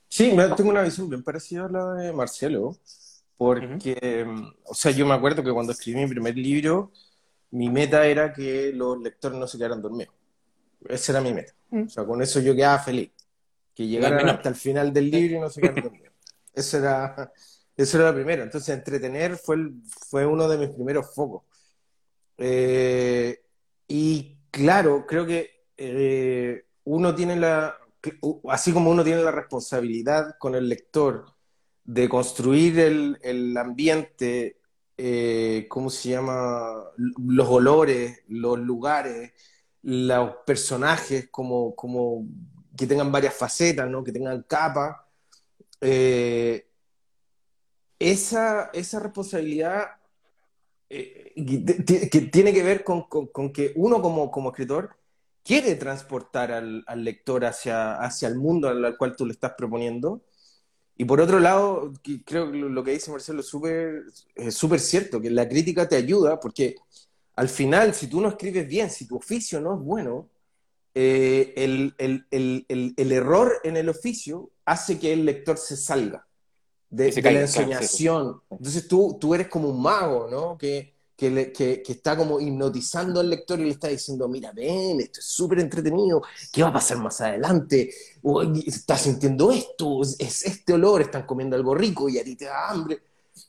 Sí, 0.09 0.35
tengo 0.55 0.69
una 0.69 0.83
visión 0.83 1.09
bien 1.09 1.23
parecida 1.23 1.65
a 1.65 1.69
la 1.69 1.93
de 1.93 2.13
Marcelo, 2.13 2.77
porque, 3.37 4.25
o 4.63 4.73
sea, 4.73 4.91
yo 4.91 5.05
me 5.05 5.13
acuerdo 5.13 5.43
que 5.43 5.51
cuando 5.51 5.73
escribí 5.73 5.99
mi 5.99 6.07
primer 6.07 6.35
libro, 6.37 6.91
mi 7.51 7.69
meta 7.69 8.05
era 8.05 8.33
que 8.33 8.71
los 8.73 8.99
lectores 8.99 9.37
no 9.37 9.47
se 9.47 9.57
quedaran 9.57 9.81
dormidos. 9.81 10.13
Esa 10.87 11.11
era 11.13 11.21
mi 11.21 11.33
meta. 11.33 11.53
Mm. 11.69 11.83
O 11.83 11.89
sea, 11.89 12.05
con 12.05 12.21
eso 12.21 12.39
yo 12.39 12.55
quedaba 12.55 12.79
feliz. 12.79 13.11
Que 13.75 13.85
llegaran 13.85 14.27
hasta 14.27 14.49
el 14.49 14.55
final 14.55 14.91
del 14.91 15.11
libro 15.11 15.37
y 15.37 15.39
no 15.39 15.49
se 15.49 15.61
quedaran 15.61 15.83
dormidos. 15.83 16.13
Eso 16.53 16.77
era, 16.77 17.31
eso 17.77 17.97
era 17.97 18.09
lo 18.09 18.15
primero. 18.15 18.43
Entonces, 18.43 18.75
entretener 18.75 19.37
fue, 19.37 19.57
fue 20.09 20.25
uno 20.25 20.47
de 20.47 20.57
mis 20.57 20.69
primeros 20.69 21.13
focos. 21.13 21.43
Eh, 22.37 23.39
y 23.87 24.37
claro, 24.49 25.05
creo 25.05 25.25
que 25.25 25.65
eh, 25.77 26.65
uno 26.85 27.13
tiene 27.13 27.35
la, 27.35 27.77
así 28.49 28.73
como 28.73 28.91
uno 28.91 29.03
tiene 29.03 29.21
la 29.23 29.31
responsabilidad 29.31 30.37
con 30.39 30.55
el 30.55 30.69
lector 30.69 31.25
de 31.83 32.09
construir 32.09 32.79
el, 32.79 33.57
ambiente, 33.57 34.59
eh, 34.97 35.65
¿cómo 35.69 35.89
se 35.89 36.09
llama? 36.09 36.83
Los 36.97 37.47
olores, 37.47 38.23
los 38.27 38.59
lugares, 38.59 39.31
los 39.83 40.35
personajes, 40.45 41.29
como, 41.31 41.75
como 41.75 42.25
que 42.77 42.87
tengan 42.87 43.11
varias 43.11 43.33
facetas, 43.33 43.89
¿no? 43.89 44.03
que 44.03 44.11
tengan 44.11 44.43
capas. 44.43 44.97
eh, 45.81 46.67
esa, 47.99 48.69
esa 48.73 48.99
responsabilidad 48.99 49.97
eh, 50.89 51.33
que 52.11 52.21
tiene 52.31 52.53
que 52.53 52.63
ver 52.63 52.83
con, 52.83 53.07
que 53.51 53.73
uno 53.75 54.01
como, 54.01 54.31
como 54.31 54.49
escritor 54.49 54.96
quiere 55.47 55.75
transportar 55.75 56.51
al, 56.51 56.83
lector 56.97 57.45
hacia, 57.45 57.93
hacia 57.93 58.27
el 58.27 58.35
mundo 58.35 58.67
al, 58.67 58.97
cual 58.97 59.15
tú 59.15 59.25
le 59.25 59.31
estás 59.31 59.53
proponiendo. 59.57 60.21
Y 60.97 61.05
por 61.05 61.21
otro 61.21 61.39
lado, 61.39 61.93
creo 62.25 62.51
que 62.51 62.57
lo 62.57 62.83
que 62.83 62.91
dice 62.91 63.11
Marcelo 63.11 63.39
es 63.39 64.55
súper 64.55 64.79
cierto, 64.81 65.21
que 65.21 65.29
la 65.29 65.47
crítica 65.47 65.87
te 65.87 65.95
ayuda 65.95 66.37
porque 66.39 66.75
al 67.35 67.47
final, 67.47 67.93
si 67.93 68.07
tú 68.07 68.19
no 68.19 68.27
escribes 68.27 68.67
bien, 68.67 68.89
si 68.89 69.07
tu 69.07 69.15
oficio 69.15 69.61
no 69.61 69.75
es 69.75 69.79
bueno, 69.79 70.27
eh, 70.93 71.53
el, 71.55 71.93
el, 71.97 72.25
el, 72.31 72.93
el, 72.97 73.11
error 73.11 73.53
en 73.63 73.77
el 73.77 73.87
oficio 73.87 74.49
hace 74.65 74.99
que 74.99 75.13
el 75.13 75.23
lector 75.23 75.57
se 75.57 75.77
salga 75.77 76.27
de, 76.89 77.21
la 77.21 77.41
ensoñación. 77.41 78.41
Entonces 78.49 78.87
tú, 78.87 79.17
tú 79.21 79.35
eres 79.35 79.47
como 79.47 79.69
un 79.69 79.81
mago, 79.81 80.27
¿no? 80.29 80.57
Que, 80.57 80.96
que, 81.17 81.51
que, 81.51 81.91
está 81.91 82.15
como 82.15 82.39
hipnotizando 82.39 83.19
al 83.19 83.29
lector 83.31 83.59
y 83.59 83.63
le 83.63 83.71
está 83.71 83.87
diciendo, 83.87 84.27
mira, 84.29 84.51
ven, 84.51 85.01
esto 85.01 85.19
es 85.19 85.25
súper 85.25 85.59
entretenido, 85.59 86.21
¿qué 86.53 86.61
va 86.61 86.69
a 86.69 86.73
pasar 86.73 86.99
más 86.99 87.19
adelante? 87.21 87.89
Estás 88.67 89.01
sintiendo 89.01 89.51
esto, 89.51 90.03
es 90.03 90.45
este 90.45 90.73
olor, 90.73 91.01
están 91.01 91.25
comiendo 91.25 91.55
algo 91.55 91.73
rico 91.73 92.07
y 92.07 92.19
a 92.19 92.23
ti 92.23 92.35
te 92.35 92.45
da 92.45 92.69
hambre. 92.69 93.01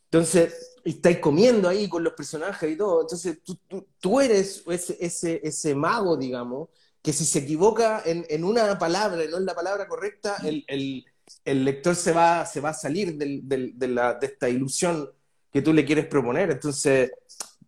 Entonces, 0.05 0.79
estáis 0.83 1.19
comiendo 1.19 1.69
ahí 1.69 1.89
con 1.91 2.03
los 2.03 2.15
personajes 2.15 2.73
y 2.73 2.77
todo. 2.77 3.03
Entonces, 3.03 3.43
tú, 3.45 3.59
tú, 3.69 3.87
tú 4.01 4.21
eres 4.21 4.63
ese, 4.67 4.97
ese, 4.99 5.41
ese, 5.45 5.75
mago, 5.75 6.17
digamos, 6.17 6.71
que 7.03 7.13
si 7.13 7.27
se 7.27 7.41
equivoca 7.41 8.03
en, 8.07 8.25
en 8.31 8.45
una 8.45 8.79
palabra 8.79 9.23
y 9.23 9.29
no 9.29 9.37
en 9.37 9.45
la 9.45 9.55
palabra 9.55 9.87
correcta, 9.87 10.37
el, 10.43 10.65
el, 10.69 11.05
el 11.45 11.65
lector 11.67 11.95
se 11.95 12.13
va, 12.13 12.47
se 12.47 12.61
va 12.61 12.71
a 12.71 12.75
salir 12.75 13.17
del, 13.19 13.47
del, 13.47 13.79
de, 13.79 13.89
la, 13.89 14.15
de 14.15 14.27
esta 14.27 14.49
ilusión 14.49 15.11
que 15.53 15.61
tú 15.61 15.75
le 15.75 15.85
quieres 15.85 16.07
proponer. 16.07 16.51
Entonces, 16.51 17.11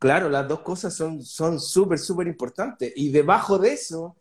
claro, 0.01 0.29
las 0.29 0.49
dos 0.49 0.61
cosas 0.61 0.93
son 0.93 1.61
súper, 1.61 2.01
súper 2.01 2.27
importantes. 2.27 2.93
Y 2.97 3.11
debajo 3.11 3.59
de 3.59 3.75
eso, 3.75 4.17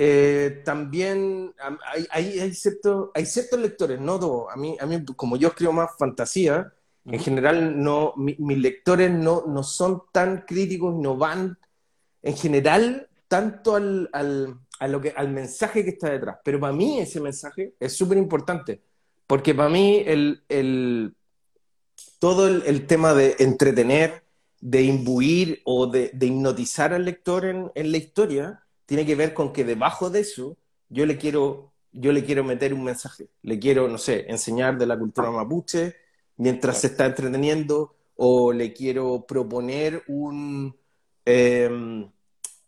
eh, 0.00 0.62
también 0.64 1.52
hay, 1.92 2.06
hay, 2.12 2.38
hay, 2.38 2.54
cierto, 2.54 3.10
hay 3.12 3.26
ciertos 3.26 3.58
lectores, 3.58 4.00
no 4.00 4.20
todos. 4.20 4.46
A 4.48 4.56
mí, 4.56 4.76
a 4.78 4.86
mí, 4.86 5.04
como 5.16 5.36
yo 5.36 5.48
escribo 5.48 5.72
más 5.72 5.90
fantasía, 5.98 6.72
en 7.04 7.18
general 7.18 7.82
no, 7.82 8.14
mis 8.16 8.58
lectores 8.58 9.10
no, 9.10 9.42
no 9.48 9.64
son 9.64 10.04
tan 10.12 10.42
críticos, 10.42 10.94
no 10.94 11.16
van 11.16 11.58
en 12.22 12.36
general 12.36 13.08
tanto 13.26 13.74
al, 13.74 14.08
al, 14.12 14.60
a 14.78 14.86
lo 14.86 15.00
que, 15.00 15.10
al 15.16 15.30
mensaje 15.30 15.82
que 15.82 15.90
está 15.90 16.10
detrás. 16.10 16.38
Pero 16.44 16.60
para 16.60 16.72
mí 16.72 17.00
ese 17.00 17.20
mensaje 17.20 17.74
es 17.80 17.96
súper 17.96 18.18
importante, 18.18 18.80
porque 19.26 19.52
para 19.52 19.68
mí 19.68 20.04
el, 20.06 20.44
el 20.48 21.16
todo 22.20 22.46
el, 22.46 22.62
el, 22.66 22.86
tema 22.86 23.14
de 23.14 23.34
entretener, 23.40 24.22
de 24.60 24.82
imbuir 24.82 25.62
o 25.64 25.86
de, 25.86 26.10
de 26.12 26.26
hipnotizar 26.26 26.92
al 26.92 27.04
lector 27.04 27.44
en, 27.44 27.70
en, 27.74 27.92
la 27.92 27.98
historia 27.98 28.64
tiene 28.86 29.06
que 29.06 29.14
ver 29.14 29.34
con 29.34 29.52
que 29.52 29.64
debajo 29.64 30.10
de 30.10 30.20
eso 30.20 30.56
yo 30.88 31.06
le 31.06 31.16
quiero 31.18 31.72
yo 31.92 32.12
le 32.12 32.24
quiero 32.24 32.44
meter 32.44 32.74
un 32.74 32.84
mensaje, 32.84 33.28
le 33.42 33.58
quiero, 33.58 33.88
no 33.88 33.98
sé, 33.98 34.26
enseñar 34.28 34.78
de 34.78 34.86
la 34.86 34.98
cultura 34.98 35.30
mapuche 35.30 35.96
mientras 36.36 36.80
se 36.80 36.88
está 36.88 37.06
entreteniendo 37.06 37.94
o 38.16 38.52
le 38.52 38.72
quiero 38.72 39.24
proponer 39.26 40.02
un, 40.08 40.76
em, 41.24 42.10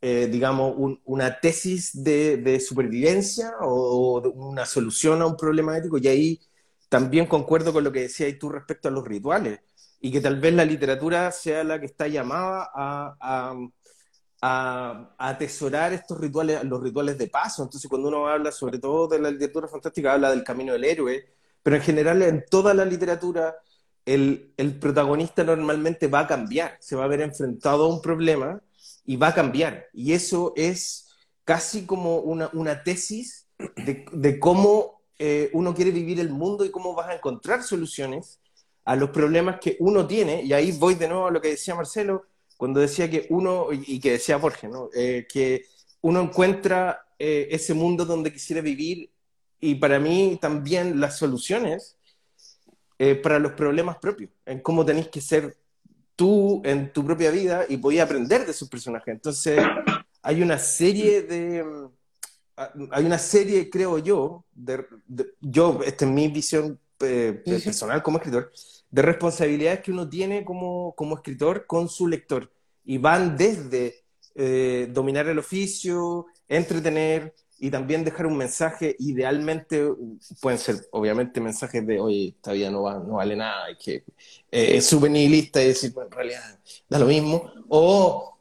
eh, 0.00 0.29
digamos, 0.31 0.74
una 1.05 1.40
tesis 1.40 2.03
de, 2.05 2.38
de 2.38 2.61
supervivencia 2.61 3.53
o, 3.62 4.20
una 4.35 4.66
solución 4.66 5.22
a 5.22 5.26
un 5.26 5.37
problema 5.37 5.76
ético. 5.76 5.98
Y 5.98 6.09
ahí 6.09 6.40
también 6.88 7.26
concuerdo 7.26 7.72
con 7.72 7.85
lo 7.85 7.92
que 7.92 8.03
decías 8.03 8.37
tú 8.38 8.48
respecto 8.48 8.88
a 8.88 8.90
los 8.92 9.05
rituales 9.07 9.61
y 10.01 10.11
que 10.11 10.21
tal 10.21 10.41
vez 10.41 10.55
la 10.55 10.65
literatura 10.65 11.31
sea 11.31 11.63
la 11.63 11.79
que 11.79 11.87
está 11.87 12.09
llamada 12.09 12.71
a, 12.75 13.55
a, 14.43 15.11
atesorar 15.19 15.93
estos 15.93 16.19
rituales, 16.19 16.65
los 16.65 16.83
rituales 16.83 17.19
de 17.19 17.29
paso. 17.29 17.63
Entonces, 17.63 17.89
cuando 17.89 18.09
uno 18.09 18.27
habla 18.27 18.51
sobre 18.51 18.79
todo 18.79 19.07
de 19.07 19.19
la 19.19 19.31
literatura 19.31 19.69
fantástica, 19.69 20.15
habla 20.15 20.31
del 20.31 20.45
camino 20.45 20.73
del 20.73 20.85
héroe, 20.85 21.27
pero 21.63 21.77
en 21.77 21.83
general 21.83 22.23
en 22.23 22.45
toda 22.49 22.73
la 22.73 22.87
literatura 22.87 23.57
el, 24.07 24.55
el 24.57 24.79
protagonista 24.79 25.45
normalmente 25.45 26.09
va 26.09 26.21
a 26.21 26.27
cambiar, 26.27 26.79
se 26.81 26.97
va 26.97 27.05
a 27.05 27.09
ver 27.09 27.21
enfrentado 27.21 27.85
a 27.85 27.95
un 27.95 28.01
problema 28.01 28.63
y 29.05 29.17
va 29.17 29.29
a 29.29 29.35
cambiar. 29.35 29.89
Y 29.93 30.15
eso 30.15 30.55
es 30.57 31.09
casi 31.45 31.85
como 31.85 32.17
una, 32.17 32.49
una 32.55 32.83
tesis 32.83 33.47
de, 33.77 34.07
de 34.11 34.41
cómo 34.41 35.03
eh, 35.19 35.51
uno 35.53 35.75
quiere 35.75 35.91
vivir 35.91 36.19
el 36.19 36.31
mundo 36.31 36.65
y 36.65 36.71
cómo 36.71 36.95
vas 36.95 37.09
a 37.09 37.15
encontrar 37.15 37.63
soluciones 37.63 38.39
a 38.85 38.97
los 38.97 39.11
problemas 39.11 39.59
que 39.61 39.77
uno 39.81 40.07
tiene, 40.07 40.43
y 40.43 40.53
ahí 40.53 40.73
voy 40.73 40.95
de 40.95 41.09
nuevo 41.09 41.27
a 41.27 41.31
lo 41.31 41.40
que 41.40 41.49
decía 41.49 41.75
Marcelo, 41.75 42.27
cuando 42.57 42.81
decía 42.81 43.11
que 43.11 43.27
uno, 43.31 43.69
y 43.73 44.01
que 44.01 44.12
decía 44.12 44.38
Jorge, 44.38 44.69
¿no? 44.69 44.90
Eh, 44.95 45.27
que 45.31 45.64
uno 46.03 46.21
encuentra 46.21 47.07
eh, 47.19 47.49
ese 47.51 47.75
mundo 47.75 48.05
donde 48.05 48.33
quisiera 48.33 48.61
vivir, 48.61 49.11
y 49.61 49.75
para 49.75 49.99
mí 49.99 50.38
también 50.40 51.01
las 51.01 51.19
soluciones 51.19 51.99
eh, 52.99 53.14
para 53.14 53.38
los 53.38 53.53
problemas 53.53 53.99
propios, 53.99 54.31
en 54.45 54.61
cómo 54.61 54.85
tenéis 54.85 55.09
que 55.09 55.21
ser 55.21 55.57
tú 56.16 56.61
en 56.64 56.93
tu 56.93 57.05
propia 57.05 57.31
vida 57.31 57.64
y 57.69 57.79
podías 57.79 58.05
aprender 58.05 58.45
de 58.45 58.51
esos 58.51 58.69
personajes. 58.69 59.09
Entonces, 59.09 59.59
hay 60.23 60.43
una 60.43 60.59
serie 60.59 61.23
de, 61.23 61.64
hay 62.90 63.05
una 63.05 63.19
serie, 63.19 63.71
creo 63.71 63.99
yo, 63.99 64.45
de, 64.53 64.85
yo, 65.40 65.81
esta 65.83 66.05
es 66.05 66.11
mi 66.11 66.29
visión 66.29 66.79
eh, 67.01 67.43
personal 67.45 68.03
como 68.03 68.19
escritor, 68.19 68.53
de 68.91 69.03
responsabilidades 69.03 69.81
que 69.81 69.93
uno 69.93 70.09
tiene 70.09 70.45
como, 70.45 70.95
como 70.97 71.17
escritor 71.17 71.67
con 71.67 71.89
su 71.89 72.09
lector. 72.09 72.51
Y 72.85 72.99
van 72.99 73.37
desde 73.37 74.05
eh, 74.35 74.89
dominar 74.91 75.29
el 75.29 75.39
oficio, 75.39 76.27
entretener 76.49 77.35
y 77.59 77.71
también 77.71 78.05
dejar 78.05 78.27
un 78.27 78.37
mensaje, 78.37 78.97
idealmente, 78.99 79.87
pueden 80.41 80.59
ser 80.59 80.77
obviamente 80.93 81.41
mensajes 81.41 81.87
de, 81.87 82.01
oye, 82.01 82.29
esta 82.29 82.53
vida 82.53 82.71
no, 82.71 82.83
no 83.01 83.15
vale 83.15 83.37
nada, 83.37 83.67
hay 83.67 83.77
que 83.77 83.97
eh, 84.51 84.77
es 84.79 84.87
súper 84.87 85.11
nihilista 85.11 85.63
y 85.63 85.69
decir, 85.69 85.93
bueno, 85.93 86.09
en 86.09 86.17
realidad 86.17 86.59
da 86.89 86.99
lo 86.99 87.07
mismo, 87.07 87.53
o, 87.69 88.39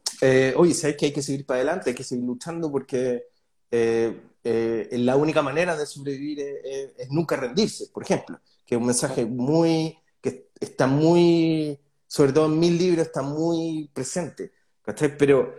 oye, 0.56 0.74
¿sabes 0.74 0.95
que 0.95 1.08
hay 1.08 1.12
que 1.12 1.22
seguir 1.22 1.45
para 1.45 1.58
adelante, 1.58 1.89
hay 1.89 1.95
que 1.95 2.04
seguir 2.06 2.24
luchando 2.24 2.72
porque 2.72 3.26
eh, 3.72 4.19
eh, 4.43 4.88
la 4.91 5.15
única 5.15 5.41
manera 5.41 5.76
de 5.76 5.86
sobrevivir 5.86 6.39
es, 6.39 7.12
nunca 7.12 7.36
rendirse, 7.36 7.88
por 7.93 8.04
ejemplo, 8.04 8.39
que 8.69 8.75
es 8.75 8.79
un 8.79 8.86
mensaje 8.86 9.25
muy, 9.25 9.97
que 10.21 10.51
está 10.60 10.86
muy, 10.86 11.79
sobre 12.05 12.34
todo 12.34 12.45
en 12.45 12.60
mil 12.60 12.77
libros, 12.77 13.08
está 13.08 13.23
muy 13.23 13.89
presente, 13.95 14.51
Pero 15.17 15.55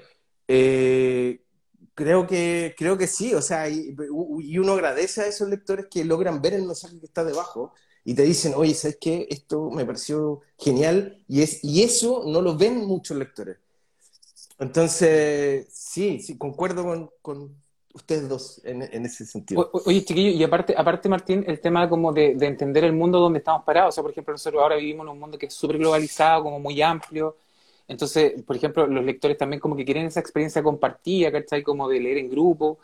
eh, 0.46 1.42
creo, 1.92 2.24
que, 2.24 2.72
creo 2.78 2.96
que 2.96 3.08
sí, 3.08 3.34
o 3.34 3.42
sea, 3.42 3.68
y, 3.68 3.96
uno 4.58 4.74
agradece 4.74 5.22
a 5.22 5.26
esos 5.26 5.48
lectores 5.48 5.86
que 5.90 6.04
logran 6.04 6.40
ver 6.40 6.54
el 6.54 6.62
mensaje 6.62 7.00
que 7.00 7.06
está 7.06 7.24
debajo 7.24 7.74
y 8.04 8.14
te 8.14 8.22
dicen, 8.22 8.52
oye, 8.54 8.74
¿sabes 8.74 8.98
qué? 9.00 9.26
Esto 9.28 9.70
me 9.70 9.84
pareció 9.84 10.42
genial 10.56 11.24
y, 11.26 11.42
es, 11.42 11.64
y 11.64 11.82
eso 11.82 12.22
no 12.26 12.40
lo 12.40 12.56
ven 12.56 12.76
muchos 12.86 13.16
lectores. 13.16 13.56
Entonces, 14.60 15.66
sí, 15.72 16.20
sí, 16.20 16.38
concuerdo 16.38 17.10
con, 17.22 17.60
ustedes 17.92 18.28
dos 18.28 18.60
en, 18.64 18.82
ese 19.04 19.26
sentido. 19.26 19.70
oye, 19.72 20.04
chiquillo, 20.04 20.30
y 20.30 20.42
aparte, 20.42 20.74
aparte 20.76 21.08
Martín, 21.08 21.44
el 21.46 21.60
tema 21.60 21.88
como 21.88 22.12
de, 22.12 22.36
entender 22.40 22.84
el 22.84 22.92
mundo 22.92 23.18
donde 23.18 23.38
estamos 23.38 23.64
parados. 23.64 23.90
O 23.90 23.94
sea, 23.94 24.02
por 24.02 24.12
ejemplo, 24.12 24.32
nosotros 24.32 24.62
ahora 24.62 24.76
vivimos 24.76 25.04
en 25.04 25.12
un 25.12 25.18
mundo 25.18 25.38
que 25.38 25.46
es 25.46 25.54
súper 25.54 25.78
globalizado, 25.78 26.44
como 26.44 26.60
muy 26.60 26.80
amplio. 26.82 27.36
Entonces, 27.88 28.40
por 28.42 28.56
ejemplo, 28.56 28.86
los 28.86 29.04
lectores 29.04 29.36
también 29.36 29.58
como 29.58 29.76
que 29.76 29.84
quieren 29.84 30.06
esa 30.06 30.20
experiencia 30.20 30.62
compartida, 30.62 31.32
¿cachai? 31.32 31.62
Como 31.62 31.88
de 31.88 32.00
leer 32.00 32.18
en 32.18 32.30
grupo. 32.30 32.78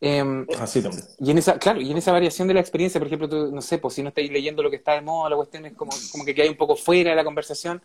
Eh, 0.00 0.46
Así 0.58 0.82
también. 0.82 1.04
Y 1.18 1.30
en 1.30 1.38
esa, 1.38 1.58
claro, 1.58 1.80
y 1.80 1.90
en 1.90 1.96
esa 1.96 2.12
variación 2.12 2.48
de 2.48 2.54
la 2.54 2.60
experiencia, 2.60 3.00
por 3.00 3.06
ejemplo, 3.06 3.28
tú, 3.28 3.50
no 3.50 3.62
sé, 3.62 3.78
pues 3.78 3.94
si 3.94 4.02
no 4.02 4.08
estáis 4.08 4.30
leyendo 4.30 4.62
lo 4.62 4.68
que 4.68 4.76
está 4.76 4.92
de 4.92 5.00
moda, 5.00 5.30
la 5.30 5.36
cuestión 5.36 5.64
es 5.64 5.72
como, 5.72 5.92
como 6.10 6.24
que 6.24 6.42
hay 6.42 6.48
un 6.48 6.56
poco 6.56 6.76
fuera 6.76 7.10
de 7.10 7.16
la 7.16 7.24
conversación. 7.24 7.80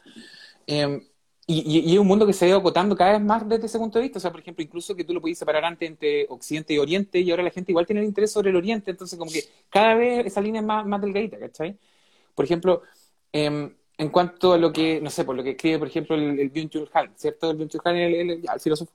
Eh, 0.65 1.07
y, 1.49 1.93
es 1.93 1.99
un 1.99 2.07
mundo 2.07 2.27
que 2.27 2.33
se 2.33 2.43
ha 2.45 2.49
ido 2.49 2.57
acotando 2.57 2.95
cada 2.95 3.13
vez 3.13 3.21
más 3.21 3.47
desde 3.47 3.67
ese 3.67 3.79
punto 3.79 3.99
de 3.99 4.03
vista. 4.03 4.17
O 4.19 4.21
sea, 4.21 4.31
por 4.31 4.41
ejemplo, 4.41 4.61
incluso 4.63 4.93
que 4.95 5.05
tú 5.05 5.13
lo 5.13 5.21
podías 5.21 5.37
separar 5.37 5.63
antes 5.63 5.87
entre 5.89 6.25
Occidente 6.29 6.73
y 6.73 6.77
Oriente, 6.77 7.19
y 7.19 7.31
ahora 7.31 7.43
la 7.43 7.51
gente 7.51 7.71
igual 7.71 7.85
tiene 7.85 8.01
el 8.01 8.07
interés 8.07 8.33
sobre 8.33 8.49
el 8.49 8.57
Oriente. 8.57 8.91
Entonces, 8.91 9.17
como 9.17 9.31
que 9.31 9.45
cada 9.69 9.95
vez 9.95 10.25
esa 10.25 10.41
línea 10.41 10.59
es 10.59 10.67
más, 10.67 10.85
más 10.85 11.01
delgadita, 11.01 11.39
¿cachai? 11.39 11.77
Por 12.35 12.43
ejemplo, 12.45 12.83
em, 13.31 13.73
en 13.97 14.09
cuanto 14.09 14.53
a 14.53 14.57
lo 14.57 14.73
que, 14.73 14.99
no 15.01 15.09
sé, 15.09 15.23
por 15.23 15.35
lo 15.37 15.43
que 15.43 15.51
escribe, 15.51 15.79
por 15.79 15.87
ejemplo, 15.87 16.15
el, 16.17 16.51
Byung-Chul 16.51 16.89
Han, 16.93 17.13
¿cierto? 17.15 17.51
El 17.51 17.57
Byung-Chul 17.57 17.81
Han, 17.85 17.95
el, 17.95 18.43
filósofo, 18.59 18.91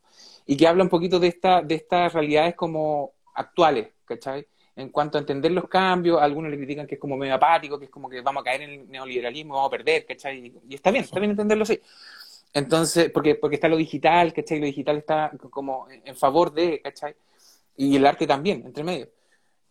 y 0.46 0.57
que 0.57 0.66
habla 0.68 0.84
un 0.84 0.90
poquito 0.90 1.18
de, 1.18 1.28
esta, 1.28 1.62
de 1.62 1.76
estas 1.76 2.12
realidades 2.12 2.55
como 2.55 3.12
actuales, 3.34 3.88
¿cachai? 4.05 4.46
En 4.76 4.90
cuanto 4.90 5.18
a 5.18 5.20
entender 5.20 5.53
los 5.53 5.68
cambios, 5.68 6.20
algunos 6.20 6.50
le 6.50 6.59
critican 6.59 6.86
que 6.86 6.96
es 6.96 7.00
como 7.00 7.16
medio 7.16 7.34
apático, 7.34 7.78
que 7.78 7.86
es 7.86 7.90
como 7.90 8.09
que 8.11 8.20
vamos 8.20 8.42
a 8.42 8.44
caer 8.44 8.62
en 8.62 8.70
el 8.70 8.90
neoliberalismo, 8.90 9.55
vamos 9.55 9.68
a 9.68 9.70
perder, 9.70 10.07
¿cachai? 10.07 10.53
Y 10.68 10.74
está 10.74 10.90
bien, 10.90 11.05
está 11.05 11.18
bien 11.18 11.30
entenderlo 11.30 11.62
así. 11.62 11.80
Entonces, 12.55 13.11
porque, 13.11 13.34
porque 13.34 13.57
está 13.57 13.68
lo 13.68 13.76
digital, 13.76 14.32
¿cachai? 14.32 14.61
Lo 14.61 14.66
digital 14.66 14.98
está 14.98 15.32
como 15.50 15.86
en 15.90 16.16
favor 16.16 16.53
de, 16.53 16.80
¿cachai? 16.82 17.14
Y 17.76 17.96
el 17.96 18.07
arte 18.07 18.26
también, 18.26 18.62
entre 18.66 18.84
medio. 18.84 19.09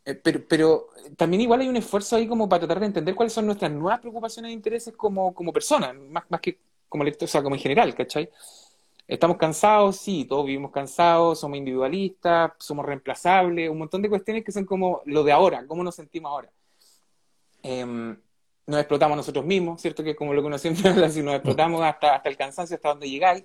Eh, 0.03 0.15
pero, 0.15 0.41
pero 0.47 0.87
también 1.15 1.41
igual 1.41 1.61
hay 1.61 1.69
un 1.69 1.77
esfuerzo 1.77 2.15
ahí 2.15 2.27
como 2.27 2.49
para 2.49 2.61
tratar 2.61 2.79
de 2.79 2.87
entender 2.87 3.13
cuáles 3.13 3.33
son 3.33 3.45
nuestras 3.45 3.71
nuevas 3.71 3.99
preocupaciones 3.99 4.49
e 4.49 4.53
intereses 4.53 4.95
como, 4.95 5.33
como 5.33 5.53
personas, 5.53 5.95
más, 5.95 6.23
más 6.29 6.41
que 6.41 6.57
como 6.89 7.03
lector, 7.03 7.25
o 7.25 7.27
sea, 7.27 7.43
como 7.43 7.55
en 7.55 7.61
general, 7.61 7.93
¿cachai? 7.95 8.29
Estamos 9.07 9.37
cansados, 9.37 9.97
sí, 9.97 10.25
todos 10.25 10.45
vivimos 10.45 10.71
cansados, 10.71 11.39
somos 11.39 11.57
individualistas, 11.57 12.53
somos 12.59 12.85
reemplazables, 12.85 13.69
un 13.69 13.77
montón 13.77 14.01
de 14.01 14.09
cuestiones 14.09 14.43
que 14.43 14.51
son 14.51 14.65
como 14.65 15.01
lo 15.05 15.23
de 15.23 15.31
ahora, 15.31 15.65
cómo 15.67 15.83
nos 15.83 15.95
sentimos 15.95 16.31
ahora. 16.31 16.49
Em, 17.63 18.17
nos 18.67 18.79
explotamos 18.79 19.17
nosotros 19.17 19.45
mismos, 19.45 19.81
¿cierto? 19.81 20.03
Que 20.03 20.15
como 20.15 20.33
lo 20.33 20.41
que 20.41 20.47
uno 20.47 20.57
siempre 20.57 20.89
habla, 20.89 21.09
si 21.09 21.21
nos 21.23 21.35
explotamos 21.35 21.81
hasta, 21.81 22.15
hasta 22.15 22.29
el 22.29 22.37
cansancio, 22.37 22.75
hasta 22.75 22.89
donde 22.89 23.09
llegáis, 23.09 23.43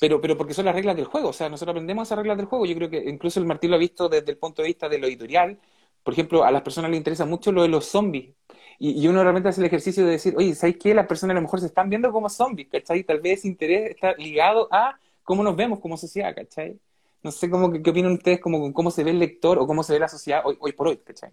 pero, 0.00 0.20
pero 0.20 0.36
porque 0.36 0.54
son 0.54 0.66
las 0.66 0.74
reglas 0.74 0.96
del 0.96 1.06
juego, 1.06 1.28
o 1.28 1.32
sea, 1.32 1.48
nosotros 1.48 1.72
aprendemos 1.72 2.08
esas 2.08 2.18
reglas 2.18 2.36
del 2.36 2.46
juego, 2.46 2.66
yo 2.66 2.74
creo 2.74 2.90
que 2.90 2.98
incluso 3.08 3.40
el 3.40 3.46
Martín 3.46 3.70
lo 3.70 3.76
ha 3.76 3.78
visto 3.78 4.08
desde 4.08 4.30
el 4.30 4.38
punto 4.38 4.62
de 4.62 4.68
vista 4.68 4.88
de 4.88 4.98
lo 4.98 5.06
editorial, 5.06 5.58
por 6.02 6.14
ejemplo, 6.14 6.44
a 6.44 6.50
las 6.50 6.62
personas 6.62 6.90
les 6.90 6.98
interesa 6.98 7.24
mucho 7.26 7.52
lo 7.52 7.62
de 7.62 7.68
los 7.68 7.86
zombies, 7.86 8.34
y, 8.82 9.06
uno 9.08 9.22
realmente 9.22 9.50
hace 9.50 9.60
el 9.60 9.66
ejercicio 9.66 10.06
de 10.06 10.12
decir, 10.12 10.34
oye, 10.38 10.54
¿sabes 10.54 10.78
qué? 10.78 10.94
Las 10.94 11.06
personas 11.06 11.34
a 11.34 11.36
lo 11.36 11.42
mejor 11.42 11.60
se 11.60 11.66
están 11.66 11.90
viendo 11.90 12.10
como 12.12 12.30
zombies, 12.30 12.68
¿cachai? 12.70 13.04
Tal 13.04 13.20
vez 13.20 13.40
ese 13.40 13.48
interés 13.48 13.90
está 13.90 14.14
ligado 14.14 14.68
a 14.72 14.98
cómo 15.22 15.42
nos 15.42 15.54
vemos 15.54 15.80
como 15.80 15.98
sociedad, 15.98 16.34
¿cachai? 16.34 16.80
No 17.22 17.30
sé 17.30 17.50
cómo, 17.50 17.70
qué, 17.70 17.90
opinan 17.90 18.12
ustedes 18.12 18.40
como 18.40 18.72
cómo 18.72 18.90
se 18.90 19.04
ve 19.04 19.10
el 19.10 19.18
lector 19.18 19.58
o 19.58 19.66
cómo 19.66 19.82
se 19.82 19.92
ve 19.92 19.98
la 20.00 20.08
sociedad 20.08 20.40
hoy, 20.46 20.56
hoy 20.60 20.72
por 20.72 20.88
hoy, 20.88 20.96
¿cachai? 20.96 21.30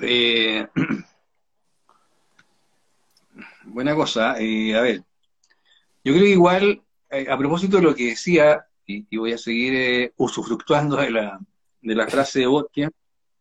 Eh, 0.00 0.66
buena 3.64 3.94
cosa. 3.94 4.36
Eh, 4.38 4.74
a 4.74 4.80
ver, 4.80 5.02
yo 6.04 6.12
creo 6.12 6.24
que 6.24 6.30
igual, 6.30 6.82
eh, 7.10 7.26
a 7.28 7.36
propósito 7.36 7.76
de 7.76 7.82
lo 7.82 7.94
que 7.94 8.10
decía, 8.10 8.64
y, 8.86 9.16
voy 9.16 9.32
a 9.32 9.38
seguir 9.38 10.12
usufructuando 10.16 10.96
de 10.96 11.10
la, 11.10 11.40
de 11.80 11.94
la 11.94 12.06
frase 12.06 12.40
de 12.40 12.46
Botkin, 12.46 12.90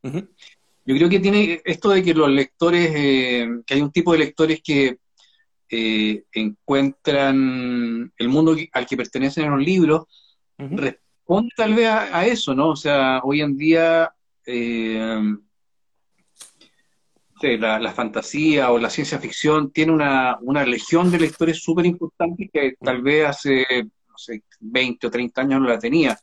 yo 0.04 0.96
creo 0.96 1.10
que 1.10 1.20
tiene 1.20 1.62
esto 1.64 1.90
de 1.90 2.04
que 2.04 2.14
los 2.14 2.30
lectores, 2.30 2.92
que 2.92 3.74
hay 3.74 3.82
un 3.82 3.92
tipo 3.92 4.14
de 4.14 4.20
lectores 4.20 4.62
que 4.64 4.98
encuentran 6.32 8.12
el 8.18 8.30
mundo 8.30 8.56
al 8.74 8.86
que 8.86 8.98
pertenecen 8.98 9.46
en 9.46 9.52
los 9.52 9.62
libros, 9.62 10.06
responde 10.58 11.52
tal 11.56 11.74
vez 11.74 11.88
a, 11.88 12.26
eso, 12.26 12.56
¿no? 12.56 12.70
O 12.70 12.76
sea, 12.76 13.22
hoy 13.24 13.42
en 13.42 13.58
día 13.58 14.12
la, 17.42 17.92
fantasía 17.94 18.72
o 18.72 18.78
la 18.78 18.90
ciencia 18.90 19.20
ficción 19.20 19.72
tiene 19.72 19.92
una, 19.92 20.38
una 20.42 20.66
legión 20.66 21.12
de 21.12 21.20
lectores 21.20 21.62
súper 21.62 21.86
importantes 21.86 22.50
que 22.52 22.76
tal 22.80 23.02
vez 23.02 23.26
hace, 23.26 23.66
no 24.08 24.18
sé, 24.18 24.44
20 24.60 25.08
o 25.08 25.12
30 25.12 25.42
años 25.42 25.62
no 25.62 25.68
la 25.68 25.80
tenía. 25.80 26.18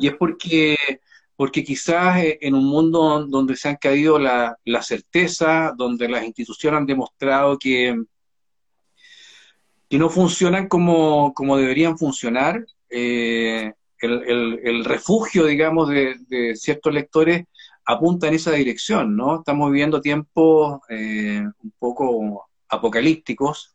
Y 0.00 0.08
es 0.08 0.16
porque, 0.16 0.76
porque 1.36 1.64
quizás 1.64 2.18
eh, 2.18 2.38
en 2.40 2.54
un 2.54 2.66
mundo 2.66 3.26
donde 3.26 3.56
se 3.56 3.68
han 3.68 3.76
caído 3.76 4.18
la, 4.18 4.56
la 4.64 4.82
certeza, 4.82 5.72
donde 5.76 6.08
las 6.08 6.24
instituciones 6.24 6.78
han 6.78 6.86
demostrado 6.86 7.58
que, 7.58 7.96
que 9.88 9.98
no 9.98 10.10
funcionan 10.10 10.68
como, 10.68 11.32
como 11.34 11.56
deberían 11.56 11.96
funcionar, 11.98 12.64
eh, 12.90 13.72
el, 14.00 14.60
el, 14.62 14.84
refugio, 14.84 15.46
digamos, 15.46 15.88
de, 15.88 16.16
de 16.28 16.54
ciertos 16.54 16.94
lectores 16.94 17.46
apunta 17.88 18.28
en 18.28 18.34
esa 18.34 18.52
dirección, 18.52 19.16
¿no? 19.16 19.38
Estamos 19.38 19.70
viviendo 19.70 20.02
tiempos 20.02 20.80
eh, 20.90 21.42
un 21.62 21.72
poco 21.78 22.46
apocalípticos. 22.68 23.74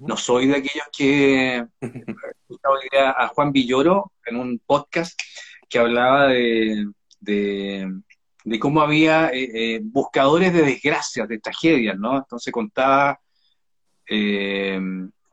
No 0.00 0.16
soy 0.16 0.48
de 0.48 0.56
aquellos 0.56 0.88
que 0.92 1.64
a 3.16 3.28
Juan 3.28 3.52
Villoro 3.52 4.12
en 4.24 4.36
un 4.36 4.60
podcast 4.66 5.16
que 5.68 5.78
hablaba 5.78 6.26
de, 6.26 6.88
de, 7.20 8.58
cómo 8.58 8.80
había 8.80 9.28
eh, 9.28 9.48
eh, 9.54 9.80
buscadores 9.80 10.52
de 10.52 10.62
desgracias, 10.62 11.28
de 11.28 11.38
tragedias, 11.38 11.96
¿no? 11.96 12.18
Entonces 12.18 12.52
contaba 12.52 13.20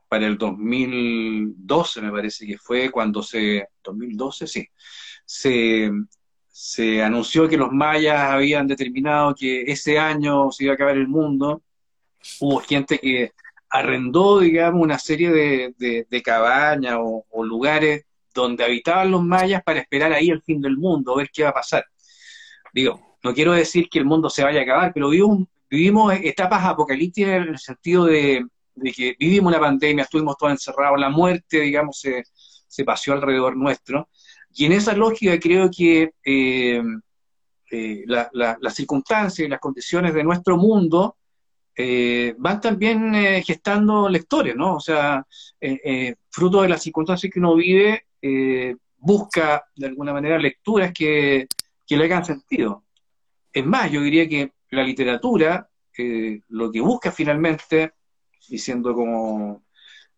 para 0.08 0.28
el 0.28 0.38
2012, 0.38 2.02
me 2.02 2.12
parece 2.12 2.46
que 2.46 2.60
fue 2.60 2.92
cuando 2.92 3.24
se, 3.24 3.70
2012, 3.84 4.46
sí, 4.46 4.68
se, 5.26 5.92
se 6.54 7.02
anunció 7.02 7.50
que 7.50 7.58
los 7.58 7.72
mayas 7.72 8.20
habían 8.30 8.68
determinado 8.68 9.34
que 9.34 9.64
ese 9.64 9.98
año 9.98 10.52
se 10.52 10.66
iba 10.66 10.74
a 10.74 10.76
acabar 10.76 10.96
el 10.96 11.08
mundo. 11.08 11.64
Hubo 12.40 12.60
gente 12.60 13.00
que 13.00 13.32
arrendó, 13.70 14.40
digamos, 14.40 14.84
una 14.84 15.00
serie 15.00 15.32
de, 15.32 16.22
cabañas 16.24 16.98
o, 17.00 17.44
lugares 17.44 18.06
donde 18.36 18.64
habitaban 18.64 19.10
los 19.10 19.24
mayas 19.24 19.64
para 19.64 19.80
esperar 19.80 20.14
ahí 20.14 20.30
el 20.30 20.44
fin 20.44 20.62
del 20.62 20.78
mundo, 20.78 21.16
ver 21.16 21.32
qué 21.34 21.44
va 21.44 21.50
a 21.50 21.54
pasar. 21.56 21.86
Digo, 22.72 23.18
no 23.24 23.34
quiero 23.34 23.54
decir 23.54 23.90
que 23.90 23.98
el 23.98 24.06
mundo 24.06 24.30
se 24.30 24.44
vaya 24.44 24.60
a 24.60 24.64
acabar, 24.64 24.92
pero 24.94 25.10
vivimos, 25.10 26.14
etapas 26.22 26.64
apocalípticas 26.66 27.32
en 27.32 27.50
el 27.50 27.58
sentido 27.58 28.06
de, 28.06 28.46
que 28.96 29.16
vivimos 29.20 29.52
una 29.52 29.60
pandemia, 29.60 30.04
estuvimos 30.04 30.38
todos 30.38 30.52
encerrados, 30.52 31.00
la 31.00 31.10
muerte, 31.10 31.62
digamos, 31.62 32.00
se, 32.00 32.24
se 32.68 32.84
paseó 32.86 33.16
alrededor 33.16 33.58
nuestro. 33.58 34.08
Y 34.56 34.66
en 34.66 34.74
esa 34.74 34.94
lógica 34.94 35.40
creo 35.40 35.70
que 35.70 36.14
eh, 36.24 36.84
eh, 37.72 38.04
las 38.06 38.76
circunstancias 38.76 39.46
y 39.46 39.50
las 39.50 39.60
condiciones 39.60 40.14
de 40.14 40.24
nuestro 40.24 40.58
mundo 40.58 41.18
eh, 41.76 42.36
van 42.38 42.62
también 42.62 43.14
gestando 43.44 44.08
lectores, 44.08 44.56
¿no? 44.56 44.76
O 44.76 44.80
sea, 44.80 45.26
fruto 46.30 46.62
de 46.62 46.70
las 46.70 46.84
circunstancias 46.84 47.32
que 47.34 47.40
uno 47.40 47.56
vive, 47.56 48.06
busca 48.98 49.66
de 49.76 49.88
alguna 49.88 50.14
manera 50.14 50.38
lecturas 50.38 50.92
que, 50.94 51.48
le 51.90 52.06
hagan 52.06 52.26
sentido. 52.26 52.86
Es 53.52 53.66
más, 53.66 53.92
yo 53.92 54.02
diría 54.02 54.28
que 54.28 54.52
la 54.72 54.84
literatura 54.84 55.70
lo 56.50 56.72
que 56.72 56.82
busca 56.82 57.12
finalmente, 57.12 57.94
diciendo 58.50 58.94
como 58.94 59.64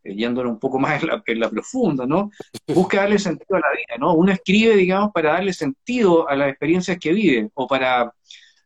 yéndolo 0.05 0.49
un 0.49 0.59
poco 0.59 0.79
más 0.79 1.01
en 1.03 1.39
la, 1.39 1.49
profunda, 1.49 2.05
¿no? 2.05 2.29
Busca 2.67 3.01
darle 3.01 3.19
sentido 3.19 3.57
a 3.57 3.59
la 3.59 3.71
vida, 3.71 3.97
¿no? 3.99 4.13
Uno 4.13 4.31
escribe, 4.31 4.75
digamos, 4.75 5.11
para 5.13 5.33
darle 5.33 5.53
sentido 5.53 6.29
a 6.29 6.35
las 6.35 6.49
experiencias 6.49 6.97
que 6.99 7.13
vive 7.13 7.49
o 7.53 7.67
para 7.67 8.13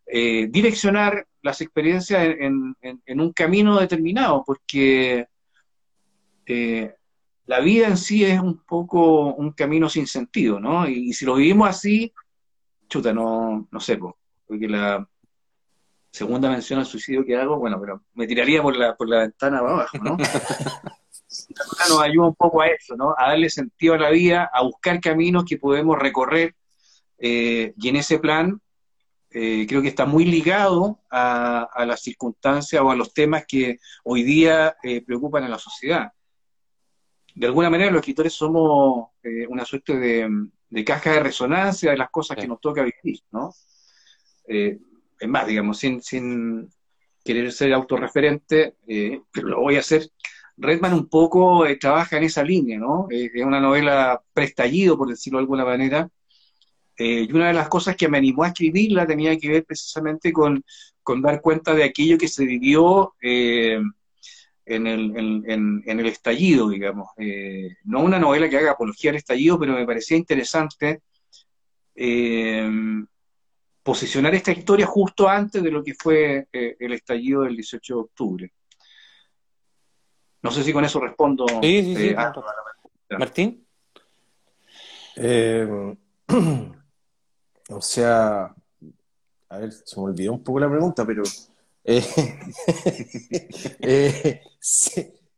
eh, 0.05 0.47
direccionar 0.49 1.25
las 1.41 1.61
experiencias 1.61 2.35
en, 2.39 2.75
un 3.21 3.33
camino 3.33 3.79
determinado, 3.79 4.43
porque 4.45 5.27
eh, 6.45 6.95
la 7.45 7.59
vida 7.61 7.87
en 7.87 7.97
sí 7.97 8.25
es 8.25 8.39
un 8.39 8.63
poco 8.65 9.33
un 9.33 9.51
camino 9.53 9.87
sin 9.87 10.07
sentido, 10.07 10.59
¿no? 10.59 10.87
Y, 10.87 11.13
si 11.13 11.25
lo 11.25 11.35
vivimos 11.35 11.69
así, 11.69 12.11
chuta, 12.87 13.13
no, 13.13 13.67
no 13.71 13.79
sé, 13.79 13.97
porque 13.97 14.67
la 14.67 15.07
segunda 16.11 16.49
mención 16.49 16.79
al 16.79 16.85
suicidio 16.85 17.23
que 17.23 17.37
hago, 17.37 17.57
bueno, 17.57 17.79
pero 17.79 18.03
me 18.13 18.27
tiraría 18.27 18.61
por 18.61 18.75
la, 18.75 18.95
por 18.95 19.07
la 19.07 19.19
ventana 19.19 19.59
abajo, 19.59 19.97
¿no? 19.99 20.17
nos 21.89 22.01
ayuda 22.01 22.27
un 22.27 22.35
poco 22.35 22.61
a 22.61 22.67
eso, 22.67 22.95
¿no? 22.95 23.13
A 23.17 23.29
darle 23.29 23.49
sentido 23.49 23.95
a 23.95 23.97
la 23.97 24.09
vida, 24.09 24.49
a 24.53 24.63
buscar 24.63 24.99
caminos 24.99 25.45
que 25.45 25.57
podemos 25.57 25.97
recorrer. 25.97 26.55
Eh, 27.17 27.73
y 27.77 27.89
en 27.89 27.95
ese 27.97 28.19
plan 28.19 28.61
eh, 29.31 29.65
creo 29.67 29.81
que 29.81 29.89
está 29.89 30.05
muy 30.05 30.25
ligado 30.25 30.99
a, 31.09 31.85
las 31.85 32.01
circunstancias 32.01 32.81
o 32.81 32.91
a 32.91 32.95
los 32.95 33.13
temas 33.13 33.45
que 33.47 33.79
hoy 34.03 34.23
día 34.23 34.77
eh, 34.83 35.01
preocupan 35.01 35.43
a 35.43 35.49
la 35.49 35.59
sociedad. 35.59 36.11
De 37.35 37.47
alguna 37.47 37.69
manera 37.69 37.91
los 37.91 37.99
escritores 37.99 38.33
somos 38.33 39.09
una 39.49 39.63
suerte 39.63 39.97
de, 39.97 40.83
caja 40.83 41.11
de 41.11 41.19
resonancia 41.19 41.91
de 41.91 41.97
las 41.97 42.09
cosas 42.09 42.37
que 42.37 42.47
nos 42.47 42.59
toca 42.59 42.83
vivir, 42.83 43.21
¿no? 43.31 43.53
es 44.47 45.27
más, 45.27 45.45
digamos, 45.45 45.77
sin, 45.77 46.01
sin 46.01 46.71
querer 47.23 47.51
ser 47.51 47.71
autorreferente, 47.73 48.77
pero 49.31 49.47
lo 49.47 49.61
voy 49.61 49.75
a 49.75 49.81
hacer, 49.81 50.09
Redman 50.59 50.93
un 50.93 51.07
poco 51.07 51.65
eh, 51.65 51.77
trabaja 51.77 52.17
en 52.17 52.23
esa 52.23 52.43
línea, 52.43 52.77
¿no? 52.77 53.07
Eh, 53.09 53.31
es 53.33 53.45
una 53.45 53.59
novela 53.61 54.21
prestallido, 54.33 54.97
por 54.97 55.07
decirlo 55.07 55.39
de 55.39 55.43
alguna 55.43 55.65
manera, 55.65 56.09
eh, 56.97 57.25
y 57.29 57.31
una 57.31 57.47
de 57.47 57.53
las 57.53 57.69
cosas 57.69 57.95
que 57.95 58.09
me 58.09 58.17
animó 58.17 58.43
a 58.43 58.49
escribirla 58.49 59.07
tenía 59.07 59.37
que 59.37 59.49
ver 59.49 59.65
precisamente 59.65 60.33
con, 60.33 60.63
dar 61.21 61.41
cuenta 61.41 61.73
de 61.73 61.83
aquello 61.83 62.17
que 62.17 62.27
se 62.27 62.45
vivió 62.45 63.15
en 63.21 63.83
el, 64.65 65.43
en, 65.47 65.83
el, 65.87 66.05
estallido, 66.05 66.69
digamos. 66.69 67.07
no 67.85 68.03
una 68.03 68.19
novela 68.19 68.47
que 68.47 68.57
haga 68.57 68.71
apología 68.71 69.09
al 69.09 69.17
estallido, 69.17 69.57
pero 69.57 69.73
me 69.73 69.87
parecía 69.87 70.17
interesante 70.17 71.01
posicionar 73.81 74.35
esta 74.35 74.51
historia 74.51 74.85
justo 74.85 75.27
antes 75.27 75.63
de 75.63 75.71
lo 75.71 75.83
que 75.83 75.95
fue 75.95 76.47
el 76.51 76.93
estallido 76.93 77.41
del 77.41 77.55
18 77.55 77.95
de 77.95 77.99
octubre. 78.01 78.53
No 80.41 80.51
sé 80.51 80.63
si 80.63 80.71
con 80.73 80.85
eso 80.85 80.99
respondo. 80.99 81.45
Sí, 81.61 81.83
sí, 81.83 81.95
sí. 81.95 82.07
Eh, 82.09 83.17
Martín. 83.17 83.65
Eh, 85.15 85.95
o 87.69 87.81
sea, 87.81 88.55
a 89.49 89.57
ver, 89.57 89.71
se 89.71 89.99
me 89.99 90.03
olvidó 90.03 90.33
un 90.33 90.43
poco 90.43 90.59
la 90.59 90.69
pregunta, 90.69 91.05
pero... 91.05 91.23
Eh, 91.83 92.03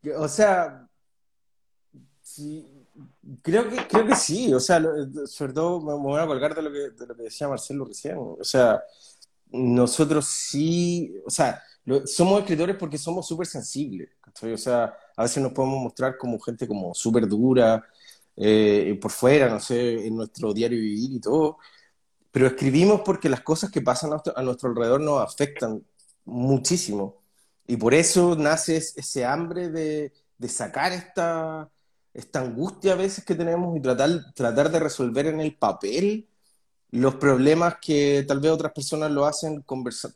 o 0.17 0.27
sea, 0.27 0.87
Creo 3.41 3.69
que, 3.69 3.87
creo 3.87 4.05
que 4.05 4.15
sí, 4.15 4.53
o 4.53 4.59
sea, 4.59 4.81
sobre 5.25 5.53
todo 5.53 5.79
me 5.81 5.93
voy 5.93 6.19
a 6.19 6.27
colgar 6.27 6.53
de 6.55 6.61
lo 6.61 6.71
que, 6.71 6.89
de 6.89 7.07
lo 7.07 7.15
que 7.15 7.23
decía 7.23 7.47
Marcelo 7.47 7.85
recién. 7.85 8.15
O 8.17 8.43
sea, 8.43 8.81
nosotros 9.51 10.25
sí, 10.25 11.13
o 11.25 11.29
sea, 11.29 11.61
somos 12.05 12.41
escritores 12.41 12.75
porque 12.77 12.97
somos 12.97 13.27
súper 13.27 13.47
sensibles. 13.47 14.09
O 14.41 14.57
sea, 14.57 14.93
a 15.15 15.23
veces 15.23 15.43
nos 15.43 15.51
podemos 15.53 15.81
mostrar 15.81 16.17
como 16.17 16.39
gente 16.39 16.67
como 16.67 16.93
súper 16.93 17.27
dura, 17.27 17.83
eh, 18.35 18.97
por 19.01 19.11
fuera, 19.11 19.49
no 19.49 19.59
sé, 19.59 20.07
en 20.07 20.15
nuestro 20.15 20.53
diario 20.53 20.79
vivir 20.79 21.11
y 21.13 21.19
todo, 21.19 21.57
pero 22.31 22.47
escribimos 22.47 23.01
porque 23.05 23.29
las 23.29 23.41
cosas 23.41 23.71
que 23.71 23.81
pasan 23.81 24.11
a 24.13 24.41
nuestro, 24.43 24.69
alrededor 24.69 25.01
nos 25.01 25.21
afectan 25.21 25.83
muchísimo. 26.25 27.21
Y 27.67 27.77
por 27.77 27.93
eso 27.93 28.35
nace 28.35 28.77
ese 28.77 29.25
hambre 29.25 29.69
de, 29.69 30.13
de 30.37 30.49
sacar 30.49 30.91
esta, 30.93 31.69
esta 32.13 32.41
angustia 32.41 32.93
a 32.93 32.95
veces 32.95 33.25
que 33.25 33.35
tenemos 33.35 33.77
y 33.77 33.81
tratar, 33.81 34.33
tratar 34.33 34.71
de 34.71 34.79
resolver 34.79 35.27
en 35.27 35.41
el 35.41 35.55
papel 35.57 36.27
los 36.91 37.15
problemas 37.15 37.77
que 37.81 38.25
tal 38.27 38.39
vez 38.41 38.51
otras 38.51 38.73
personas 38.73 39.11
lo 39.11 39.25
hacen 39.25 39.63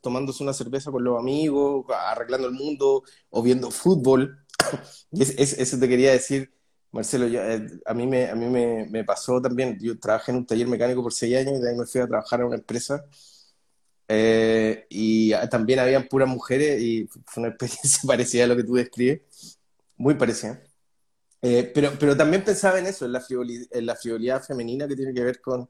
tomándose 0.02 0.44
una 0.44 0.54
cerveza 0.54 0.92
con 0.92 1.04
los 1.04 1.18
amigos, 1.18 1.86
arreglando 1.90 2.48
el 2.48 2.54
mundo 2.54 3.04
o 3.30 3.42
viendo 3.42 3.72
fútbol. 3.72 4.46
eso 5.12 5.80
te 5.80 5.88
quería 5.88 6.12
decir, 6.12 6.52
Marcelo, 6.92 7.28
eh, 7.28 7.80
a 7.86 7.94
mí, 7.94 8.08
me, 8.08 8.30
a 8.30 8.36
mí 8.36 8.48
me, 8.90 9.04
pasó 9.06 9.42
también, 9.42 9.78
yo 9.82 9.98
trabajé 10.00 10.32
en 10.32 10.40
un 10.40 10.46
taller 10.46 10.68
mecánico 10.68 11.02
por 11.02 11.14
seis 11.14 11.38
años 11.38 11.60
y 11.60 11.62
de 11.62 11.76
me 11.76 11.86
fui 11.86 12.02
a 12.02 12.08
trabajar 12.08 12.42
en 12.42 12.48
una 12.48 12.56
empresa 12.58 13.06
eh, 14.08 14.86
y 14.90 15.32
también 15.50 15.80
habían 15.80 16.08
puras 16.08 16.30
mujeres 16.30 16.82
y 16.82 17.08
fue 17.26 17.44
una 17.44 17.50
experiencia 17.56 18.02
parecida 18.06 18.44
a 18.46 18.48
lo 18.48 18.56
que 18.58 18.64
tú 18.64 18.76
describes, 18.76 19.22
muy 19.98 20.16
parecida. 20.16 20.62
Eh, 21.42 21.72
pero, 21.74 21.94
pero 22.00 22.18
también 22.18 22.44
pensaba 22.44 22.80
en 22.80 22.88
eso, 22.88 23.06
en 23.06 23.14
la, 23.14 23.24
en 23.30 23.86
la 23.86 23.96
frivolidad 23.96 24.44
femenina 24.44 24.88
que 24.88 24.96
tiene 24.96 25.14
que 25.14 25.24
ver 25.24 25.42
con, 25.42 25.70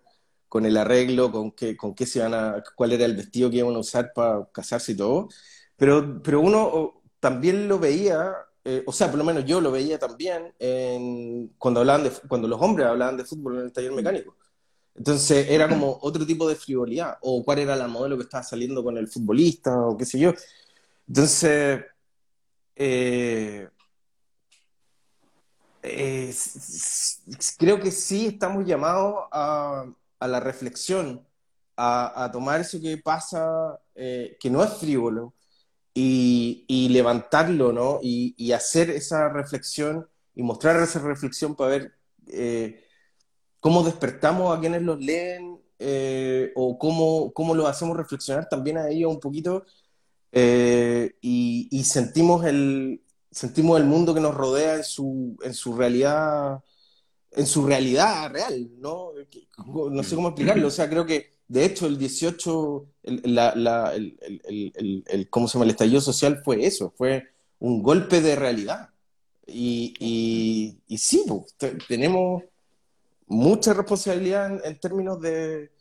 con 0.50 0.66
el 0.66 0.78
arreglo, 0.78 1.32
con 1.32 1.52
qué, 1.52 1.76
con 1.76 1.94
qué 1.96 2.06
se 2.06 2.20
van 2.22 2.34
a, 2.34 2.64
cuál 2.76 2.94
era 2.94 3.06
el 3.06 3.16
vestido 3.16 3.50
que 3.50 3.58
iban 3.58 3.76
a 3.76 3.80
usar 3.80 4.12
para 4.14 4.48
casarse 4.52 4.94
y 4.94 4.98
todo. 4.98 5.30
Pero, 5.78 6.22
pero 6.24 6.42
uno 6.42 7.02
también 7.20 7.68
lo 7.68 7.80
veía, 7.80 8.34
eh, 8.64 8.84
o 8.86 8.92
sea, 8.92 9.10
por 9.10 9.18
lo 9.18 9.26
menos 9.26 9.46
yo 9.46 9.62
lo 9.62 9.72
veía 9.72 10.00
también 10.00 10.54
en, 10.60 11.54
cuando, 11.58 11.82
hablaban 11.82 12.04
de, 12.04 12.12
cuando 12.28 12.48
los 12.48 12.62
hombres 12.62 12.88
hablaban 12.88 13.18
de 13.18 13.26
fútbol 13.26 13.60
en 13.60 13.66
el 13.66 13.74
taller 13.74 13.92
mecánico. 13.92 14.36
Entonces 14.96 15.48
era 15.50 15.68
como 15.68 16.00
otro 16.02 16.26
tipo 16.26 16.48
de 16.48 16.56
frivolidad, 16.56 17.18
o 17.22 17.44
cuál 17.44 17.60
era 17.60 17.76
la 17.76 17.88
modelo 17.88 18.18
que 18.18 18.24
estaba 18.24 18.44
saliendo 18.44 18.84
con 18.84 18.98
el 18.98 19.08
futbolista, 19.08 19.78
o 19.78 19.98
qué 19.98 20.06
sé 20.06 20.20
yo. 20.20 20.34
Entonces, 21.08 21.84
eh, 22.76 23.68
eh, 25.84 26.34
creo 27.58 27.80
que 27.80 27.92
sí 27.92 28.28
estamos 28.28 28.66
llamados 28.66 29.26
a, 29.32 29.86
a 30.20 30.28
la 30.28 30.40
reflexión, 30.40 31.26
a, 31.78 32.30
tomar 32.32 32.62
eso 32.62 32.80
que 32.82 32.98
pasa, 32.98 33.80
eh, 33.96 34.38
que 34.40 34.50
no 34.50 34.64
es 34.64 34.74
frívolo, 34.74 35.34
y, 35.94 36.90
levantarlo, 36.90 37.72
¿no? 37.72 38.00
Y, 38.02 38.52
hacer 38.52 38.90
esa 38.90 39.30
reflexión 39.30 40.08
y 40.36 40.44
mostrar 40.44 40.82
esa 40.82 41.00
reflexión 41.00 41.56
para 41.56 41.70
ver 41.72 41.94
eh, 42.28 42.84
cómo 43.60 43.84
despertamos 43.84 44.56
a 44.56 44.60
quienes 44.60 44.82
los 44.82 45.00
leen 45.00 45.60
eh, 45.80 46.52
o 46.56 46.78
cómo, 46.78 47.34
cómo 47.34 47.56
lo 47.56 47.68
hacemos 47.68 47.98
reflexionar 47.98 48.48
también 48.50 48.78
a 48.78 48.90
ellos 48.90 49.12
un 49.14 49.20
poquito 49.20 49.66
y, 50.34 51.68
y, 51.72 51.84
sentimos, 51.86 52.46
el, 52.46 53.02
sentimos 53.32 53.80
el 53.80 53.86
mundo 53.86 54.14
que 54.14 54.20
nos 54.20 54.36
rodea 54.36 54.76
en 54.76 54.84
su, 54.84 55.38
en 55.44 55.54
su 55.54 55.76
realidad 55.76 56.62
en 57.36 57.46
su 57.46 57.66
realidad 57.66 58.32
real, 58.32 58.70
¿no? 58.80 59.12
No 59.92 60.04
sé 60.04 60.16
cómo 60.16 60.30
explicarlo, 60.30 60.68
o 60.68 60.72
sea, 60.72 60.90
creo 60.90 61.06
que 61.06 61.36
de 61.48 61.66
hecho 61.66 61.86
el 61.86 61.98
18, 61.98 62.88
el, 63.04 63.36
la, 63.36 63.94
el, 63.94 65.04
el, 65.06 65.30
¿cómo 65.30 65.48
se 65.48 65.54
llama? 65.54 65.66
El 65.66 65.72
estallido 65.72 66.02
social 66.02 66.42
fue 66.44 66.66
eso, 66.66 66.94
fue 66.98 67.28
un 67.60 67.84
golpe 67.84 68.22
de 68.22 68.36
realidad. 68.36 68.90
Y, 69.48 69.94
y, 70.00 70.78
y 70.88 70.98
sí, 70.98 71.24
pues, 71.28 71.56
tenemos 71.88 72.44
mucha 73.28 73.74
responsabilidad 73.74 74.66
en, 74.66 74.80
términos 74.80 75.22
de, 75.22 75.72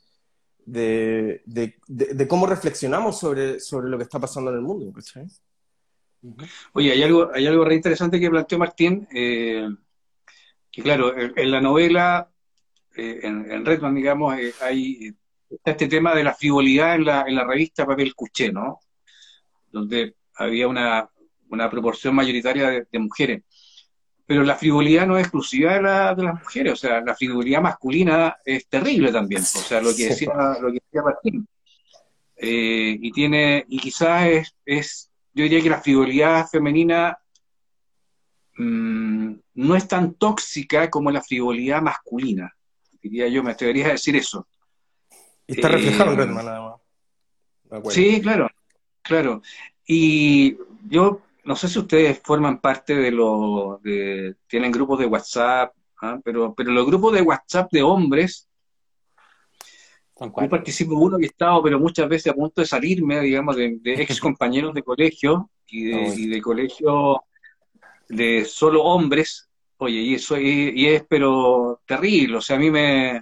de, 0.67 1.43
de, 1.47 2.29
cómo 2.29 2.47
reflexionamos 2.47 3.19
sobre, 3.19 3.61
sobre 3.61 3.89
lo 3.89 3.97
que 3.97 4.05
está 4.05 4.19
pasando 4.19 4.51
en 4.51 4.57
el 4.57 4.63
mundo. 4.63 4.93
Oye, 6.73 6.93
hay 6.93 7.03
algo, 7.03 7.31
hay 7.33 7.47
algo 7.47 7.65
re 7.65 7.75
interesante 7.75 8.19
que 8.19 8.31
planteó 8.31 8.59
Martín. 8.59 9.07
Eh, 9.15 9.69
que 10.75 10.83
claro, 10.83 11.15
en, 11.17 11.51
la 11.53 11.61
novela, 11.61 12.29
eh, 12.97 13.21
en, 13.23 13.65
Redman, 13.65 13.95
digamos, 13.95 14.37
eh, 14.37 14.53
hay 14.61 15.15
este 15.65 15.87
tema 15.87 16.13
de 16.17 16.25
la 16.25 16.35
frivolidad 16.35 16.97
en 16.97 17.05
la, 17.05 17.25
en 17.29 17.37
la 17.37 17.45
revista 17.45 17.87
Papel 17.87 18.13
Cuché, 18.13 18.51
¿no? 18.51 18.81
Donde 19.71 20.17
había 20.35 20.67
una, 20.67 21.09
una 21.51 21.71
proporción 21.71 22.17
mayoritaria 22.17 22.85
de, 22.91 22.99
mujeres. 22.99 23.45
Pero 24.27 24.43
la 24.43 24.57
frivolidad 24.57 25.07
no 25.07 25.17
es 25.17 25.25
exclusiva 25.25 25.75
de, 25.75 25.83
la, 25.83 26.13
de, 26.13 26.25
las 26.25 26.43
mujeres, 26.43 26.73
o 26.73 26.77
sea, 26.77 27.01
la 27.03 27.15
frivolidad 27.15 27.61
masculina 27.61 28.37
es 28.45 28.67
terrible 28.67 29.13
también, 29.13 29.43
o 29.43 29.45
sea, 29.45 29.81
lo 29.81 29.95
que 29.95 30.09
decía, 30.09 30.33
lo 30.61 30.73
que 30.73 30.81
decía 30.85 31.03
Martín. 31.03 31.47
Eh, 32.37 32.99
y 33.01 33.13
tiene, 33.13 33.65
y 33.69 33.79
quizás 33.79 34.27
es, 34.27 34.57
es, 34.65 35.11
yo 35.35 35.45
diría 35.45 35.63
que 35.63 35.71
la 35.71 35.81
frivolidad 35.81 36.49
femenina 36.49 37.17
mmm, 38.57 39.35
no 39.55 39.77
es 39.77 39.89
tan 39.89 40.15
tóxica 40.15 40.91
como 40.91 41.11
la 41.11 41.23
frivolidad 41.23 41.83
masculina. 41.83 42.55
Diría 43.03 43.29
yo, 43.29 43.43
me 43.43 43.53
atrevería 43.53 43.89
a 43.89 43.93
decir 43.93 44.17
eso. 44.17 44.47
está 45.47 45.69
reflejado 45.69 46.13
en 46.13 46.19
Redman, 46.19 46.49
además. 46.49 46.81
Sí, 47.91 48.21
claro, 48.21 48.49
claro. 49.03 49.43
Y 49.87 50.57
yo 50.89 51.21
no 51.45 51.57
sé 51.57 51.69
si 51.69 51.79
ustedes 51.79 52.21
forman 52.23 52.61
parte 52.61 52.95
de 52.95 53.11
los, 53.11 53.81
tienen 54.47 54.73
grupos 54.73 54.99
de 54.99 55.07
WhatsApp, 55.07 55.75
¿ah? 56.01 56.19
pero, 56.25 56.55
pero 56.55 56.73
los 56.73 56.87
grupos 56.87 57.13
de 57.13 57.23
WhatsApp 57.23 57.71
de 57.71 57.83
hombres, 57.83 58.49
yo 60.19 60.49
participo 60.49 60.95
uno 60.95 61.19
que 61.19 61.25
he 61.25 61.29
estado, 61.29 61.63
pero 61.63 61.79
muchas 61.79 62.09
veces 62.09 62.33
a 62.33 62.37
punto 62.37 62.61
de 62.61 62.67
salirme, 62.67 63.21
digamos, 63.21 63.57
de, 63.57 63.79
ex 63.85 64.21
compañeros 64.21 64.73
de 64.73 64.83
colegio 64.83 65.51
y 65.67 65.85
de, 65.85 66.15
y 66.17 66.27
de 66.29 66.41
colegio 66.41 67.23
de 68.09 68.45
solo 68.45 68.83
hombres, 68.83 69.49
oye, 69.79 70.01
y 70.01 70.15
eso 70.15 70.39
y, 70.39 70.87
es 70.87 71.05
pero 71.09 71.81
terrible, 71.87 72.37
o 72.37 72.41
sea, 72.41 72.57
a 72.57 72.59
mí 72.59 72.71
me 72.71 73.21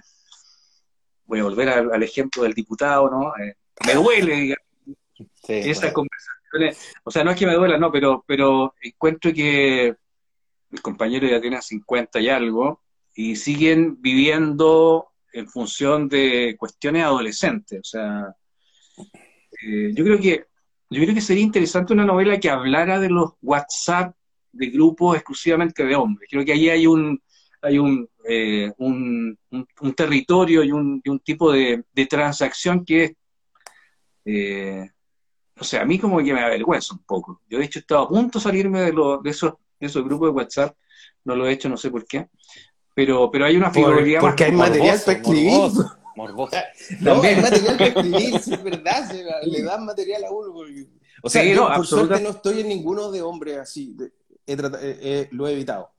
voy 1.25 1.39
a 1.39 1.43
volver 1.43 1.69
al, 1.69 2.03
ejemplo 2.03 2.43
del 2.43 2.53
diputado, 2.53 3.09
¿no? 3.09 3.33
Eh, 3.37 3.55
me 3.85 3.93
duele, 3.95 4.35
digamos, 4.35 4.65
esas 5.47 5.91
conversaciones, 5.93 6.93
o 7.03 7.11
sea, 7.11 7.23
no 7.23 7.31
es 7.31 7.37
que 7.37 7.47
me 7.47 7.55
duela, 7.55 7.77
no, 7.77 7.91
pero, 7.91 8.23
pero 8.27 8.75
encuentro 8.81 9.33
que 9.33 9.95
mis 10.69 10.81
compañeros 10.81 11.29
ya 11.29 11.41
tienen 11.41 11.61
50 11.61 12.19
y 12.19 12.29
algo 12.29 12.81
y 13.15 13.35
siguen 13.35 14.01
viviendo 14.01 15.09
en 15.31 15.47
función 15.47 16.07
de 16.07 16.55
cuestiones 16.57 17.03
adolescentes, 17.03 17.79
o 17.79 17.83
sea, 17.83 18.35
eh, 19.61 19.91
yo 19.93 20.03
creo 20.03 20.19
que 20.19 20.45
yo 20.93 21.01
creo 21.01 21.15
que 21.15 21.21
sería 21.21 21.43
interesante 21.43 21.91
una 21.91 22.05
novela 22.05 22.39
que 22.39 22.51
hablara 22.51 22.99
de 22.99 23.09
los 23.09 23.31
WhatsApp 23.41 24.15
de 24.53 24.67
grupos 24.67 25.15
exclusivamente 25.15 25.83
de 25.83 25.95
hombres. 25.95 26.29
Creo 26.31 26.45
que 26.45 26.53
ahí 26.53 26.69
hay 26.69 26.87
un, 26.87 27.21
hay 27.61 27.77
un, 27.79 28.07
eh, 28.23 28.71
un, 28.77 29.37
un, 29.51 29.93
territorio 29.93 30.63
y 30.63 30.71
un, 30.71 31.01
y 31.03 31.09
un 31.09 31.19
tipo 31.19 31.51
de, 31.51 31.83
de, 31.91 32.05
transacción 32.05 32.85
que 32.85 33.03
es, 33.03 33.13
eh, 34.25 34.89
no 35.55 35.63
sé, 35.63 35.79
a 35.79 35.85
mí 35.85 35.99
como 35.99 36.19
que 36.19 36.33
me 36.33 36.41
avergüenza 36.41 36.93
un 36.93 37.03
poco. 37.03 37.41
Yo 37.49 37.57
de 37.57 37.65
hecho 37.65 37.79
he 37.79 37.81
estado 37.81 38.01
a 38.03 38.09
punto 38.09 38.39
de 38.39 38.43
salirme 38.43 38.81
de, 38.81 38.91
de, 39.23 39.29
esos, 39.29 39.53
de 39.79 39.87
esos 39.87 40.03
grupos 40.03 40.29
de 40.29 40.35
WhatsApp, 40.35 40.77
no 41.25 41.35
lo 41.35 41.47
he 41.47 41.51
hecho, 41.51 41.67
no 41.67 41.77
sé 41.77 41.89
por 41.89 42.05
qué, 42.05 42.27
pero, 42.93 43.29
pero 43.31 43.45
hay 43.45 43.57
una 43.57 43.71
figura 43.71 44.19
Porque 44.19 44.45
hay 44.45 44.51
material 44.51 44.99
para 45.03 45.17
escribir. 45.17 45.53
No, 46.99 47.23
hay 47.23 47.41
material 47.41 47.75
para 47.75 47.87
escribir, 47.87 48.39
sí, 48.39 48.53
es 48.53 48.63
verdad, 48.63 49.11
le 49.45 49.63
dan 49.63 49.83
material 49.83 50.25
a 50.25 50.31
uno. 50.31 50.53
O 51.23 51.29
sea, 51.29 51.43
yo, 51.43 51.67
por 51.75 51.87
suerte 51.87 52.21
no 52.21 52.29
estoy 52.29 52.61
en 52.61 52.67
ninguno 52.67 53.09
de 53.09 53.23
hombres 53.23 53.57
así. 53.57 53.95
De, 53.95 54.11
lo 55.31 55.47
he 55.47 55.53
evitado. 55.53 55.91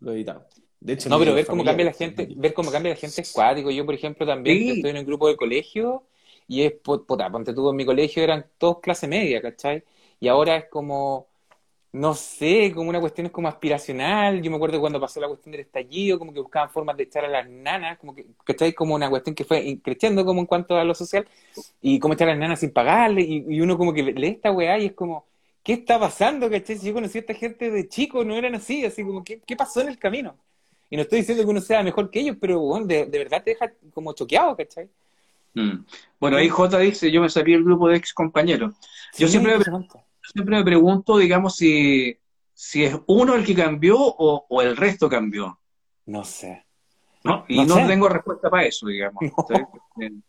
Lo 0.00 0.12
he 0.12 0.14
evitado. 0.14 0.46
De 0.80 0.92
hecho, 0.92 1.08
no, 1.08 1.18
pero 1.18 1.34
ver 1.34 1.46
cómo 1.46 1.64
cambia 1.64 1.86
la 1.86 1.92
gente, 1.92 2.28
ver 2.36 2.54
cómo 2.54 2.70
cambia 2.70 2.92
la 2.92 2.98
gente 2.98 3.20
es 3.22 3.32
cuático. 3.32 3.70
Yo, 3.70 3.84
por 3.84 3.94
ejemplo, 3.94 4.24
también 4.24 4.76
estoy 4.76 4.90
en 4.90 4.98
un 4.98 5.04
grupo 5.04 5.26
de 5.28 5.36
colegio 5.36 6.04
y 6.46 6.62
es, 6.62 6.72
puta, 6.72 7.30
ponte 7.30 7.52
tú 7.52 7.68
en 7.70 7.76
mi 7.76 7.84
colegio 7.84 8.22
eran 8.22 8.46
todos 8.58 8.78
clase 8.80 9.08
media, 9.08 9.42
¿cachai? 9.42 9.82
Y 10.20 10.28
ahora 10.28 10.56
es 10.56 10.64
como, 10.70 11.26
no 11.92 12.14
sé, 12.14 12.72
como 12.74 12.90
una 12.90 13.00
cuestión 13.00 13.26
es 13.26 13.32
como 13.32 13.48
aspiracional. 13.48 14.40
Yo 14.40 14.50
me 14.50 14.56
acuerdo 14.56 14.80
cuando 14.80 15.00
pasó 15.00 15.20
la 15.20 15.28
cuestión 15.28 15.52
del 15.52 15.62
estallido, 15.62 16.18
como 16.18 16.32
que 16.32 16.40
buscaban 16.40 16.70
formas 16.70 16.96
de 16.96 17.04
echar 17.04 17.24
a 17.24 17.28
las 17.28 17.48
nanas, 17.48 17.98
como 17.98 18.14
que, 18.14 18.26
¿cachai? 18.44 18.72
Como 18.72 18.94
una 18.94 19.10
cuestión 19.10 19.34
que 19.34 19.44
fue 19.44 19.80
creciendo 19.82 20.24
como 20.24 20.40
en 20.40 20.46
cuanto 20.46 20.76
a 20.76 20.84
lo 20.84 20.94
social, 20.94 21.26
y 21.82 21.98
cómo 21.98 22.14
echar 22.14 22.28
a 22.28 22.32
las 22.32 22.40
nanas 22.40 22.60
sin 22.60 22.72
pagarle, 22.72 23.22
y, 23.22 23.44
y 23.48 23.60
uno 23.60 23.76
como 23.76 23.92
que 23.92 24.02
lee 24.04 24.28
esta 24.28 24.52
weá 24.52 24.78
y 24.78 24.86
es 24.86 24.92
como, 24.92 25.26
¿qué 25.68 25.74
está 25.74 26.00
pasando? 26.00 26.48
¿Cachai? 26.48 26.78
Si 26.78 26.86
yo 26.86 26.94
conocí 26.94 27.18
a 27.18 27.20
esta 27.20 27.34
gente 27.34 27.70
de 27.70 27.86
chico, 27.90 28.24
no 28.24 28.34
eran 28.34 28.54
así, 28.54 28.86
así 28.86 29.04
como, 29.04 29.22
¿qué, 29.22 29.38
qué 29.46 29.54
pasó 29.54 29.82
en 29.82 29.88
el 29.88 29.98
camino? 29.98 30.34
Y 30.88 30.96
no 30.96 31.02
estoy 31.02 31.18
diciendo 31.18 31.44
que 31.44 31.50
uno 31.50 31.60
sea 31.60 31.82
mejor 31.82 32.10
que 32.10 32.20
ellos, 32.20 32.38
pero 32.40 32.58
bueno, 32.58 32.86
de, 32.86 33.04
verdad 33.04 33.42
te 33.44 33.50
deja 33.50 33.70
como 33.92 34.14
choqueado, 34.14 34.56
¿cachai? 34.56 34.88
Mm. 35.52 35.84
Bueno, 36.18 36.38
ahí 36.38 36.48
J 36.48 36.78
dice, 36.78 37.10
yo 37.10 37.20
me 37.20 37.28
salí 37.28 37.52
del 37.52 37.64
grupo 37.64 37.86
de 37.86 37.98
ex 37.98 38.14
compañeros. 38.14 38.76
Yo 39.18 39.28
siempre, 39.28 39.58
me, 39.58 39.64
siempre 40.22 40.56
me 40.56 40.64
pregunto, 40.64 41.18
digamos, 41.18 41.56
si, 41.56 42.16
si 42.54 42.84
es 42.84 42.96
uno 43.06 43.34
el 43.34 43.44
que 43.44 43.54
cambió 43.54 43.98
o, 43.98 44.62
el 44.62 44.74
resto 44.74 45.06
cambió. 45.06 45.60
No 46.06 46.24
sé. 46.24 46.64
¿No? 47.24 47.44
Y 47.46 47.62
no, 47.66 47.86
tengo 47.86 48.08
respuesta 48.08 48.48
para 48.48 48.64
eso, 48.64 48.86
digamos. 48.86 49.22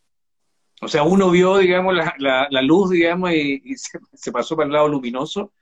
O 0.81 0.87
sea, 0.87 1.03
uno 1.03 1.29
vio, 1.29 1.57
digamos, 1.57 1.93
la, 1.95 2.47
la, 2.49 2.61
luz, 2.61 2.91
digamos, 2.91 3.31
y, 3.33 3.75
se, 3.75 4.31
pasó 4.31 4.55
para 4.55 4.67
el 4.67 4.73
lado 4.73 4.87
luminoso, 4.87 5.53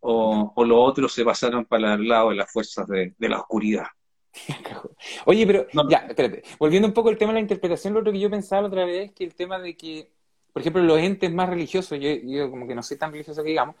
o, 0.00 0.52
o 0.54 0.64
los 0.64 0.78
otros 0.80 1.12
se 1.12 1.24
pasaron 1.24 1.64
para 1.64 1.94
el 1.94 2.06
lado 2.08 2.30
de 2.30 2.36
las 2.36 2.50
fuerzas 2.50 2.86
de, 2.86 3.14
la 3.18 3.40
oscuridad. 3.40 3.86
Oye, 5.26 5.46
pero 5.46 5.66
ya, 5.88 5.98
espérate. 6.08 6.42
Volviendo 6.58 6.88
un 6.88 6.94
poco 6.94 7.08
al 7.08 7.18
tema 7.18 7.32
de 7.32 7.34
la 7.34 7.40
interpretación, 7.40 7.92
lo 7.94 8.00
otro 8.00 8.12
que 8.12 8.20
yo 8.20 8.30
pensaba 8.30 8.66
otra 8.66 8.84
vez 8.84 9.10
es 9.10 9.12
que 9.12 9.24
el 9.24 9.34
tema 9.34 9.58
de 9.58 9.76
que, 9.76 10.10
por 10.52 10.62
ejemplo, 10.62 10.82
los 10.82 10.98
entes 10.98 11.32
más 11.32 11.48
religiosos, 11.48 11.98
yo, 12.00 12.10
yo 12.10 12.50
como 12.50 12.66
que 12.66 12.74
no 12.74 12.82
soy 12.82 12.96
tan 12.98 13.12
religioso 13.12 13.42
que 13.42 13.50
digamos, 13.50 13.76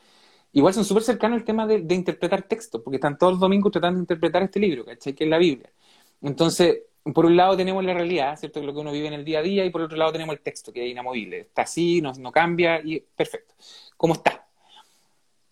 igual 0.52 0.74
son 0.74 0.84
súper 0.84 1.04
cercanos 1.04 1.38
al 1.38 1.44
tema 1.44 1.66
de, 1.66 1.80
de 1.80 1.94
interpretar 1.94 2.42
textos, 2.42 2.82
porque 2.82 2.96
están 2.96 3.16
todos 3.16 3.34
los 3.34 3.40
domingos 3.40 3.72
tratando 3.72 3.98
de 3.98 4.02
interpretar 4.02 4.42
este 4.42 4.60
libro, 4.60 4.84
¿cachai? 4.84 5.14
Que 5.14 5.24
es 5.24 5.30
la 5.30 5.38
Biblia. 5.38 5.72
Entonces, 6.20 6.82
por 7.14 7.26
un 7.26 7.36
lado 7.36 7.56
tenemos 7.56 7.84
la 7.84 7.94
realidad, 7.94 8.38
¿cierto? 8.38 8.62
Lo 8.62 8.72
que 8.72 8.80
uno 8.80 8.92
vive 8.92 9.08
en 9.08 9.14
el 9.14 9.24
día 9.24 9.40
a 9.40 9.42
día, 9.42 9.64
y 9.64 9.70
por 9.70 9.82
otro 9.82 9.96
lado 9.96 10.12
tenemos 10.12 10.34
el 10.34 10.40
texto, 10.40 10.72
que 10.72 10.84
es 10.84 10.90
inamovible. 10.90 11.40
Está 11.40 11.62
así, 11.62 12.00
no, 12.00 12.12
no 12.12 12.30
cambia, 12.30 12.80
y 12.84 13.00
perfecto. 13.00 13.54
¿Cómo 13.96 14.14
está? 14.14 14.46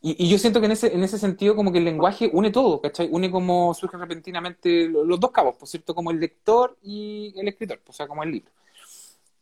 Y, 0.03 0.29
yo 0.29 0.39
siento 0.39 0.61
que 0.61 0.67
en 0.67 0.73
ese, 0.73 0.95
en 0.95 1.03
ese 1.03 1.19
sentido 1.19 1.55
como 1.55 1.73
que 1.73 1.79
el 1.79 1.85
lenguaje 1.85 2.31
une 2.33 2.51
todo, 2.51 2.81
¿cachai? 2.81 3.09
Une 3.11 3.31
como 3.31 3.75
surgen 3.75 4.01
repentinamente 4.01 4.89
los, 4.89 5.21
dos 5.21 5.31
cabos, 5.31 5.57
por 5.57 5.69
cierto, 5.69 5.95
como 5.95 6.11
el 6.11 6.21
lector 6.21 6.79
y 6.83 7.35
el 7.37 7.49
escritor, 7.49 7.81
o 7.87 7.93
sea, 7.93 8.09
como 8.09 8.23
el 8.23 8.31
libro. 8.33 8.51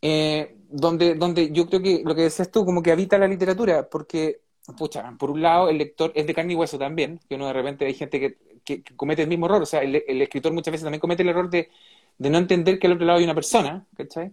Eh, 0.03 0.57
donde, 0.71 1.15
donde 1.15 1.51
yo 1.53 1.67
creo 1.67 1.83
que 1.83 2.03
lo 2.05 2.15
que 2.15 2.23
decías 2.23 2.51
tú, 2.51 2.65
como 2.65 2.83
que 2.83 2.91
habita 2.93 3.19
la 3.19 3.29
literatura, 3.29 3.89
porque, 3.89 4.41
pucha, 4.77 5.13
por 5.19 5.31
un 5.31 5.43
lado 5.43 5.69
el 5.69 5.79
lector 5.79 6.13
es 6.15 6.27
de 6.27 6.35
carne 6.35 6.55
y 6.55 6.57
hueso 6.57 6.79
también, 6.79 7.21
que 7.29 7.37
uno 7.37 7.47
de 7.47 7.53
repente 7.53 7.87
hay 7.87 7.95
gente 7.95 8.19
que, 8.21 8.39
que, 8.65 8.83
comete 8.97 9.23
el 9.23 9.29
mismo 9.29 9.47
error, 9.47 9.63
o 9.63 9.67
sea, 9.67 9.83
el 9.83 10.23
escritor 10.23 10.53
muchas 10.53 10.73
veces 10.73 10.85
también 10.85 11.01
comete 11.01 11.23
el 11.23 11.29
error 11.29 11.51
de 11.51 11.71
de 12.19 12.31
no 12.31 12.39
entender 12.39 12.79
que 12.79 12.87
al 12.89 12.95
otro 12.95 13.07
lado 13.07 13.19
hay 13.19 13.25
una 13.25 13.35
persona, 13.35 13.87
¿cachai? 13.97 14.33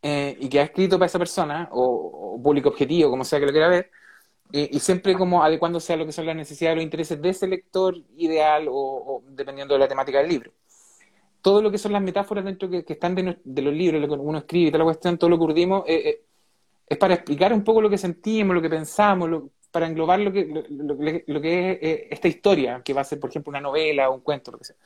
Eh, 0.00 0.36
y 0.40 0.48
que 0.48 0.60
ha 0.60 0.64
escrito 0.64 0.98
para 0.98 1.06
esa 1.06 1.18
persona, 1.18 1.68
o, 1.72 2.40
público 2.42 2.68
objetivo, 2.68 3.10
como 3.10 3.24
sea 3.24 3.40
que 3.40 3.46
lo 3.46 3.52
quiera 3.52 3.68
ver, 3.68 3.90
eh, 4.52 4.68
y 4.72 4.78
siempre 4.80 5.14
como 5.14 5.42
adecuándose 5.42 5.92
a 5.92 5.96
lo 5.96 6.06
que 6.06 6.12
son 6.12 6.24
las 6.26 6.36
necesidades 6.36 6.74
o 6.74 6.76
los 6.76 6.84
intereses 6.84 7.20
de 7.20 7.28
ese 7.30 7.48
lector 7.48 7.96
ideal 8.16 8.66
o, 8.70 9.22
dependiendo 9.30 9.74
de 9.74 9.80
la 9.80 9.88
temática 9.88 10.18
del 10.18 10.28
libro. 10.28 10.52
Todo 11.42 11.62
lo 11.62 11.70
que 11.70 11.78
son 11.78 11.92
las 11.92 12.02
metáforas 12.02 12.44
dentro 12.44 12.68
que, 12.70 12.84
están 12.86 13.14
de, 13.14 13.62
los 13.62 13.74
libros, 13.74 14.00
lo 14.00 14.08
que 14.08 14.14
uno 14.14 14.38
escribe 14.38 14.68
y 14.68 14.70
toda 14.70 14.78
la 14.78 14.84
cuestión, 14.84 15.18
todo 15.18 15.30
lo 15.30 15.38
que 15.38 15.44
urdimos, 15.44 15.84
eh, 15.86 16.22
es 16.88 16.98
para 16.98 17.14
explicar 17.14 17.52
un 17.52 17.64
poco 17.64 17.82
lo 17.82 17.90
que 17.90 17.98
sentimos, 17.98 18.54
lo 18.54 18.62
que 18.62 18.70
pensamos, 18.70 19.42
para 19.70 19.86
englobar 19.86 20.20
lo 20.20 20.32
que, 20.32 20.46
lo, 20.46 21.40
que 21.40 21.78
es 21.80 22.06
esta 22.10 22.28
historia, 22.28 22.82
que 22.84 22.94
va 22.94 23.02
a 23.02 23.04
ser, 23.04 23.20
por 23.20 23.30
ejemplo, 23.30 23.50
una 23.50 23.60
novela 23.60 24.08
o 24.08 24.14
un 24.14 24.20
cuento, 24.20 24.52
lo 24.52 24.58
que 24.58 24.64
sea. 24.64 24.76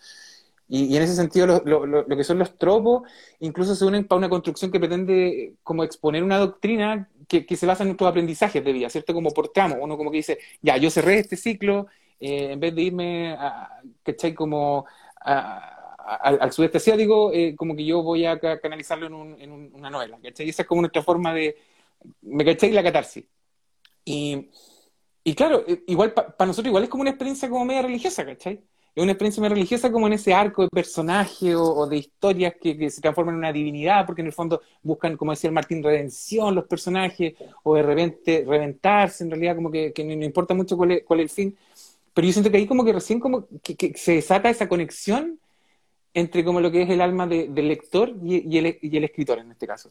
Y, 0.68 0.96
en 0.96 1.02
ese 1.02 1.14
sentido, 1.14 1.46
lo, 1.46 1.86
lo, 1.86 1.86
lo, 1.86 2.16
que 2.16 2.24
son 2.24 2.38
los 2.38 2.56
tropos 2.56 3.02
incluso 3.40 3.74
se 3.74 3.84
unen 3.84 4.06
para 4.06 4.18
una 4.18 4.28
construcción 4.28 4.70
que 4.70 4.78
pretende 4.78 5.54
como 5.62 5.84
exponer 5.84 6.22
una 6.22 6.38
doctrina 6.38 7.10
que, 7.28 7.44
que 7.44 7.56
se 7.56 7.66
basa 7.66 7.82
en 7.82 7.88
nuestros 7.90 8.08
aprendizajes 8.08 8.64
de 8.64 8.72
vida, 8.72 8.88
¿cierto? 8.88 9.12
Como 9.12 9.30
por 9.32 9.48
tramo. 9.50 9.76
Uno 9.80 9.96
como 9.96 10.10
que 10.10 10.18
dice, 10.18 10.38
ya, 10.62 10.76
yo 10.76 10.90
cerré 10.90 11.18
este 11.18 11.36
ciclo, 11.36 11.88
eh, 12.20 12.52
en 12.52 12.60
vez 12.60 12.74
de 12.74 12.82
irme, 12.82 13.32
a, 13.32 13.80
¿cachai? 14.02 14.34
Como 14.34 14.86
al, 15.24 16.52
sudeste 16.52 16.78
asiático, 16.78 17.32
eh, 17.32 17.54
como 17.56 17.76
que 17.76 17.84
yo 17.84 18.02
voy 18.02 18.26
a 18.26 18.38
canalizarlo 18.38 19.06
en, 19.06 19.14
un, 19.14 19.40
en 19.40 19.50
una 19.74 19.90
novela, 19.90 20.18
¿cachai? 20.22 20.48
Esa 20.48 20.62
es 20.62 20.68
como 20.68 20.82
nuestra 20.82 21.02
forma 21.02 21.34
de, 21.34 21.56
¿me 22.22 22.44
cachai? 22.44 22.72
La 22.72 22.82
catarsis. 22.82 23.24
Y, 24.04 24.50
y 25.24 25.34
claro, 25.34 25.64
eh, 25.66 25.84
igual 25.86 26.12
para 26.12 26.46
nosotros 26.46 26.68
igual 26.68 26.84
es 26.84 26.90
como 26.90 27.02
una 27.02 27.10
experiencia 27.10 27.48
como 27.48 27.64
media 27.64 27.82
religiosa, 27.82 28.24
¿cachai? 28.24 28.62
Es 28.94 29.02
una 29.02 29.12
experiencia 29.12 29.40
muy 29.40 29.48
religiosa 29.48 29.90
como 29.90 30.06
en 30.06 30.12
ese 30.12 30.34
arco 30.34 30.62
de 30.62 30.68
personaje 30.68 31.54
o, 31.56 31.86
de 31.86 31.96
historias 31.96 32.54
que, 32.60 32.90
se 32.90 33.00
transforman 33.00 33.36
en 33.36 33.38
una 33.38 33.52
divinidad, 33.52 34.04
porque 34.04 34.20
en 34.20 34.26
el 34.26 34.34
fondo 34.34 34.60
buscan, 34.82 35.16
como 35.16 35.32
decía 35.32 35.48
el 35.48 35.54
Martín, 35.54 35.82
redención 35.82 36.54
los 36.54 36.66
personajes, 36.66 37.34
o 37.62 37.74
de 37.74 37.82
repente 37.82 38.44
reventarse, 38.46 39.24
en 39.24 39.30
realidad 39.30 39.56
como 39.56 39.70
que, 39.70 39.94
no, 40.04 40.24
importa 40.24 40.52
mucho 40.52 40.76
cuál 40.76 40.92
es, 40.92 41.02
el 41.08 41.30
fin. 41.30 41.56
Pero 42.12 42.26
yo 42.26 42.32
siento 42.34 42.50
que 42.50 42.58
ahí 42.58 42.66
como 42.66 42.84
que 42.84 42.92
recién 42.92 43.18
como 43.18 43.46
que, 43.62 43.94
se 43.96 44.12
desata 44.12 44.50
esa 44.50 44.68
conexión 44.68 45.38
entre 46.12 46.44
como 46.44 46.60
lo 46.60 46.70
que 46.70 46.82
es 46.82 46.90
el 46.90 47.00
alma 47.00 47.26
del 47.26 47.68
lector 47.68 48.14
y, 48.22 48.58
el, 48.58 49.04
escritor 49.04 49.38
en 49.38 49.52
este 49.52 49.66
caso. 49.66 49.88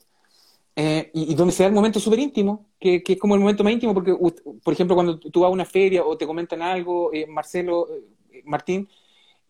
Eh, 0.76 1.10
y, 1.16 1.34
donde 1.34 1.54
se 1.54 1.64
da 1.64 1.70
el 1.70 1.76
momento 1.76 2.00
súper 2.00 2.20
íntimo, 2.20 2.68
que, 2.80 3.02
es 3.04 3.18
como 3.18 3.34
el 3.34 3.42
momento 3.42 3.64
más 3.64 3.74
íntimo, 3.74 3.96
porque, 3.96 4.16
por 4.64 4.74
ejemplo, 4.74 4.94
cuando 4.94 5.18
tú 5.18 5.40
vas 5.40 5.50
a 5.50 5.54
una 5.54 5.66
feria 5.66 6.06
o 6.06 6.16
te 6.16 6.28
comentan 6.28 6.62
algo, 6.62 7.12
eh, 7.12 7.26
Marcelo, 7.26 7.88
Martín, 8.46 8.88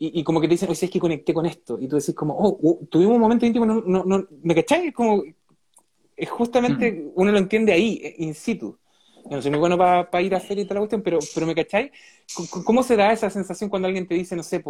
y, 0.04 0.24
como 0.24 0.42
que 0.42 0.48
te 0.48 0.56
dicen, 0.56 0.68
oye, 0.68 0.86
es 0.86 0.92
que 0.92 1.00
conecté 1.00 1.32
con 1.32 1.46
esto, 1.46 1.78
y 1.80 1.88
tú 1.88 1.96
decís 1.96 2.16
como, 2.16 2.34
oh, 2.36 2.58
oh 2.64 2.80
tuvimos 2.90 3.14
un 3.14 3.22
momento 3.22 3.46
íntimo, 3.46 3.68
no, 3.68 3.84
no, 3.86 4.04
no, 4.04 4.26
¿me 4.42 4.56
cacháis? 4.56 4.88
Es 4.88 4.94
como, 4.96 5.22
es 6.18 6.28
justamente, 6.28 6.92
mm. 6.92 7.12
uno 7.14 7.32
lo 7.32 7.38
entiende 7.38 7.72
ahí, 7.72 8.02
eh, 8.04 8.16
in 8.18 8.34
situ. 8.34 8.80
Yo 9.26 9.36
no 9.36 9.42
soy 9.44 9.52
muy 9.52 9.60
bueno 9.60 9.78
para 9.78 10.22
ir 10.24 10.34
a 10.34 10.38
hacer 10.38 10.58
y 10.58 10.64
toda 10.64 10.76
la 10.76 10.80
cuestión, 10.80 11.04
pero, 11.04 11.20
pero 11.36 11.46
¿me 11.46 11.54
cacháis? 11.54 11.92
¿Cómo 12.66 12.82
se 12.82 12.96
da 12.96 13.14
esa 13.14 13.30
sensación 13.30 13.70
cuando 13.70 13.88
alguien 13.88 14.08
te 14.08 14.16
dice, 14.16 14.36
no 14.36 14.42
sé, 14.42 14.64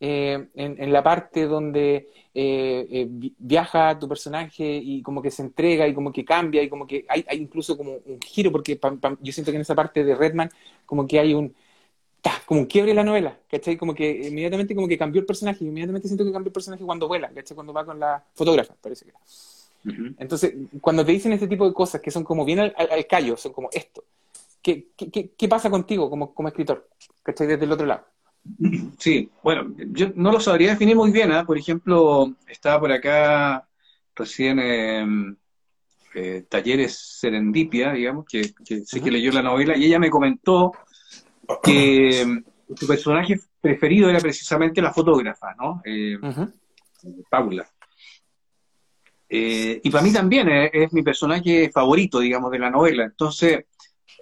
eh, 0.00 0.48
en, 0.54 0.90
la 0.90 1.02
parte 1.02 1.44
donde 1.46 2.08
eh, 2.32 3.06
viaja 3.38 3.98
tu 3.98 4.08
personaje 4.08 4.80
y 4.82 5.02
como 5.02 5.20
que 5.20 5.30
se 5.30 5.42
entrega 5.42 5.86
y 5.86 5.92
como 5.92 6.10
que 6.10 6.24
cambia 6.24 6.62
y 6.62 6.70
como 6.70 6.86
que 6.86 7.04
hay, 7.10 7.26
hay 7.28 7.38
incluso 7.42 7.76
como 7.76 7.92
un 8.06 8.18
giro, 8.22 8.50
porque 8.50 8.80
yo 9.20 9.32
siento 9.32 9.52
que 9.52 9.56
en 9.56 9.62
esa 9.62 9.74
parte 9.74 10.02
de 10.02 10.14
Redman 10.14 10.50
como 10.86 11.06
que 11.06 11.20
hay 11.20 11.34
un, 11.34 11.54
como 12.46 12.60
un 12.60 12.66
quiebre 12.66 12.94
la 12.94 13.02
novela, 13.02 13.36
¿cachai? 13.50 13.76
Como 13.76 13.94
que 13.94 14.28
inmediatamente 14.28 14.74
como 14.74 14.86
que 14.86 14.98
cambió 14.98 15.20
el 15.20 15.26
personaje, 15.26 15.64
inmediatamente 15.64 16.08
siento 16.08 16.24
que 16.24 16.32
cambió 16.32 16.48
el 16.48 16.52
personaje 16.52 16.84
cuando 16.84 17.08
vuela, 17.08 17.30
¿cachai? 17.30 17.54
Cuando 17.54 17.72
va 17.72 17.84
con 17.84 17.98
la 17.98 18.22
fotógrafa, 18.34 18.74
parece 18.80 19.06
que 19.06 19.12
Entonces, 20.18 20.54
cuando 20.80 21.04
te 21.04 21.12
dicen 21.12 21.32
este 21.32 21.48
tipo 21.48 21.66
de 21.66 21.74
cosas 21.74 22.00
que 22.00 22.10
son 22.10 22.24
como 22.24 22.44
bien 22.44 22.60
al, 22.60 23.06
callo, 23.08 23.36
son 23.36 23.52
como 23.52 23.68
esto, 23.72 24.04
¿qué, 24.62 24.88
qué, 24.96 25.30
qué 25.36 25.48
pasa 25.48 25.70
contigo 25.70 26.08
como, 26.08 26.34
como 26.34 26.48
escritor? 26.48 26.88
¿Cachai? 27.22 27.46
Desde 27.46 27.64
el 27.64 27.72
otro 27.72 27.86
lado. 27.86 28.04
Sí, 28.98 29.30
bueno, 29.42 29.72
yo 29.76 30.10
no 30.14 30.32
lo 30.32 30.40
sabría 30.40 30.70
definir 30.70 30.96
muy 30.96 31.12
bien, 31.12 31.32
¿eh? 31.32 31.44
Por 31.44 31.56
ejemplo, 31.56 32.34
estaba 32.48 32.80
por 32.80 32.92
acá 32.92 33.68
recién 34.16 34.58
eh, 34.58 35.06
eh, 36.14 36.44
Talleres 36.48 37.18
Serendipia, 37.20 37.92
digamos, 37.92 38.26
que, 38.26 38.52
que 38.64 38.80
sé 38.84 39.00
que 39.00 39.10
leyó 39.10 39.30
la 39.32 39.42
novela, 39.42 39.76
y 39.76 39.84
ella 39.84 39.98
me 39.98 40.10
comentó 40.10 40.72
que 41.62 42.42
su 42.76 42.86
personaje 42.86 43.40
preferido 43.60 44.08
era 44.08 44.20
precisamente 44.20 44.82
la 44.82 44.92
fotógrafa, 44.92 45.54
¿no? 45.54 45.82
Eh, 45.84 46.18
Paula. 47.30 47.68
Eh, 49.28 49.80
y 49.82 49.90
para 49.90 50.04
mí 50.04 50.12
también 50.12 50.48
es, 50.72 50.92
mi 50.92 51.02
personaje 51.02 51.70
favorito, 51.72 52.20
digamos, 52.20 52.50
de 52.50 52.58
la 52.58 52.70
novela. 52.70 53.04
Entonces, 53.04 53.64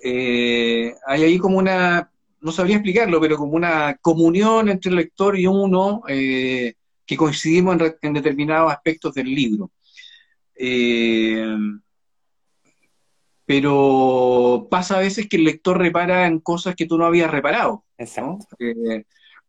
eh, 0.03 0.95
hay 1.07 1.23
ahí 1.23 1.39
como 1.39 1.59
una, 1.59 2.11
no 2.41 2.53
sabría 2.53 2.77
explicarlo, 2.77 3.21
pero 3.21 3.37
como 3.37 3.53
una 3.53 3.97
comunión 4.01 4.69
entre 4.69 4.91
el 4.91 4.97
lector 4.97 5.39
y 5.39 5.47
uno 5.47 6.03
que 6.07 7.17
coincidimos 7.17 7.81
en, 7.81 7.97
en, 8.03 8.13
determinados 8.15 8.73
aspectos 8.73 9.15
del 9.15 9.35
libro 9.35 9.71
pero 13.51 14.69
pasa 14.71 14.97
a 14.97 15.01
veces 15.01 15.29
que 15.29 15.37
el 15.37 15.43
lector 15.43 15.77
repara 15.77 16.29
en 16.29 16.39
cosas 16.39 16.77
que 16.77 16.87
tú 16.87 16.97
no 16.97 17.05
habías 17.05 17.29
reparado. 17.29 17.85
Exacto. 17.99 18.47
Eh, 18.61 19.03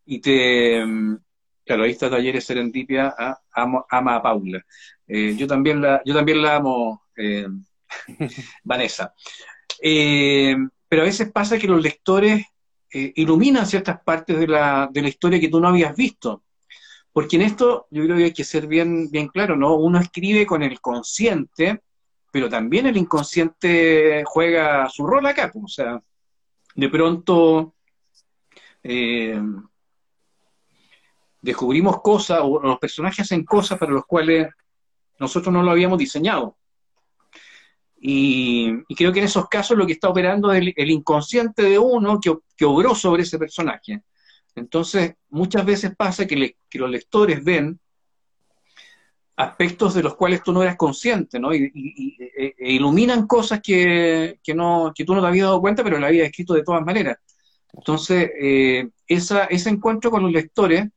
y 0.07 0.19
te. 0.19 0.83
Mm, 0.83 1.19
claro, 1.63 1.83
ahí 1.83 1.91
está 1.91 2.09
Talleres 2.09 2.45
Serendipia, 2.45 3.13
ah, 3.15 3.39
ama 3.53 4.15
a 4.15 4.23
Paula. 4.23 4.65
Eh, 5.07 5.35
yo, 5.37 5.45
también 5.45 5.83
la, 5.83 6.01
yo 6.03 6.15
también 6.15 6.41
la 6.41 6.55
amo, 6.55 7.03
eh, 7.15 7.45
Vanessa. 8.63 9.13
pero 9.79 11.03
a 11.03 11.05
veces 11.05 11.31
pasa 11.31 11.59
que 11.59 11.67
los 11.67 11.83
lectores 11.83 12.43
iluminan 12.91 13.67
ciertas 13.67 14.01
partes 14.01 14.39
de 14.39 14.47
la, 14.47 14.89
de 14.91 15.03
la 15.03 15.09
historia 15.09 15.39
que 15.39 15.49
tú 15.49 15.59
no 15.59 15.67
habías 15.67 15.95
visto. 15.95 16.41
Porque 17.13 17.35
en 17.35 17.43
esto 17.43 17.85
yo 17.91 18.03
creo 18.05 18.17
que 18.17 18.23
hay 18.23 18.33
que 18.33 18.45
ser 18.45 18.65
bien, 18.65 19.11
bien 19.11 19.27
claro, 19.27 19.55
¿no? 19.55 19.75
Uno 19.75 19.99
escribe 19.99 20.47
con 20.47 20.63
el 20.63 20.81
consciente 20.81 21.83
pero 22.31 22.49
también 22.49 22.87
el 22.87 22.97
inconsciente 22.97 24.23
juega 24.25 24.89
su 24.89 25.05
rol 25.05 25.25
acá. 25.25 25.51
O 25.53 25.67
sea, 25.67 26.01
de 26.73 26.89
pronto 26.89 27.75
eh, 28.81 29.39
descubrimos 31.41 32.01
cosas, 32.01 32.39
o 32.41 32.61
los 32.61 32.79
personajes 32.79 33.25
hacen 33.25 33.43
cosas 33.43 33.77
para 33.77 33.91
los 33.91 34.05
cuales 34.05 34.47
nosotros 35.19 35.53
no 35.53 35.61
lo 35.61 35.71
habíamos 35.71 35.99
diseñado. 35.99 36.57
Y, 38.03 38.83
creo 38.95 39.13
que 39.13 39.19
en 39.19 39.25
esos 39.25 39.47
casos 39.47 39.77
lo 39.77 39.85
que 39.85 39.93
está 39.93 40.09
operando 40.09 40.51
es 40.51 40.73
el, 40.75 40.89
inconsciente 40.89 41.61
de 41.61 41.77
uno 41.77 42.19
que, 42.19 42.35
que, 42.57 42.65
obró 42.65 42.95
sobre 42.95 43.23
ese 43.23 43.37
personaje. 43.37 44.01
Entonces, 44.55 45.13
muchas 45.29 45.63
veces 45.65 45.95
pasa 45.95 46.25
que, 46.25 46.57
que 46.67 46.79
los 46.79 46.89
lectores 46.89 47.43
ven 47.43 47.79
aspectos 49.41 49.93
de 49.93 50.03
los 50.03 50.15
cuales 50.15 50.43
tú 50.43 50.53
no 50.53 50.61
eras 50.61 50.75
consciente, 50.75 51.39
¿no? 51.39 51.53
Y, 51.53 51.71
e, 52.19 52.55
e 52.57 52.71
iluminan 52.73 53.27
cosas 53.27 53.61
que, 53.61 54.39
no, 54.55 54.91
que 54.95 55.03
tú 55.03 55.15
no 55.15 55.21
te 55.21 55.27
habías 55.27 55.47
dado 55.47 55.61
cuenta, 55.61 55.83
pero 55.83 55.99
la 55.99 56.07
habías 56.07 56.27
escrito 56.27 56.53
de 56.53 56.63
todas 56.63 56.85
maneras. 56.85 57.17
Entonces, 57.73 58.29
eh, 58.39 58.89
ese 59.07 59.69
encuentro 59.69 60.11
con 60.11 60.23
los 60.23 60.31
lectores, 60.31 60.87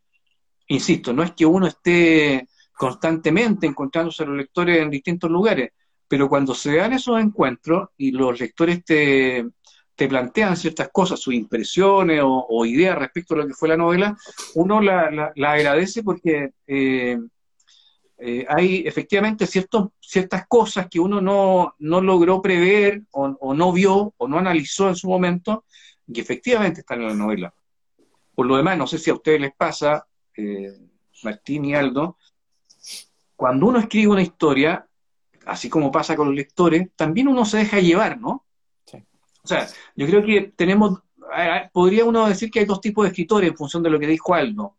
insisto, 0.69 1.13
no 1.13 1.23
es 1.23 1.33
que 1.33 1.47
uno 1.47 1.67
esté 1.67 2.49
constantemente 2.77 3.67
encontrándose 3.67 4.25
a 4.25 4.27
los 4.27 4.37
lectores 4.37 4.81
en 4.81 4.91
distintos 4.91 5.31
lugares, 5.31 5.71
pero 6.09 6.29
cuando 6.29 6.55
se 6.55 6.77
dan 6.77 6.93
esos 6.93 7.21
encuentros 7.21 7.91
y 7.97 8.11
los 8.11 8.39
lectores 8.39 8.85
te, 8.85 9.47
te 9.95 10.09
plantean 10.09 10.57
ciertas 10.57 10.91
cosas, 10.93 11.21
sus 11.21 11.35
impresiones 11.35 12.21
o, 12.25 12.67
ideas 12.67 12.99
respecto 12.99 13.35
a 13.35 13.39
lo 13.39 13.47
que 13.47 13.55
fue 13.55 13.69
la 13.69 13.77
novela, 13.77 14.17
uno 14.55 14.81
la, 14.81 15.33
la, 15.35 15.53
agradece 15.53 16.03
porque 16.03 16.51
eh, 16.67 17.19
eh, 18.27 18.47
hay 18.49 18.85
efectivamente 18.87 19.47
ciertos, 19.47 19.89
ciertas 20.01 20.47
cosas 20.49 20.89
que 20.91 20.99
uno 20.99 21.21
no, 21.21 21.75
no 21.79 22.01
logró 22.01 22.41
prever 22.41 23.03
o, 23.11 23.53
no 23.53 23.71
vio 23.71 24.15
o 24.17 24.27
no 24.27 24.39
analizó 24.39 24.89
en 24.89 24.97
su 24.97 25.11
momento 25.11 25.67
y 26.07 26.21
efectivamente 26.21 26.81
están 26.81 27.03
en 27.03 27.09
la 27.09 27.15
novela. 27.15 27.53
Por 28.35 28.47
lo 28.47 28.57
demás, 28.57 28.79
no 28.79 28.87
sé 28.87 28.97
si 28.97 29.11
a 29.11 29.15
ustedes 29.15 29.43
les 29.43 29.55
pasa, 29.55 30.07
eh, 30.39 30.73
Martín 31.23 31.67
y 31.67 31.75
Aldo, 31.75 32.17
cuando 33.37 33.67
uno 33.67 33.79
escribe 33.79 34.13
una 34.13 34.23
historia, 34.23 34.89
así 35.45 35.69
como 35.69 35.93
pasa 35.93 36.17
con 36.17 36.29
los 36.29 36.35
lectores, 36.35 36.89
también 36.97 37.29
uno 37.29 37.45
se 37.45 37.59
deja 37.59 37.79
llevar, 37.79 38.19
¿no? 38.19 38.47
O 38.91 39.47
sea, 39.47 39.69
yo 39.97 40.07
creo 40.07 40.25
que 40.25 40.55
tenemos, 40.57 41.03
podría 41.75 42.07
uno 42.07 42.27
decir 42.27 42.51
que 42.51 42.61
hay 42.61 42.65
dos 42.65 42.81
tipos 42.81 43.05
de 43.05 43.11
escritores 43.11 43.51
en 43.51 43.57
función 43.59 43.83
de 43.83 43.91
lo 43.91 44.01
que 44.01 44.07
dijo 44.07 44.33
Aldo 44.33 44.79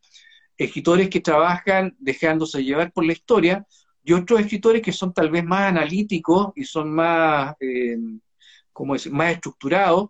escritores 0.57 1.09
que 1.09 1.21
trabajan 1.21 1.95
dejándose 1.99 2.63
llevar 2.63 2.91
por 2.91 3.05
la 3.05 3.13
historia 3.13 3.65
y 4.03 4.13
otros 4.13 4.39
escritores 4.39 4.81
que 4.81 4.91
son 4.91 5.13
tal 5.13 5.29
vez 5.29 5.43
más 5.43 5.69
analíticos 5.69 6.51
y 6.55 6.63
son 6.63 6.93
más, 6.93 7.55
eh, 7.59 7.97
decir? 8.93 9.11
más 9.11 9.33
estructurados 9.33 10.09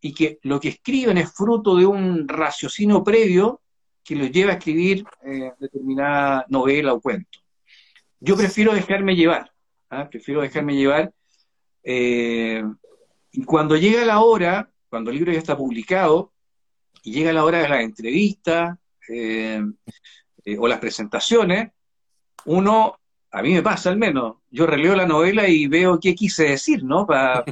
y 0.00 0.12
que 0.12 0.38
lo 0.42 0.60
que 0.60 0.68
escriben 0.68 1.18
es 1.18 1.32
fruto 1.32 1.76
de 1.76 1.86
un 1.86 2.28
raciocinio 2.28 3.02
previo 3.02 3.62
que 4.02 4.16
los 4.16 4.30
lleva 4.30 4.52
a 4.52 4.54
escribir 4.56 5.04
eh, 5.24 5.52
determinada 5.58 6.44
novela 6.48 6.92
o 6.92 7.00
cuento. 7.00 7.38
Yo 8.20 8.36
prefiero 8.36 8.72
dejarme 8.72 9.16
llevar, 9.16 9.52
¿ah? 9.90 10.08
prefiero 10.08 10.40
dejarme 10.40 10.76
llevar. 10.76 11.12
Eh, 11.82 12.62
y 13.32 13.44
cuando 13.44 13.76
llega 13.76 14.04
la 14.04 14.20
hora, 14.20 14.70
cuando 14.88 15.10
el 15.10 15.16
libro 15.16 15.32
ya 15.32 15.38
está 15.38 15.56
publicado, 15.56 16.32
y 17.02 17.12
llega 17.12 17.32
la 17.32 17.44
hora 17.44 17.60
de 17.60 17.68
la 17.68 17.82
entrevista, 17.82 18.78
eh, 19.08 19.62
eh, 20.44 20.56
o 20.58 20.68
las 20.68 20.78
presentaciones, 20.78 21.70
uno, 22.44 22.98
a 23.30 23.42
mí 23.42 23.52
me 23.52 23.62
pasa 23.62 23.90
al 23.90 23.96
menos, 23.96 24.36
yo 24.50 24.66
releo 24.66 24.94
la 24.94 25.06
novela 25.06 25.48
y 25.48 25.66
veo 25.66 25.98
qué 26.00 26.14
quise 26.14 26.44
decir, 26.44 26.84
¿no? 26.84 27.06
Para 27.06 27.44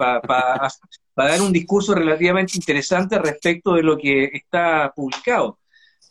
dar 1.17 1.43
un 1.43 1.53
discurso 1.53 1.95
relativamente 1.95 2.53
interesante 2.57 3.19
respecto 3.19 3.75
de 3.75 3.83
lo 3.83 3.97
que 3.97 4.31
está 4.33 4.93
publicado. 4.95 5.59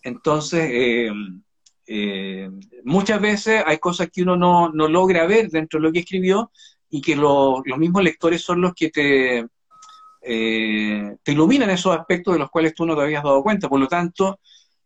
Entonces, 0.04 0.70
eh, 1.88 2.50
muchas 2.84 3.22
veces 3.22 3.64
hay 3.66 3.78
cosas 3.78 4.10
que 4.12 4.22
uno 4.22 4.36
no, 4.36 4.70
logra 4.88 5.26
ver 5.26 5.50
dentro 5.50 5.80
de 5.80 5.88
lo 5.88 5.92
que 5.92 6.00
escribió 6.00 6.52
y 6.90 7.02
que 7.02 7.16
los 7.16 7.64
mismos 7.78 8.04
lectores 8.04 8.42
son 8.42 8.62
los 8.62 8.74
que 8.74 8.90
te, 8.90 9.48
te 10.22 11.32
iluminan 11.32 11.70
esos 11.70 11.98
aspectos 11.98 12.34
de 12.34 12.40
los 12.40 12.50
cuales 12.50 12.74
tú 12.76 12.86
no 12.86 12.96
te 12.96 13.02
habías 13.02 13.24
dado 13.24 13.42
cuenta. 13.42 13.70
Por 13.70 13.80
lo 13.80 13.88
tanto, 13.88 14.40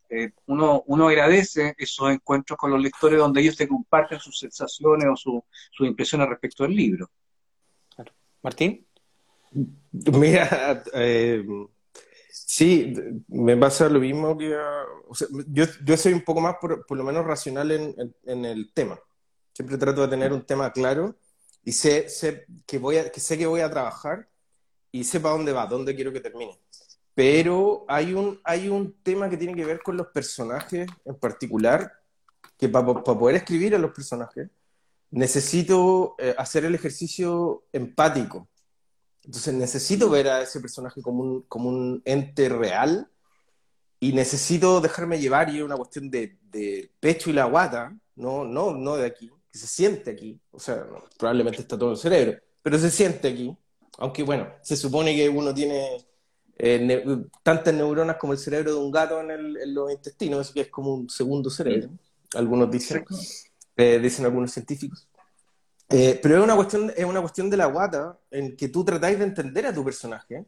eh, 0.10 0.32
uno, 0.46 0.84
uno 0.88 1.08
agradece 1.08 1.76
esos 1.78 2.12
encuentros 2.12 2.58
con 2.58 2.72
los 2.72 2.82
lectores 2.82 3.20
donde 3.20 3.42
ellos 3.42 3.58
te 3.58 3.68
comparten 3.68 4.20
sus 4.20 4.40
sensaciones 4.40 5.08
o 5.26 5.44
sus 5.72 5.88
impresiones 5.88 6.30
respecto 6.30 6.64
del 6.64 6.76
libro. 6.76 7.10
Martín. 8.42 8.88
Mira, 9.92 10.84
eh, 10.94 11.44
sí, 12.30 12.94
me 13.28 13.58
pasa 13.58 13.90
lo 13.90 14.00
mismo 14.00 14.38
que... 14.38 14.56
yo, 15.48 15.66
yo, 15.84 15.98
soy 15.98 16.14
un 16.14 16.22
poco 16.22 16.42
más, 16.42 16.56
por, 16.62 16.96
lo 16.96 17.04
menos, 17.04 17.26
racional 17.26 17.72
en, 17.72 18.46
el 18.46 18.72
tema. 18.74 19.00
Siempre 19.54 19.78
trato 19.78 20.02
de 20.02 20.08
tener 20.08 20.32
un 20.32 20.46
tema 20.46 20.72
claro 20.72 21.18
y 21.64 21.72
sé, 21.72 22.08
sé, 22.10 22.46
que, 22.66 22.78
voy 22.78 22.98
a, 22.98 23.12
que 23.12 23.20
sé 23.20 23.38
que 23.38 23.48
voy 23.48 23.62
a 23.62 23.70
trabajar 23.70 24.30
y 24.92 25.04
sé 25.04 25.20
para 25.20 25.36
dónde 25.36 25.52
va, 25.52 25.66
dónde 25.66 25.96
quiero 25.96 26.14
que 26.14 26.22
termine. 26.22 26.58
Pero 27.18 27.84
hay 27.88 28.14
un, 28.14 28.40
hay 28.44 28.70
un 28.70 28.94
tema 29.02 29.28
que 29.28 29.38
tiene 29.38 29.56
que 29.56 29.66
ver 29.66 29.82
con 29.82 29.98
los 29.98 30.06
personajes 30.10 30.88
en 31.04 31.16
particular, 31.16 31.92
que 32.60 32.70
para 32.70 32.86
poder 32.86 33.38
escribir 33.38 33.74
a 33.74 33.80
los 33.80 33.90
personajes 33.90 34.48
necesito 35.10 36.14
eh, 36.20 36.36
hacer 36.38 36.66
el 36.66 36.76
ejercicio 36.76 37.64
empático. 37.74 38.48
Entonces 39.24 39.52
necesito 39.56 40.12
ver 40.12 40.28
a 40.28 40.44
ese 40.44 40.60
personaje 40.60 41.02
como 41.02 41.24
un, 41.24 41.42
como 41.48 41.70
un 41.70 42.04
ente 42.06 42.50
real 42.50 43.10
y 44.00 44.14
necesito 44.14 44.80
dejarme 44.80 45.20
llevar 45.20 45.50
y 45.50 45.58
es 45.58 45.64
una 45.64 45.76
cuestión 45.76 46.12
de, 46.12 46.38
de, 46.52 46.92
pecho 47.00 47.32
y 47.32 47.34
la 47.34 47.46
guata, 47.46 47.98
no, 48.16 48.46
no, 48.46 48.76
no 48.76 48.96
de 48.96 49.08
aquí, 49.08 49.32
que 49.52 49.58
se 49.58 49.66
siente 49.66 50.12
aquí. 50.12 50.40
O 50.52 50.60
sea, 50.60 50.86
probablemente 51.18 51.62
está 51.62 51.80
todo 51.80 51.94
el 51.94 51.98
cerebro, 51.98 52.40
pero 52.62 52.78
se 52.78 52.92
siente 52.92 53.28
aquí. 53.28 53.58
Aunque 53.98 54.22
bueno, 54.22 54.54
se 54.62 54.76
supone 54.76 55.16
que 55.16 55.28
uno 55.28 55.52
tiene 55.52 56.06
eh, 56.60 57.26
tantas 57.44 57.74
neuronas 57.74 58.18
como 58.18 58.34
el 58.34 58.40
cerebro 58.40 58.72
de 58.74 58.80
un 58.80 58.92
gato 58.92 59.20
en, 59.22 59.74
los 59.74 59.92
intestinos, 59.92 60.52
que 60.52 60.62
es 60.62 60.70
como 60.70 60.94
un 60.94 61.10
segundo 61.10 61.50
cerebro, 61.50 61.90
algunos 62.34 62.72
dicen, 62.72 63.06
eh, 63.76 64.00
dicen 64.00 64.26
algunos 64.26 64.52
científicos. 64.52 65.08
Eh, 65.90 66.20
pero 66.22 66.38
es 66.38 66.44
una, 66.44 66.56
cuestión, 66.56 66.92
es 66.96 67.06
una 67.06 67.22
cuestión 67.22 67.50
de 67.50 67.58
la 67.58 67.68
guata 67.68 68.20
en 68.32 68.58
que 68.58 68.68
tú 68.70 68.84
tratáis 68.84 69.20
de 69.20 69.26
entender 69.26 69.68
a 69.68 69.74
tu 69.74 69.86
personaje 69.86 70.46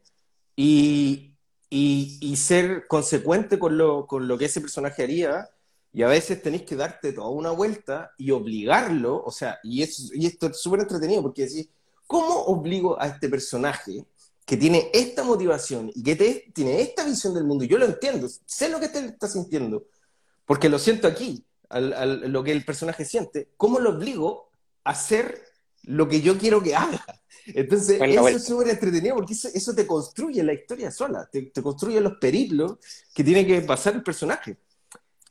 y, 0.55 1.33
y, 1.69 2.35
ser 2.35 2.87
consecuente 2.87 3.57
con 3.57 3.77
lo, 3.77 4.05
con 4.05 4.27
lo 4.27 4.37
que 4.37 4.45
ese 4.45 4.59
personaje 4.59 5.03
haría 5.03 5.47
y 5.93 6.01
a 6.01 6.07
veces 6.07 6.41
tenéis 6.41 6.63
que 6.63 6.75
darte 6.75 7.13
toda 7.13 7.29
una 7.29 7.51
vuelta 7.51 8.11
y 8.17 8.31
obligarlo, 8.31 9.23
o 9.23 9.31
sea, 9.31 9.59
y, 9.63 9.81
y 9.81 10.25
esto 10.25 10.47
es 10.47 10.57
súper 10.59 10.81
entretenido 10.81 11.21
porque 11.21 11.43
decís, 11.43 11.69
¿cómo 12.05 12.33
obligo 12.45 12.99
a 13.01 13.07
este 13.07 13.29
personaje 13.29 14.05
que 14.49 14.57
tiene 14.57 14.89
esta 14.93 15.23
motivación 15.23 15.91
y 15.93 16.01
que 16.01 16.49
tiene 16.55 16.81
esta 16.81 17.05
visión 17.05 17.35
del 17.35 17.43
mundo, 17.43 17.65
yo 17.65 17.77
lo 17.77 17.85
entiendo, 17.85 18.27
sé 18.47 18.67
lo 18.67 18.79
que 18.79 18.87
te 18.87 18.97
está 19.05 19.27
sintiendo, 19.27 19.85
porque 20.43 20.69
lo 20.69 20.79
siento 20.79 21.07
aquí, 21.07 21.45
al, 21.69 22.31
lo 22.31 22.43
que 22.43 22.51
el 22.51 22.65
personaje 22.65 23.05
siente, 23.05 23.49
¿cómo 23.57 23.79
lo 23.79 23.91
obligo 23.91 24.49
a 24.83 24.89
hacer 24.89 25.39
lo 25.83 26.09
que 26.09 26.21
yo 26.21 26.35
quiero 26.39 26.63
que 26.63 26.75
haga? 26.75 27.05
Entonces, 27.45 28.01
eso 28.01 28.27
es 28.27 28.43
súper 28.43 28.69
entretenido 28.69 29.17
porque 29.17 29.33
eso, 29.33 29.75
te 29.75 29.85
construye 29.85 30.41
la 30.41 30.53
historia 30.53 30.89
sola, 30.89 31.29
te, 31.31 31.51
construye 31.61 32.01
los 32.01 32.13
periplos 32.17 32.79
que 33.13 33.23
tiene 33.23 33.45
que 33.45 33.61
pasar 33.61 33.93
el 33.93 34.01
personaje. 34.01 34.57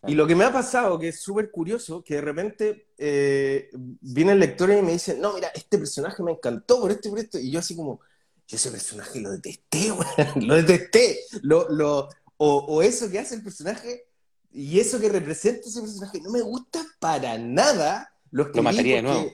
Y 0.07 0.15
lo 0.15 0.29
que 0.29 0.37
me 0.37 0.45
ha 0.45 0.53
pasado, 0.53 0.97
que 0.97 1.09
es 1.09 1.21
súper 1.21 1.51
curioso, 1.51 2.05
que 2.05 2.15
de 2.15 2.21
repente 2.21 2.87
eh, 2.97 3.69
vienen 3.73 4.39
lectores 4.39 4.79
y 4.79 4.83
me 4.83 4.93
dicen, 4.93 5.21
no, 5.21 5.33
mira, 5.33 5.49
este 5.53 5.77
personaje 5.77 6.23
me 6.23 6.31
encantó 6.31 6.81
por 6.81 6.93
esto 6.93 7.09
y 7.09 7.11
por 7.11 7.19
esto, 7.19 7.39
y 7.41 7.51
yo 7.51 7.59
así 7.59 7.75
como, 7.75 8.01
yo 8.49 8.57
ese 8.57 8.71
personaje 8.71 9.21
lo 9.21 9.31
detesté, 9.31 9.93
lo 10.37 10.55
detesté. 10.55 11.21
Lo, 11.43 11.69
lo, 11.69 12.09
o, 12.39 12.83
eso 12.83 13.11
que 13.11 13.19
hace 13.19 13.35
el 13.35 13.43
personaje 13.43 14.07
y 14.51 14.81
eso 14.81 14.99
que 14.99 15.11
representa 15.11 15.69
ese 15.69 15.83
personaje 15.83 16.21
no 16.23 16.31
me 16.31 16.41
gusta 16.41 16.85
para 16.99 17.37
nada. 17.37 18.11
Lo, 18.31 18.49
lo 18.49 18.63
mataría 18.63 18.97
de 18.97 19.03
nuevo. 19.03 19.33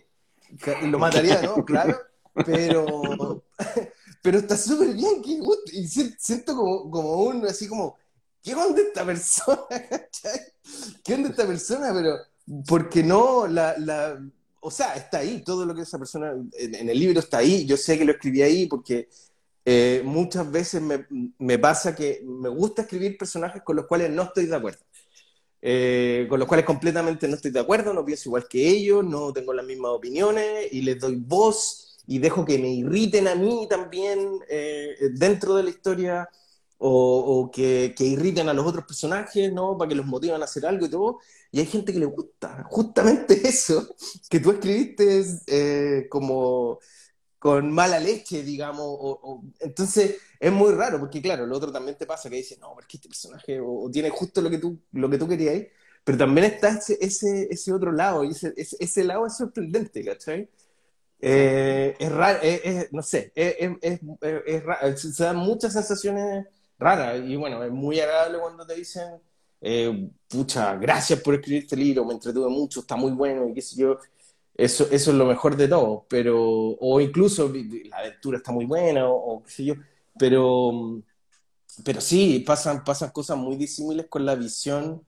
Lo 0.82 0.98
mataría 0.98 1.36
de 1.36 1.46
nuevo, 1.46 1.64
claro. 1.64 1.96
Pero, 2.44 3.44
pero 4.22 4.38
está 4.38 4.56
súper 4.56 4.94
bien. 4.94 5.22
Que, 5.22 5.38
y 5.72 5.86
siento 5.86 6.56
como, 6.56 6.90
como 6.90 7.14
un, 7.22 7.46
así 7.46 7.68
como, 7.68 7.96
¿qué 8.42 8.52
onda 8.56 8.82
esta 8.82 9.06
persona? 9.06 9.60
¿Qué 11.04 11.14
onda 11.14 11.28
esta 11.28 11.46
persona? 11.46 11.94
Pero, 11.94 12.16
porque 12.66 13.04
no, 13.04 13.46
la, 13.46 13.78
la 13.78 14.20
o 14.66 14.70
sea, 14.70 14.94
está 14.94 15.18
ahí, 15.18 15.42
todo 15.44 15.66
lo 15.66 15.74
que 15.74 15.82
esa 15.82 15.98
persona 15.98 16.32
en, 16.54 16.88
el 16.88 16.98
libro 16.98 17.20
está 17.20 17.38
ahí, 17.38 17.66
yo 17.66 17.76
sé 17.76 17.98
que 17.98 18.04
lo 18.06 18.12
escribí 18.12 18.40
ahí 18.40 18.66
porque 18.66 19.10
eh, 19.62 20.00
muchas 20.06 20.50
veces 20.50 20.80
me, 21.38 21.58
pasa 21.58 21.94
que 21.94 22.22
me 22.24 22.48
gusta 22.48 22.82
escribir 22.82 23.18
personajes 23.18 23.60
con 23.62 23.76
los 23.76 23.86
cuales 23.86 24.10
no 24.10 24.22
estoy 24.22 24.46
de 24.46 24.56
acuerdo. 24.56 24.80
Eh, 25.60 26.26
con 26.30 26.38
los 26.38 26.48
cuales 26.48 26.64
completamente 26.64 27.28
no 27.28 27.36
estoy 27.36 27.50
de 27.50 27.60
acuerdo, 27.60 27.92
no 27.92 28.06
pienso 28.06 28.30
igual 28.30 28.48
que 28.48 28.66
ellos, 28.66 29.04
no 29.04 29.34
tengo 29.34 29.52
las 29.52 29.66
mismas 29.66 29.90
opiniones 29.92 30.72
y 30.72 30.80
les 30.80 30.98
doy 30.98 31.16
voz 31.16 31.98
y 32.06 32.18
dejo 32.18 32.46
que 32.46 32.58
me 32.58 32.68
irriten 32.68 33.28
a 33.28 33.34
mí 33.34 33.66
también 33.68 34.40
eh, 34.48 34.96
dentro 35.12 35.56
de 35.56 35.62
la 35.62 35.70
historia 35.70 36.28
o, 36.78 37.50
que, 37.52 37.94
que, 37.96 38.04
irriten 38.04 38.48
a 38.48 38.54
los 38.54 38.66
otros 38.66 38.84
personajes, 38.84 39.52
¿no? 39.52 39.78
Para 39.78 39.88
que 39.88 39.94
los 39.94 40.06
motiven 40.06 40.40
a 40.40 40.44
hacer 40.44 40.66
algo 40.66 40.86
y 40.86 40.90
todo. 40.90 41.18
Y 41.50 41.60
hay 41.60 41.66
gente 41.66 41.92
que 41.92 41.98
le 41.98 42.06
gusta 42.06 42.64
justamente 42.68 43.40
eso, 43.48 43.94
que 44.28 44.40
tú 44.40 44.50
escribiste 44.50 45.24
eh, 45.46 46.08
como, 46.10 46.80
con 47.38 47.70
mala 47.72 48.00
leche, 48.00 48.42
digamos. 48.42 48.86
O, 48.86 49.42
entonces 49.60 50.16
es 50.40 50.52
muy 50.52 50.72
raro, 50.72 50.98
porque 50.98 51.22
claro, 51.22 51.46
lo 51.46 51.56
otro 51.56 51.72
también 51.72 51.96
te 51.96 52.06
pasa 52.06 52.28
que 52.28 52.36
dices, 52.36 52.58
no, 52.58 52.74
porque 52.74 52.96
este 52.96 53.08
personaje 53.08 53.60
o, 53.60 53.88
tiene 53.90 54.10
justo 54.10 54.40
lo 54.42 54.50
que 54.50 54.58
tú, 54.58 54.78
lo 54.92 55.08
que 55.08 55.18
tú 55.18 55.28
querías, 55.28 55.62
pero 56.02 56.18
también 56.18 56.46
está 56.46 56.70
ese, 56.70 56.98
ese, 57.00 57.48
ese 57.50 57.72
otro 57.72 57.92
lado, 57.92 58.24
y 58.24 58.30
ese, 58.30 58.52
ese, 58.56 59.04
lado 59.04 59.26
es 59.26 59.36
sorprendente, 59.36 60.04
¿cachai? 60.04 60.50
Eh, 61.20 61.96
es 61.98 62.12
raro, 62.12 62.40
no 62.90 63.02
sé, 63.02 63.32
es, 63.34 63.56
es, 63.80 64.00
es, 64.20 65.00
se 65.16 65.24
dan 65.24 65.36
muchas 65.36 65.72
sensaciones 65.72 66.46
raras, 66.78 67.20
y 67.24 67.36
bueno, 67.36 67.62
es 67.62 67.72
muy 67.72 68.00
agradable 68.00 68.38
cuando 68.38 68.66
te 68.66 68.74
dicen, 68.74 69.20
eh, 69.60 70.10
pucha, 70.28 70.76
gracias 70.76 71.20
por 71.20 71.34
escribir 71.34 71.62
este 71.62 71.76
libro, 71.76 72.04
me 72.04 72.14
entretuve 72.14 72.50
mucho, 72.50 72.80
está 72.80 72.96
muy 72.96 73.12
bueno, 73.12 73.48
y 73.48 73.54
qué 73.54 73.62
sé 73.62 73.76
yo. 73.76 73.98
Eso, 74.54 74.84
eso 74.90 75.10
es 75.10 75.16
lo 75.16 75.24
mejor 75.26 75.56
de 75.56 75.68
todo, 75.68 76.06
pero, 76.08 76.38
o 76.38 77.00
incluso 77.00 77.52
la 77.88 78.02
lectura 78.04 78.38
está 78.38 78.52
muy 78.52 78.66
buena, 78.66 79.08
o, 79.08 79.42
qué 79.42 79.50
sé 79.50 79.64
yo, 79.64 79.74
pero, 80.18 81.02
pero 81.84 82.00
sí, 82.00 82.40
pasan, 82.46 82.84
pasan 82.84 83.10
cosas 83.10 83.36
muy 83.36 83.56
disímiles 83.56 84.06
con 84.08 84.24
la 84.24 84.34
visión, 84.36 85.02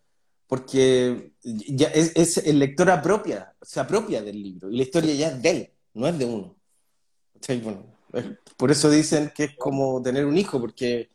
porque 0.49 1.33
ya 1.43 1.89
es, 1.89 2.39
el 2.39 2.59
lector 2.59 2.91
apropia, 2.91 3.55
se 3.63 3.79
apropia 3.79 4.23
del 4.23 4.43
libro, 4.43 4.71
y 4.71 4.77
la 4.79 4.83
historia 4.83 5.15
ya 5.15 5.29
es 5.29 5.43
de 5.43 5.51
él, 5.51 5.71
no 5.95 6.09
es 6.09 6.19
de 6.19 6.25
uno. 6.25 6.57
por 8.57 8.71
eso 8.71 8.91
dicen 8.91 9.33
que 9.35 9.45
es 9.45 9.57
como 9.57 10.03
tener 10.03 10.25
un 10.27 10.37
hijo, 10.39 10.61
porque 10.61 11.11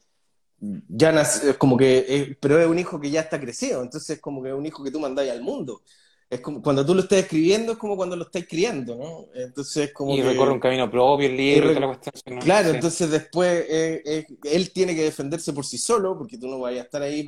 ya 0.62 1.12
nace, 1.12 1.58
como 1.58 1.76
que, 1.76 2.38
pero 2.40 2.60
es 2.60 2.68
un 2.68 2.78
hijo 2.78 3.00
que 3.00 3.10
ya 3.10 3.22
está 3.22 3.40
crecido, 3.40 3.82
entonces 3.82 4.18
es 4.18 4.22
como 4.22 4.44
que 4.44 4.50
es 4.50 4.56
un 4.56 4.66
hijo 4.66 4.84
que 4.84 4.92
tú 4.92 5.00
mandáis 5.00 5.32
al 5.32 5.42
mundo. 5.42 5.82
Es 6.30 6.40
como 6.40 6.62
cuando 6.62 6.86
tú 6.86 6.96
lo 6.96 7.02
estás 7.02 7.20
escribiendo, 7.20 7.74
es 7.74 7.78
como 7.78 7.98
cuando 7.98 8.16
lo 8.16 8.24
estás 8.24 8.46
criando, 8.48 8.96
¿no? 8.96 9.26
Entonces 9.34 9.92
como 9.92 10.16
y 10.16 10.22
recorre 10.22 10.52
un 10.54 10.62
camino 10.62 10.90
propio, 10.90 11.28
el 11.28 11.36
libro, 11.36 11.70
toda 11.70 11.80
la 11.82 11.88
cuestión. 11.88 12.40
Claro, 12.40 12.70
entonces 12.70 13.10
después 13.10 13.66
eh, 13.68 14.26
él 14.44 14.72
tiene 14.72 14.96
que 14.96 15.04
defenderse 15.04 15.52
por 15.52 15.66
sí 15.66 15.78
solo, 15.78 16.18
porque 16.18 16.38
tú 16.38 16.48
no 16.48 16.60
vayas 16.60 16.84
a 16.84 16.86
estar 16.86 17.02
ahí 17.02 17.26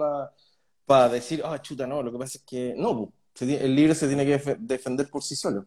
para 0.85 1.09
decir, 1.09 1.41
ah, 1.43 1.61
chuta, 1.61 1.85
no, 1.85 2.01
lo 2.01 2.13
que 2.13 2.17
pasa 2.17 2.37
es 2.37 2.43
que 2.45 2.75
no, 2.77 3.11
el 3.41 3.75
libro 3.75 3.93
se 3.93 4.07
tiene 4.07 4.25
que 4.25 4.57
defender 4.59 5.09
por 5.09 5.23
sí 5.23 5.35
solo, 5.35 5.65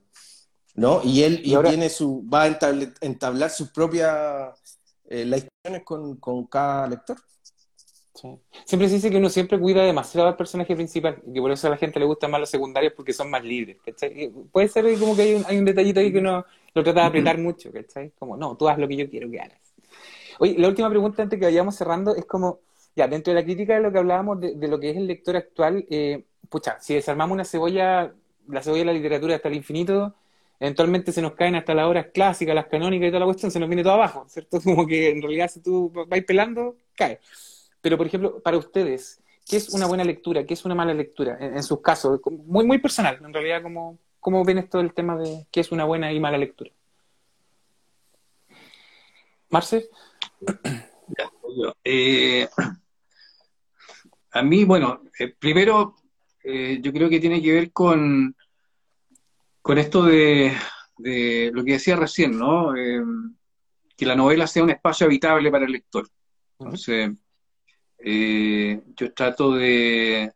¿no? 0.75 1.03
Y 1.05 1.23
él 1.23 1.43
y, 1.45 1.55
tiene 1.63 1.91
su, 1.91 2.25
va 2.27 2.45
a 2.45 2.59
entablar, 3.03 3.51
sus 3.51 3.71
propias 3.71 4.51
eh, 5.11 5.25
historias 5.25 5.83
con, 5.85 6.17
con 6.17 6.47
cada 6.47 6.87
lector. 6.87 7.19
Siempre 8.65 8.89
se 8.89 8.97
dice 8.97 9.11
que 9.11 9.17
uno 9.17 9.29
siempre 9.29 9.59
cuida 9.59 9.83
demasiado 9.83 10.29
al 10.29 10.37
personaje 10.37 10.75
principal 10.75 11.23
y 11.27 11.35
que 11.35 11.41
por 11.41 11.51
eso 11.51 11.67
a 11.67 11.71
la 11.71 11.77
gente 11.77 11.99
le 11.99 12.07
gustan 12.07 12.31
más 12.31 12.41
los 12.41 12.51
secundarios 12.51 12.93
porque 12.95 13.13
son 13.13 13.31
más 13.31 13.45
libres. 13.45 13.77
Puede 14.53 14.69
ser 14.69 14.99
como 14.99 15.15
que 15.15 15.23
hay 15.23 15.35
un, 15.35 15.45
hay 15.47 15.59
un 15.59 15.65
detallito 15.65 16.01
ahí 16.01 16.13
que 16.13 16.19
uno 16.19 16.45
lo 16.75 16.85
trata 16.85 17.01
de 17.01 17.07
apretar 17.07 17.39
mucho, 17.39 17.73
¿cachai? 17.73 18.13
Como, 18.19 18.37
no, 18.37 18.57
tú 18.57 18.69
haz 18.69 18.79
lo 18.79 18.87
que 18.87 18.97
yo 18.97 19.09
quiero 19.09 19.31
que 19.31 19.41
hagas. 19.41 19.59
Oye, 20.39 20.57
la 20.59 20.69
última 20.69 20.91
pregunta 20.91 21.23
antes 21.23 21.39
que 21.39 21.47
vayamos 21.47 21.75
cerrando 21.75 22.15
es 22.15 22.27
como, 22.27 22.61
ya, 22.95 23.09
dentro 23.09 23.33
de 23.33 23.41
la 23.41 23.45
crítica 23.45 23.75
de 23.75 23.81
lo 23.81 23.93
que 23.93 23.99
hablábamos 23.99 24.41
de, 24.41 24.69
lo 24.69 24.79
que 24.79 24.91
es 24.91 24.97
el 24.97 25.07
lector 25.07 25.37
actual, 25.37 25.87
eh, 25.89 26.25
pucha, 26.49 26.79
si 26.81 26.95
desarmamos 26.95 27.35
una 27.35 27.45
cebolla, 27.45 28.13
la 28.49 28.63
cebolla 28.63 28.81
de 28.81 28.87
la 28.87 28.93
literatura 28.93 29.37
hasta 29.37 29.49
el 29.49 29.55
infinito, 29.55 30.15
eventualmente 30.61 31.13
se 31.13 31.23
nos 31.23 31.33
caen 31.33 31.57
hasta 31.57 31.75
las 31.75 31.87
horas 31.87 32.07
clásicas, 32.13 32.55
las 32.55 32.67
canónicas 32.67 33.09
y 33.09 33.11
toda 33.11 33.21
la 33.21 33.27
cuestión, 33.27 33.51
se 33.51 33.61
nos 33.61 33.69
viene 33.69 33.83
todo 33.83 33.95
abajo, 33.95 34.27
¿cierto? 34.29 34.61
Como 34.65 34.87
que 34.87 35.11
en 35.11 35.23
realidad 35.23 35.51
si 35.51 35.61
tú 35.61 35.91
vas 35.91 36.21
pelando, 36.25 36.77
cae. 36.95 37.21
Pero, 37.87 37.99
por 37.99 38.09
ejemplo, 38.09 38.41
para 38.41 38.59
ustedes, 38.59 39.23
¿qué 39.49 39.59
es 39.59 39.69
una 39.69 39.87
buena 39.87 40.03
lectura? 40.03 40.45
¿Qué 40.45 40.55
es 40.55 40.65
una 40.65 40.75
mala 40.75 40.93
lectura? 40.93 41.39
En, 41.39 41.63
sus 41.63 41.81
casos, 41.81 42.21
muy, 42.45 42.67
muy 42.67 42.79
personal, 42.79 43.21
en 43.25 43.33
realidad, 43.33 43.63
¿cómo, 43.63 44.01
¿cómo 44.19 44.45
ven 44.45 44.59
esto 44.59 44.79
del 44.79 44.93
tema 44.93 45.17
de 45.17 45.47
qué 45.53 45.61
es 45.61 45.71
una 45.71 45.85
buena 45.85 46.13
y 46.13 46.19
mala 46.19 46.37
lectura? 46.37 46.73
Marce. 49.51 49.89
Eh, 51.85 52.49
a 54.33 54.43
mí, 54.43 54.65
bueno, 54.65 55.03
eh, 55.19 55.33
primero, 55.39 55.95
eh, 56.43 56.81
yo 56.83 56.93
creo 56.93 57.09
que 57.09 57.21
tiene 57.21 57.41
que 57.41 57.53
ver 57.53 57.73
con, 57.73 58.37
con 59.63 59.79
esto 59.79 60.03
de, 60.03 60.53
de 60.99 61.51
lo 61.55 61.65
que 61.65 61.75
decía 61.75 61.95
recién, 61.95 62.37
¿no? 62.37 62.75
que 63.97 64.07
la 64.07 64.17
novela 64.17 64.47
sea 64.49 64.65
un 64.65 64.71
espacio 64.71 65.07
habitable 65.07 65.51
para 65.51 65.65
el 65.65 65.73
lector. 65.73 66.07
Entonces, 66.59 67.13
eh, 67.99 68.83
yo 68.97 69.13
trato 69.13 69.55
de, 69.55 70.33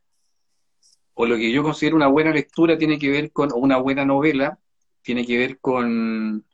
o 1.15 1.27
lo 1.27 1.37
que 1.37 1.53
yo 1.53 1.63
considero 1.63 1.97
una 1.97 2.07
buena 2.07 2.31
lectura 2.33 2.79
tiene 2.79 2.99
que 2.99 3.11
ver 3.11 3.33
con, 3.33 3.53
o 3.53 3.57
una 3.57 3.77
buena 3.77 4.05
novela, 4.05 4.59
tiene 5.03 5.27
que 5.27 5.39
ver 5.39 5.59
con, 5.61 6.47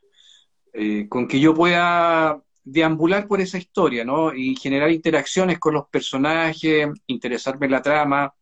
eh, 0.73 1.07
con 1.09 1.27
que 1.27 1.39
yo 1.39 1.53
pueda 1.53 2.41
deambular 2.63 3.27
por 3.27 3.39
esa 3.41 3.57
historia, 3.57 4.03
¿no? 4.03 4.33
Y 4.33 4.55
generar 4.57 4.91
interacciones 4.91 5.59
con 5.59 5.73
los 5.73 5.87
personajes, 5.87 6.89
interesarme 7.07 7.67
en 7.67 7.71
la 7.71 7.81
trama, 7.81 8.33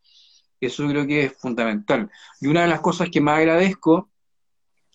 eso 0.59 0.87
creo 0.87 1.05
que 1.05 1.25
es 1.25 1.33
fundamental. 1.37 2.09
Y 2.41 2.47
una 2.47 2.63
de 2.63 2.67
las 2.69 2.81
cosas 2.81 3.09
que 3.11 3.21
más 3.21 3.39
agradezco 3.39 4.09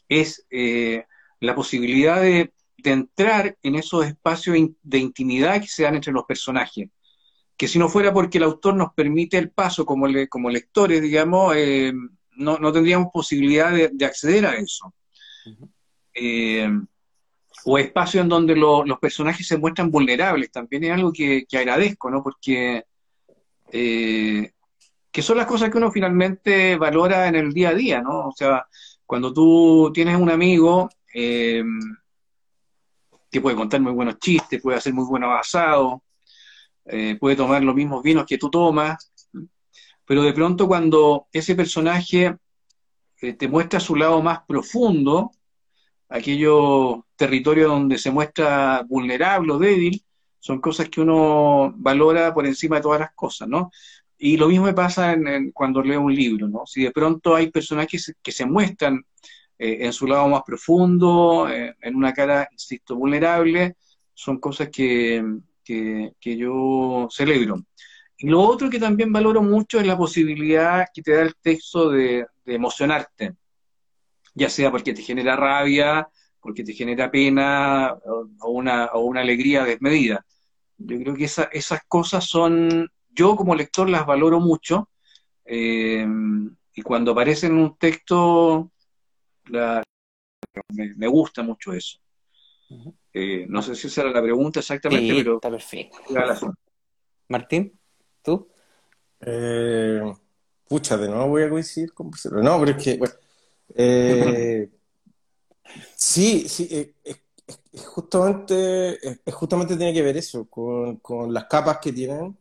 es 0.09 0.45
eh, 0.51 1.05
la 1.39 1.55
posibilidad 1.55 2.21
de, 2.21 2.53
de, 2.79 2.91
entrar 2.91 3.57
en 3.63 3.77
esos 3.77 4.05
espacios 4.07 4.57
de 4.83 4.99
intimidad 4.99 5.61
que 5.61 5.69
se 5.69 5.85
dan 5.85 5.95
entre 5.95 6.13
los 6.13 6.25
personajes 6.25 6.91
que 7.61 7.69
si 7.69 7.79
no 7.79 7.91
fuera 7.91 8.11
porque 8.11 8.39
el 8.39 8.45
autor 8.45 8.75
nos 8.75 8.95
permite 8.95 9.37
el 9.37 9.51
paso 9.51 9.85
como, 9.85 10.07
como 10.31 10.49
lectores, 10.49 11.03
digamos, 11.03 11.55
eh, 11.59 11.93
no, 12.37 12.73
tendríamos 12.73 13.09
posibilidad 13.13 13.71
de, 13.71 14.07
acceder 14.07 14.47
a 14.47 14.55
eso. 14.55 14.95
Eh, 16.15 16.71
o 17.67 17.77
espacio 17.77 18.23
en 18.23 18.31
donde 18.31 18.57
los 18.57 18.99
personajes 18.99 19.47
se 19.47 19.59
muestran 19.59 19.91
vulnerables, 19.91 20.51
también 20.51 20.85
es 20.85 20.93
algo 20.93 21.13
que, 21.13 21.45
agradezco, 21.53 22.11
¿no? 22.11 22.23
Porque 22.23 22.83
eh, 23.71 24.53
que 25.13 25.21
son 25.21 25.37
las 25.37 25.47
cosas 25.47 25.69
que 25.69 25.77
uno 25.77 25.93
finalmente 25.93 26.77
valora 26.77 27.29
en 27.29 27.35
el 27.35 27.53
día 27.53 27.69
a 27.69 27.75
día, 27.75 28.01
¿no? 28.01 28.29
O 28.29 28.33
sea, 28.35 28.67
cuando 29.05 29.35
tú 29.35 29.91
tienes 29.93 30.17
un 30.17 30.31
amigo 30.31 30.89
que 31.13 31.63
puede 33.43 33.55
contar 33.55 33.83
muy 33.83 33.93
buenos 33.93 34.19
chistes, 34.19 34.63
puede 34.63 34.79
hacer 34.79 34.95
muy 34.95 35.05
buenos 35.05 35.39
asados, 35.39 36.01
eh, 36.87 37.17
puede 37.19 37.37
tomar 37.37 37.63
los 37.63 37.75
mismos 37.75 38.03
vinos 38.03 38.27
que 38.27 38.39
tú 38.39 38.51
tomas, 38.51 39.11
pero 40.05 40.23
de 40.23 40.33
pronto 40.33 40.67
cuando 40.67 41.29
ese 41.33 41.55
personaje 41.55 42.37
eh, 43.21 43.33
te 43.35 43.49
muestra 43.49 43.81
su 43.81 43.95
lado 43.95 44.23
más 44.23 44.41
profundo, 44.47 45.31
aquello 46.09 47.07
territorio 47.17 47.69
donde 47.69 47.99
se 47.99 48.11
muestra 48.11 48.85
vulnerable 48.89 49.53
o 49.53 49.59
débil, 49.59 50.03
son 50.39 50.61
cosas 50.61 50.89
que 50.89 51.01
uno 51.01 51.73
valora 51.77 52.33
por 52.33 52.47
encima 52.47 52.77
de 52.77 52.83
todas 52.83 53.01
las 53.01 53.13
cosas, 53.15 53.47
¿no? 53.47 53.71
Y 54.19 54.37
lo 54.37 54.49
mismo 54.49 54.67
me 54.67 54.75
pasa 54.75 55.13
en, 55.13 55.53
cuando 55.53 55.83
leo 55.83 56.01
un 56.01 56.15
libro, 56.15 56.49
¿no? 56.49 56.67
Si 56.67 56.83
de 56.83 56.91
pronto 56.91 57.35
hay 57.37 57.51
personajes 57.51 58.15
que 58.23 58.33
se 58.33 58.47
muestran 58.47 59.05
eh, 59.59 59.79
en 59.81 59.93
su 59.93 60.07
lado 60.07 60.27
más 60.29 60.43
profundo, 60.45 61.49
en 61.49 61.95
una 61.95 62.13
cara, 62.13 62.49
insisto, 62.51 62.97
vulnerable, 62.97 63.77
son 64.15 64.39
cosas 64.39 64.71
que, 64.71 65.23
que, 65.65 66.13
yo 66.23 67.09
celebro. 67.11 67.65
Y 68.19 68.29
lo 68.29 68.41
otro 68.41 68.69
que 68.69 68.79
también 68.79 69.13
valoro 69.13 69.43
mucho 69.43 69.81
es 69.81 69.87
la 69.87 69.97
posibilidad 69.97 70.87
que 70.93 71.03
te 71.03 71.13
da 71.13 71.23
el 71.23 71.35
texto 71.41 71.91
de, 71.91 72.27
emocionarte, 72.47 73.37
ya 74.35 74.51
sea 74.51 74.71
porque 74.71 74.93
te 74.93 75.03
genera 75.03 75.37
rabia, 75.37 76.09
porque 76.41 76.65
te 76.65 76.73
genera 76.73 77.11
pena 77.11 77.95
o, 78.41 78.51
una, 78.51 78.87
o 78.87 79.01
una 79.01 79.21
alegría 79.21 79.65
desmedida. 79.65 80.27
Yo 80.79 80.99
creo 80.99 81.15
que 81.15 81.25
esas 81.25 81.81
cosas 81.87 82.25
son, 82.25 82.91
yo 83.11 83.37
como 83.37 83.55
lector 83.55 83.89
las 83.89 84.05
valoro 84.05 84.41
mucho 84.41 84.89
eh, 85.45 86.07
y 86.75 86.83
cuando 86.83 87.13
aparecen 87.13 87.53
en 87.53 87.59
un 87.59 87.77
texto 87.77 88.73
me, 90.69 91.07
gusta 91.07 91.43
mucho 91.43 91.73
eso. 91.73 91.99
Eh, 93.13 93.47
no 93.49 93.63
sé 93.63 93.75
si 93.75 93.89
esa 93.89 94.03
era 94.03 94.11
la 94.11 94.23
pregunta 94.23 94.61
exactamente, 94.61 95.15
pero. 95.15 95.37
Está 95.37 95.51
perfecto. 95.51 95.99
Martín, 97.29 97.79
¿tú? 98.23 98.49
Eh, 99.21 100.01
pucha, 100.69 100.97
de 100.97 101.09
nuevo 101.09 101.29
voy 101.29 101.43
a 101.43 101.51
coincidir 101.51 101.93
con 101.93 102.11
No, 102.43 102.61
pero 102.61 102.77
es 102.77 102.85
que, 102.85 102.97
bueno, 102.97 103.15
eh, 103.75 104.71
sí, 105.95 106.49
sí, 106.49 106.95
es, 107.05 107.21
justamente, 107.85 108.99
justamente 109.33 109.77
tiene 109.77 109.93
que 109.93 110.03
ver 110.03 110.17
eso, 110.17 110.47
con, 110.49 110.97
con, 110.97 111.33
las 111.33 111.45
capas 111.47 111.79
que 111.79 111.93
tienen, 111.93 112.37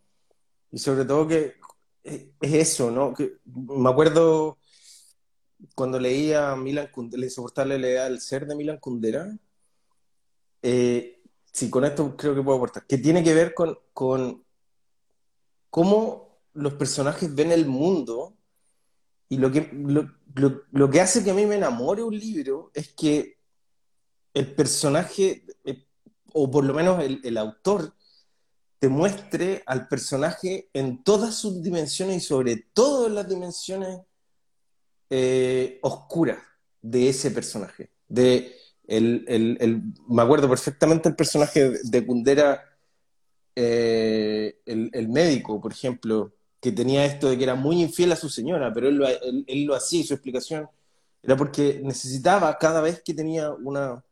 y 0.72 0.78
sobre 0.78 1.06
todo 1.06 1.28
que 1.28 1.56
es, 2.04 2.30
eso, 2.42 2.92
¿no? 2.92 3.14
Que, 3.14 3.38
me 3.46 3.90
acuerdo 3.90 4.58
cuando 5.76 6.00
leía 6.00 6.56
Milan 6.56 6.88
Kundera, 6.92 7.20
la 7.20 7.26
insoportable 7.26 7.78
leía 7.78 8.08
El 8.08 8.22
ser 8.22 8.46
de 8.48 8.56
Milan 8.56 8.78
Kundera, 8.78 9.28
eh, 10.62 11.22
sí, 11.52 11.70
con 11.70 11.86
esto 11.86 12.16
creo 12.16 12.36
que 12.36 12.42
puedo 12.42 12.58
aportar, 12.58 12.86
que 12.86 12.98
tiene 12.98 13.24
que 13.24 13.34
ver 13.34 13.54
con, 13.54 14.44
cómo 15.70 16.40
los 16.54 16.74
personajes 16.74 17.34
ven 17.34 17.52
el 17.52 17.66
mundo 17.66 18.36
y 19.30 19.38
lo 19.38 19.52
que, 19.52 19.70
lo, 19.72 20.90
que 20.90 21.02
hace 21.02 21.24
que 21.24 21.32
a 21.32 21.36
mí 21.36 21.46
me 21.46 21.56
enamore 21.56 22.04
un 22.04 22.18
libro 22.18 22.72
es 22.74 22.94
que 22.94 23.38
el 24.34 24.54
personaje, 24.56 25.46
eh, 25.64 25.86
o 26.34 26.50
por 26.50 26.64
lo 26.64 26.74
menos 26.74 27.04
el, 27.04 27.22
el 27.24 27.38
autor, 27.38 27.94
te 28.80 28.88
muestre 28.88 29.62
al 29.66 29.88
personaje 29.88 30.70
en 30.74 31.04
todas 31.04 31.36
sus 31.36 31.62
dimensiones 31.62 32.18
y 32.18 32.26
sobre 32.26 32.68
todo 32.74 33.08
en 33.08 33.16
las 33.16 33.28
dimensiones 33.28 34.00
eh, 35.10 35.80
oscuras 35.82 36.38
de 36.82 37.10
ese 37.10 37.32
personaje. 37.32 37.92
De 38.08 38.56
el, 38.90 39.26
el, 39.28 39.58
el- 39.62 39.82
me 40.10 40.22
acuerdo 40.24 40.50
perfectamente 40.50 41.10
el 41.10 41.16
personaje 41.16 41.72
de 41.84 42.06
Kundera, 42.06 42.64
eh, 43.56 44.60
el, 44.66 44.90
el 44.94 45.10
médico, 45.10 45.60
por 45.62 45.72
ejemplo, 45.74 46.34
que 46.62 46.72
tenía 46.72 47.06
esto 47.06 47.30
de 47.30 47.38
que 47.38 47.44
era 47.44 47.56
muy 47.56 47.82
infiel 47.82 48.12
a 48.12 48.16
su 48.16 48.30
señora, 48.30 48.74
pero 48.74 48.88
él 48.90 48.96
lo, 48.98 49.08
él- 49.08 49.46
él 49.48 49.66
lo 49.66 49.76
hacía 49.76 50.02
y 50.02 50.04
su 50.04 50.14
explicación 50.14 50.70
era 51.24 51.36
porque 51.38 51.82
necesitaba 51.84 52.58
cada 52.58 52.82
vez 52.82 53.02
que 53.04 53.14
tenía 53.14 53.52
una, 53.52 54.04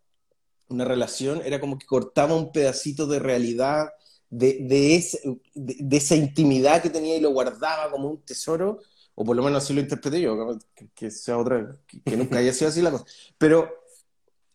una 0.70 0.86
relación, 0.86 1.42
era 1.46 1.60
como 1.60 1.78
que 1.78 1.86
cortaba 1.86 2.36
un 2.36 2.52
pedacito 2.52 3.08
de 3.08 3.20
realidad, 3.20 3.90
de, 4.30 4.60
de, 4.62 4.96
ese- 4.96 5.22
de- 5.56 5.78
de 5.80 5.98
esa 5.98 6.16
intimidad 6.16 6.82
que 6.82 6.90
tenía 6.90 7.16
y 7.18 7.22
lo 7.22 7.32
guardaba 7.32 7.90
como 7.92 8.10
un 8.10 8.22
tesoro, 8.24 8.80
o 9.16 9.24
por 9.26 9.36
lo 9.36 9.44
menos 9.44 9.64
así 9.64 9.74
lo 9.74 9.82
interpreté 9.82 10.22
yo, 10.22 10.58
que, 10.76 10.90
que 10.94 11.12
sea 11.12 11.38
otra, 11.38 11.78
que, 11.88 12.02
que 12.04 12.18
nunca 12.18 12.38
haya 12.40 12.54
sido 12.54 12.70
así 12.70 12.82
la 12.82 12.92
cosa. 12.92 13.06
Pero 13.38 13.70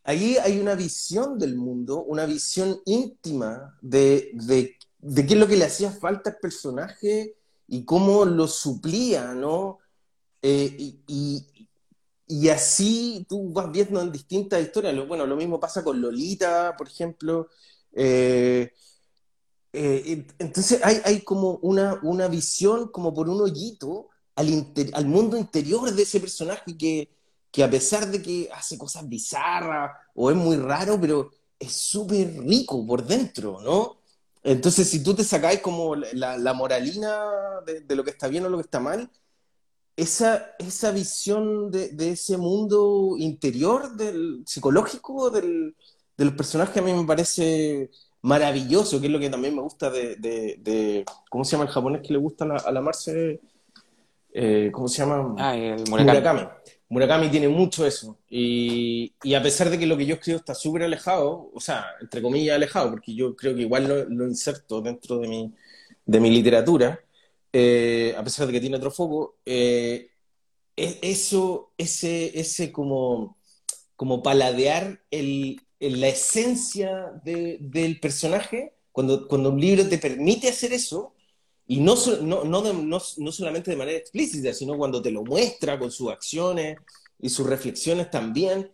ahí 0.05 0.37
hay 0.39 0.59
una 0.61 0.75
visión 0.75 1.39
del 1.39 1.57
mundo, 1.57 2.03
una 2.03 2.27
visión 2.27 2.81
íntima 2.85 3.79
de, 3.81 4.33
qué 4.41 5.35
es 5.35 5.37
lo 5.37 5.47
que 5.47 5.57
le 5.57 5.65
hacía 5.65 5.91
falta 5.91 6.31
al 6.31 6.39
personaje 6.39 7.37
y 7.69 7.85
cómo 7.85 8.25
lo 8.25 8.47
suplía, 8.49 9.35
¿no? 9.35 9.79
Eh, 10.43 10.97
y, 11.07 11.47
así 12.49 13.27
tú 13.29 13.53
vas 13.53 13.71
viendo 13.71 14.01
en 14.01 14.11
distintas 14.11 14.63
historias. 14.63 15.07
Bueno, 15.07 15.27
lo 15.27 15.37
mismo 15.37 15.61
pasa 15.61 15.85
con 15.85 16.01
Lolita, 16.01 16.75
por 16.77 16.89
ejemplo. 16.89 17.49
Eh, 17.93 18.73
eh, 19.73 20.03
ent- 20.07 20.35
entonces 20.39 20.81
hay, 20.83 21.21
como 21.23 21.59
una, 21.63 21.99
una 22.03 22.29
visión 22.29 22.91
como 22.91 23.15
por 23.15 23.29
un 23.29 23.41
hoyito 23.41 24.09
al, 24.35 24.73
al 24.95 25.07
mundo 25.07 25.37
interior 25.37 25.93
de 25.93 26.03
ese 26.03 26.21
personaje 26.21 26.77
que, 26.77 27.11
que 27.53 27.65
a 27.65 27.71
pesar 27.71 28.07
de 28.11 28.23
que 28.23 28.49
hace 28.53 28.79
cosas 28.79 29.09
bizarras 29.09 29.93
o 30.15 30.31
es 30.31 30.37
muy 30.37 30.57
raro, 30.57 31.01
pero 31.01 31.31
es 31.59 31.73
súper 31.73 32.29
rico 32.41 32.87
por 32.87 33.05
dentro, 33.07 33.61
¿no? 33.63 33.99
Entonces, 34.45 34.89
si 34.91 35.03
tú 35.05 35.15
te 35.15 35.25
sacáis 35.25 35.61
como 35.61 35.95
la, 35.97 36.39
la 36.39 36.55
moralina 36.55 37.27
de, 37.67 37.81
de 37.83 37.97
lo 37.97 38.05
que 38.05 38.11
está 38.11 38.29
bien 38.29 38.45
o 38.47 38.51
lo 38.51 38.59
que 38.59 38.65
está 38.65 38.81
mal, 38.81 39.11
esa, 39.97 40.53
esa 40.59 40.91
visión 40.91 41.71
de, 41.71 41.91
de 41.91 42.11
ese 42.13 42.37
mundo 42.39 43.15
interior, 43.19 43.95
del 43.97 44.43
psicológico 44.47 45.31
del, 45.31 45.77
del 46.17 46.35
personaje, 46.37 46.81
a 46.81 46.83
mí 46.83 46.93
me 46.93 47.05
parece 47.07 47.91
maravilloso, 48.23 49.01
que 49.01 49.07
es 49.07 49.13
lo 49.13 49.19
que 49.21 49.31
también 49.31 49.55
me 49.55 49.63
gusta 49.63 49.91
de, 49.91 50.17
de- 50.17 50.57
de- 50.61 51.05
¿cómo 51.31 51.45
se 51.45 51.53
llama 51.53 51.65
el 51.65 51.71
japonés 51.71 52.03
que 52.07 52.13
le 52.15 52.19
gusta 52.19 52.45
a 52.45 52.49
la, 52.49 52.57
a 52.57 52.73
la 52.73 52.81
Marce? 52.81 53.41
Eh, 54.33 54.71
¿cómo 54.73 54.89
se 54.89 54.99
llama? 55.03 55.35
Ah, 55.39 55.57
el 55.57 55.85
Murakami. 55.89 56.21
Murakami. 56.21 56.49
Murakami 56.93 57.31
tiene 57.31 57.49
mucho 57.49 57.87
eso. 57.87 58.19
Y, 58.29 59.15
y 59.23 59.35
a 59.35 59.43
pesar 59.43 59.71
de 59.71 59.79
que 59.79 59.87
lo 59.87 59.97
que 59.97 60.07
yo 60.07 60.15
escribo 60.17 60.39
está 60.39 60.55
súper 60.55 60.83
alejado, 60.85 61.51
o 61.55 61.61
sea, 61.61 61.87
entre 62.01 62.21
comillas 62.23 62.57
alejado, 62.57 62.91
porque 62.91 63.15
yo 63.15 63.35
creo 63.37 63.55
que 63.55 63.63
igual 63.63 63.89
lo, 63.89 64.05
lo 64.09 64.27
inserto 64.29 64.81
dentro 64.83 65.19
de 65.19 65.29
mi, 65.29 65.55
de 66.07 66.21
mi 66.21 66.31
literatura, 66.31 67.01
eh, 67.53 68.15
a 68.17 68.23
pesar 68.25 68.47
de 68.47 68.53
que 68.55 68.61
tiene 68.61 68.77
otro 68.77 68.91
foco, 68.91 69.37
eh, 69.47 70.11
e- 70.77 70.99
eso, 71.03 71.73
ese, 71.79 72.39
ese 72.39 72.73
como, 72.73 73.39
como 73.97 74.23
paladear 74.23 75.03
el, 75.11 75.61
la 75.81 76.09
esencia 76.09 77.13
de- 77.25 77.59
del 77.61 78.01
personaje, 78.01 78.75
cuando, 78.93 79.29
cuando 79.29 79.51
un 79.51 79.61
libro 79.61 79.89
te 79.89 79.99
permite 79.99 80.49
hacer 80.49 80.73
eso, 80.73 81.15
y 81.67 81.81
no, 81.81 81.95
no, 82.23 82.45
no, 82.45 82.63
de- 82.63 82.75
no, 82.75 83.01
no 83.19 83.33
solamente 83.33 83.71
de 83.71 83.77
manera 83.77 83.99
explícita, 83.99 84.53
sino 84.53 84.77
cuando 84.77 85.01
te 85.01 85.11
lo 85.11 85.23
muestra 85.25 85.79
con 85.79 85.91
sus 85.91 86.11
acciones 86.11 86.79
y 87.21 87.29
sus 87.29 87.47
reflexiones 87.47 88.11
también. 88.11 88.71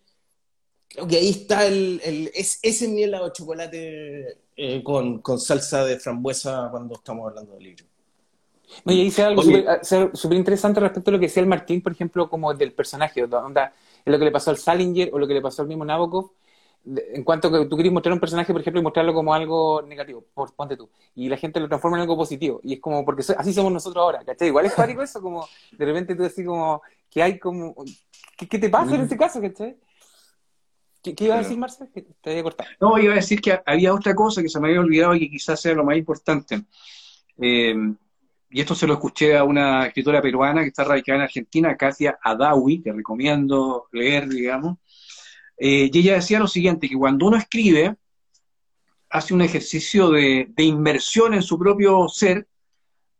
Creo 0.88 1.06
que 1.06 1.16
ahí 1.16 1.28
está 1.30 1.66
el, 1.66 2.00
el- 2.02 2.30
es, 2.34 2.58
ese 2.62 2.86
es 2.86 2.90
mi 2.90 3.02
helado 3.02 3.26
de 3.26 3.32
chocolate 3.32 4.38
eh, 4.56 4.82
con, 4.82 5.20
con 5.20 5.38
salsa 5.38 5.84
de 5.84 5.98
frambuesa 5.98 6.68
cuando 6.70 6.94
estamos 6.94 7.28
hablando 7.28 7.52
del 7.54 7.62
libro. 7.64 7.84
No, 8.84 8.92
y 8.92 9.04
dice 9.04 9.22
algo 9.22 9.40
Oye. 9.42 9.64
súper 10.12 10.36
interesante 10.38 10.80
respecto 10.80 11.10
a 11.10 11.12
lo 11.12 11.18
que 11.18 11.26
decía 11.26 11.42
el 11.42 11.48
Martín, 11.48 11.82
por 11.82 11.92
ejemplo, 11.92 12.28
como 12.28 12.52
del 12.52 12.72
personaje, 12.72 13.24
onda, 13.24 13.72
es 14.04 14.12
lo 14.12 14.18
que 14.18 14.24
le 14.26 14.30
pasó 14.30 14.50
al 14.50 14.58
Salinger 14.58 15.10
o 15.12 15.18
lo 15.18 15.26
que 15.26 15.34
le 15.34 15.40
pasó 15.40 15.62
al 15.62 15.68
mismo 15.68 15.84
Nabokov, 15.84 16.32
en 16.86 17.22
cuanto 17.24 17.50
que 17.50 17.66
tú 17.66 17.76
querés 17.76 17.92
mostrar 17.92 18.12
un 18.14 18.20
personaje, 18.20 18.52
por 18.52 18.60
ejemplo, 18.60 18.80
y 18.80 18.84
mostrarlo 18.84 19.12
como 19.12 19.34
algo 19.34 19.82
negativo, 19.82 20.24
por, 20.32 20.54
ponte 20.54 20.76
tú, 20.76 20.88
y 21.14 21.28
la 21.28 21.36
gente 21.36 21.60
lo 21.60 21.68
transforma 21.68 21.98
en 21.98 22.02
algo 22.02 22.16
positivo, 22.16 22.60
y 22.62 22.74
es 22.74 22.80
como, 22.80 23.04
porque 23.04 23.22
so- 23.22 23.34
así 23.38 23.52
somos 23.52 23.72
nosotros 23.72 24.00
ahora, 24.02 24.24
¿cachai? 24.24 24.48
Igual 24.48 24.66
es 24.66 24.74
cuático 24.74 25.02
eso, 25.02 25.20
como, 25.20 25.46
de 25.72 25.84
repente 25.84 26.14
tú 26.14 26.22
decís 26.22 26.46
como, 26.46 26.80
que 27.10 27.22
hay 27.22 27.38
como, 27.38 27.74
¿qué, 28.36 28.48
qué 28.48 28.58
te 28.58 28.70
pasa 28.70 28.94
en 28.94 29.02
ese 29.02 29.16
caso, 29.16 29.40
cachai? 29.40 29.76
¿Qué, 31.02 31.14
qué 31.14 31.26
iba 31.26 31.36
a 31.36 31.38
decir, 31.38 31.56
Marcel? 31.58 31.88
Que 31.92 32.02
te 32.02 32.30
había 32.30 32.42
cortado. 32.42 32.70
No, 32.80 32.98
iba 32.98 33.12
a 33.12 33.16
decir 33.16 33.40
que 33.40 33.60
había 33.64 33.94
otra 33.94 34.14
cosa 34.14 34.42
que 34.42 34.48
se 34.48 34.58
me 34.58 34.68
había 34.68 34.80
olvidado 34.80 35.14
y 35.14 35.20
que 35.20 35.30
quizás 35.30 35.60
sea 35.60 35.74
lo 35.74 35.84
más 35.84 35.96
importante. 35.96 36.62
Eh, 37.40 37.74
y 38.50 38.60
esto 38.60 38.74
se 38.74 38.86
lo 38.86 38.94
escuché 38.94 39.36
a 39.36 39.44
una 39.44 39.86
escritora 39.86 40.20
peruana 40.22 40.62
que 40.62 40.68
está 40.68 40.82
radicada 40.84 41.18
en 41.18 41.22
Argentina, 41.24 41.76
Katia 41.76 42.18
Adawi, 42.22 42.82
que 42.82 42.92
recomiendo 42.92 43.88
leer, 43.92 44.28
digamos. 44.28 44.78
Eh, 45.58 45.90
y 45.92 45.98
ella 45.98 46.14
decía 46.14 46.38
lo 46.38 46.46
siguiente, 46.46 46.88
que 46.88 46.96
cuando 46.96 47.26
uno 47.26 47.36
escribe, 47.36 47.96
hace 49.10 49.34
un 49.34 49.42
ejercicio 49.42 50.10
de, 50.10 50.48
inmersión 50.58 51.34
en 51.34 51.42
su 51.42 51.58
propio 51.58 52.08
ser, 52.08 52.46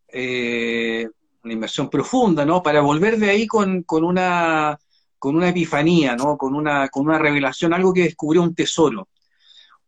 eh, 0.09 1.09
una 1.43 1.53
inmersión 1.53 1.91
profunda, 1.91 2.45
¿no? 2.45 2.63
Para 2.63 2.81
volver 2.81 3.19
de 3.19 3.31
ahí 3.31 3.47
con, 3.47 3.83
con 3.83 4.05
una, 4.05 4.79
con 5.19 5.37
una 5.37 5.49
epifanía, 5.49 6.15
¿no? 6.15 6.37
Con 6.37 6.55
una, 6.55 6.89
con 6.89 7.07
una 7.07 7.19
revelación, 7.19 7.73
algo 7.73 7.93
que 7.93 8.05
descubrió 8.05 8.43
un 8.43 8.55
tesoro. 8.55 9.09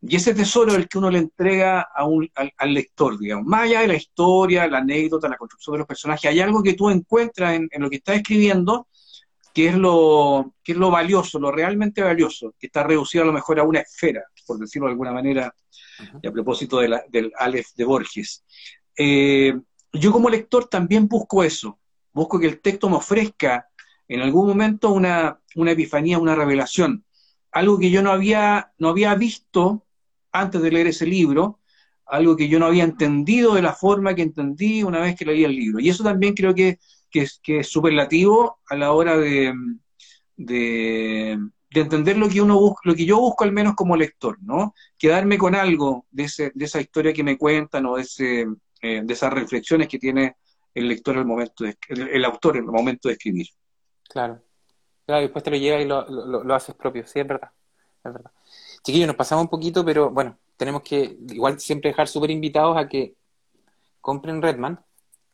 Y 0.03 0.17
ese 0.17 0.35
tesoro 0.35 0.73
es 0.73 0.79
el 0.79 0.89
que 0.89 0.99
uno 0.99 1.11
le 1.11 1.19
entrega 1.19 1.83
a 1.83 2.07
un, 2.07 2.29
al, 2.35 2.51
al 2.57 2.75
lector, 2.75 3.19
digamos. 3.19 3.47
Más 3.47 3.63
allá 3.63 3.83
de 3.83 3.89
la 3.89 3.97
historia, 3.97 4.67
la 4.67 4.79
anécdota, 4.79 5.29
la 5.29 5.37
construcción 5.37 5.75
de 5.75 5.79
los 5.81 5.87
personajes, 5.87 6.31
hay 6.31 6.41
algo 6.41 6.63
que 6.63 6.73
tú 6.75 6.89
encuentras 6.89 7.55
en, 7.55 7.69
en 7.71 7.83
lo 7.83 7.91
que 7.91 7.97
estás 7.97 8.17
escribiendo 8.17 8.89
que 9.61 9.69
es, 9.69 9.75
lo, 9.75 10.55
que 10.65 10.73
es 10.73 10.79
lo 10.79 10.91
valioso, 10.91 11.39
lo 11.39 11.53
realmente 11.53 12.01
valioso, 12.03 12.55
que 12.59 12.69
está 12.69 12.83
reducido 12.83 13.25
a 13.25 13.27
lo 13.27 13.33
mejor 13.35 13.61
a 13.61 13.63
una 13.63 13.81
esfera, 13.81 14.23
por 14.47 14.59
decirlo 14.59 14.87
de 14.87 14.93
alguna 14.93 15.13
manera, 15.13 15.55
y 16.23 16.27
a 16.27 16.33
propósito 16.33 16.79
de 16.81 16.89
la- 16.89 17.05
del 17.11 17.31
Aleph 17.37 17.69
de 17.77 17.85
Borges. 17.85 18.43
Eh, 18.97 19.53
yo 19.93 20.13
como 20.13 20.31
lector 20.31 20.65
también 20.67 21.09
busco 21.09 21.45
eso, 21.45 21.79
busco 22.15 22.41
que 22.41 22.47
el 22.47 22.61
texto 22.63 22.89
me 22.89 22.97
ofrezca 22.97 23.69
en 24.09 24.23
algún 24.23 24.47
momento 24.49 24.93
una, 24.93 25.39
una 25.57 25.73
epifanía, 25.73 26.19
una 26.19 26.35
revelación, 26.35 27.05
algo 27.53 27.79
que 27.79 27.91
yo 27.91 28.01
no 28.03 28.13
había, 28.13 28.73
no 28.79 28.89
había 28.89 29.15
visto 29.15 29.85
antes 30.33 30.63
de 30.63 30.71
leer 30.71 30.87
ese 30.87 31.05
libro, 31.05 31.61
algo 32.07 32.35
que 32.35 32.49
yo 32.49 32.59
no 32.59 32.65
había 32.65 32.85
entendido 32.85 33.55
de 33.55 33.61
la 33.63 33.75
forma 33.75 34.15
que 34.15 34.23
entendí 34.23 34.83
una 34.83 35.01
vez 35.01 35.17
que 35.17 35.27
leí 35.27 35.45
el 35.45 35.53
libro. 35.55 35.81
Y 35.81 35.91
eso 35.91 36.03
también 36.03 36.33
creo 36.33 36.55
que, 36.55 36.79
que 37.11 37.23
es, 37.23 37.41
que 37.43 37.61
es 37.61 37.69
superlativo 37.69 38.59
a 38.69 38.77
la 38.77 38.93
hora 38.93 39.17
de, 39.17 39.53
de, 40.37 41.39
de 41.71 41.81
entender 41.81 42.17
lo 42.17 42.29
que 42.29 42.41
uno 42.41 42.59
busca, 42.59 42.81
lo 42.85 42.95
que 42.95 43.07
yo 43.07 43.19
busco 43.19 43.45
al 43.45 43.53
menos 43.53 43.75
como 43.75 43.97
lector, 43.97 44.39
¿no? 44.43 44.75
Quedarme 44.99 45.39
con 45.39 45.55
algo 45.55 46.07
de, 46.11 46.25
ese, 46.25 46.53
de 46.55 46.65
esa 46.65 46.81
historia 46.81 47.13
que 47.13 47.25
me 47.25 47.39
cuentan 47.39 47.87
o 47.87 47.97
de, 47.97 48.03
ese, 48.03 48.47
eh, 48.83 49.03
de 49.05 49.13
esas 49.13 49.33
reflexiones 49.33 49.89
que 49.89 49.99
tiene 49.99 50.37
el 50.75 50.89
lector 50.89 51.17
al 51.17 51.27
momento 51.27 51.65
de, 51.65 51.77
el, 51.89 52.25
autor 52.25 52.57
en 52.57 52.65
el 52.65 52.71
momento 52.71 53.09
de 53.09 53.15
escribir. 53.15 53.47
Claro. 54.09 54.41
Claro, 55.07 55.23
después 55.23 55.43
te 55.43 55.51
lo 55.51 55.57
llevas 55.57 55.83
y 55.83 55.87
lo, 55.87 56.09
lo, 56.09 56.45
lo 56.45 56.55
haces 56.55 56.75
propio. 56.75 57.07
Sí, 57.07 57.21
es 57.21 57.27
verdad. 57.27 57.51
Es 58.05 58.13
verdad. 58.13 58.31
Chiquillos, 58.83 59.09
nos 59.09 59.17
pasamos 59.17 59.43
un 59.45 59.51
poquito, 59.51 59.85
pero 59.85 60.11
bueno, 60.11 60.39
tenemos 60.57 60.83
que 60.83 61.19
igual 61.29 61.61
siempre 61.61 61.91
dejar 61.91 62.09
súper 62.09 62.31
invitados 62.31 62.77
a 62.77 62.89
que 62.89 63.15
compren 64.01 64.41
Redman, 64.41 64.85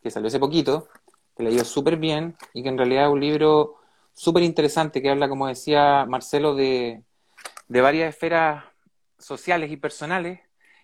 que 0.02 0.10
salió 0.10 0.28
hace 0.28 0.38
poquito, 0.38 0.88
que 1.36 1.42
le 1.42 1.50
ha 1.50 1.52
ido 1.52 1.64
súper 1.64 1.96
bien 1.96 2.36
y 2.54 2.62
que 2.62 2.68
en 2.68 2.78
realidad 2.78 3.04
es 3.06 3.10
un 3.12 3.20
libro 3.20 3.76
súper 4.14 4.42
interesante 4.42 5.02
que 5.02 5.10
habla, 5.10 5.28
como 5.28 5.46
decía 5.48 6.06
Marcelo, 6.06 6.54
de, 6.54 7.02
de 7.68 7.80
varias 7.80 8.10
esferas 8.14 8.64
sociales 9.18 9.70
y 9.70 9.76
personales 9.76 10.40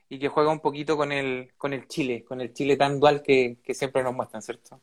y 0.08 0.18
que 0.18 0.28
juega 0.28 0.50
un 0.52 0.60
poquito 0.60 0.96
con 0.96 1.12
el, 1.12 1.52
con 1.56 1.72
el 1.72 1.88
Chile, 1.88 2.24
con 2.24 2.40
el 2.40 2.52
Chile 2.52 2.76
tan 2.76 3.00
dual 3.00 3.22
que, 3.22 3.58
que 3.64 3.74
siempre 3.74 4.02
nos 4.02 4.14
muestran, 4.14 4.42
¿cierto? 4.42 4.80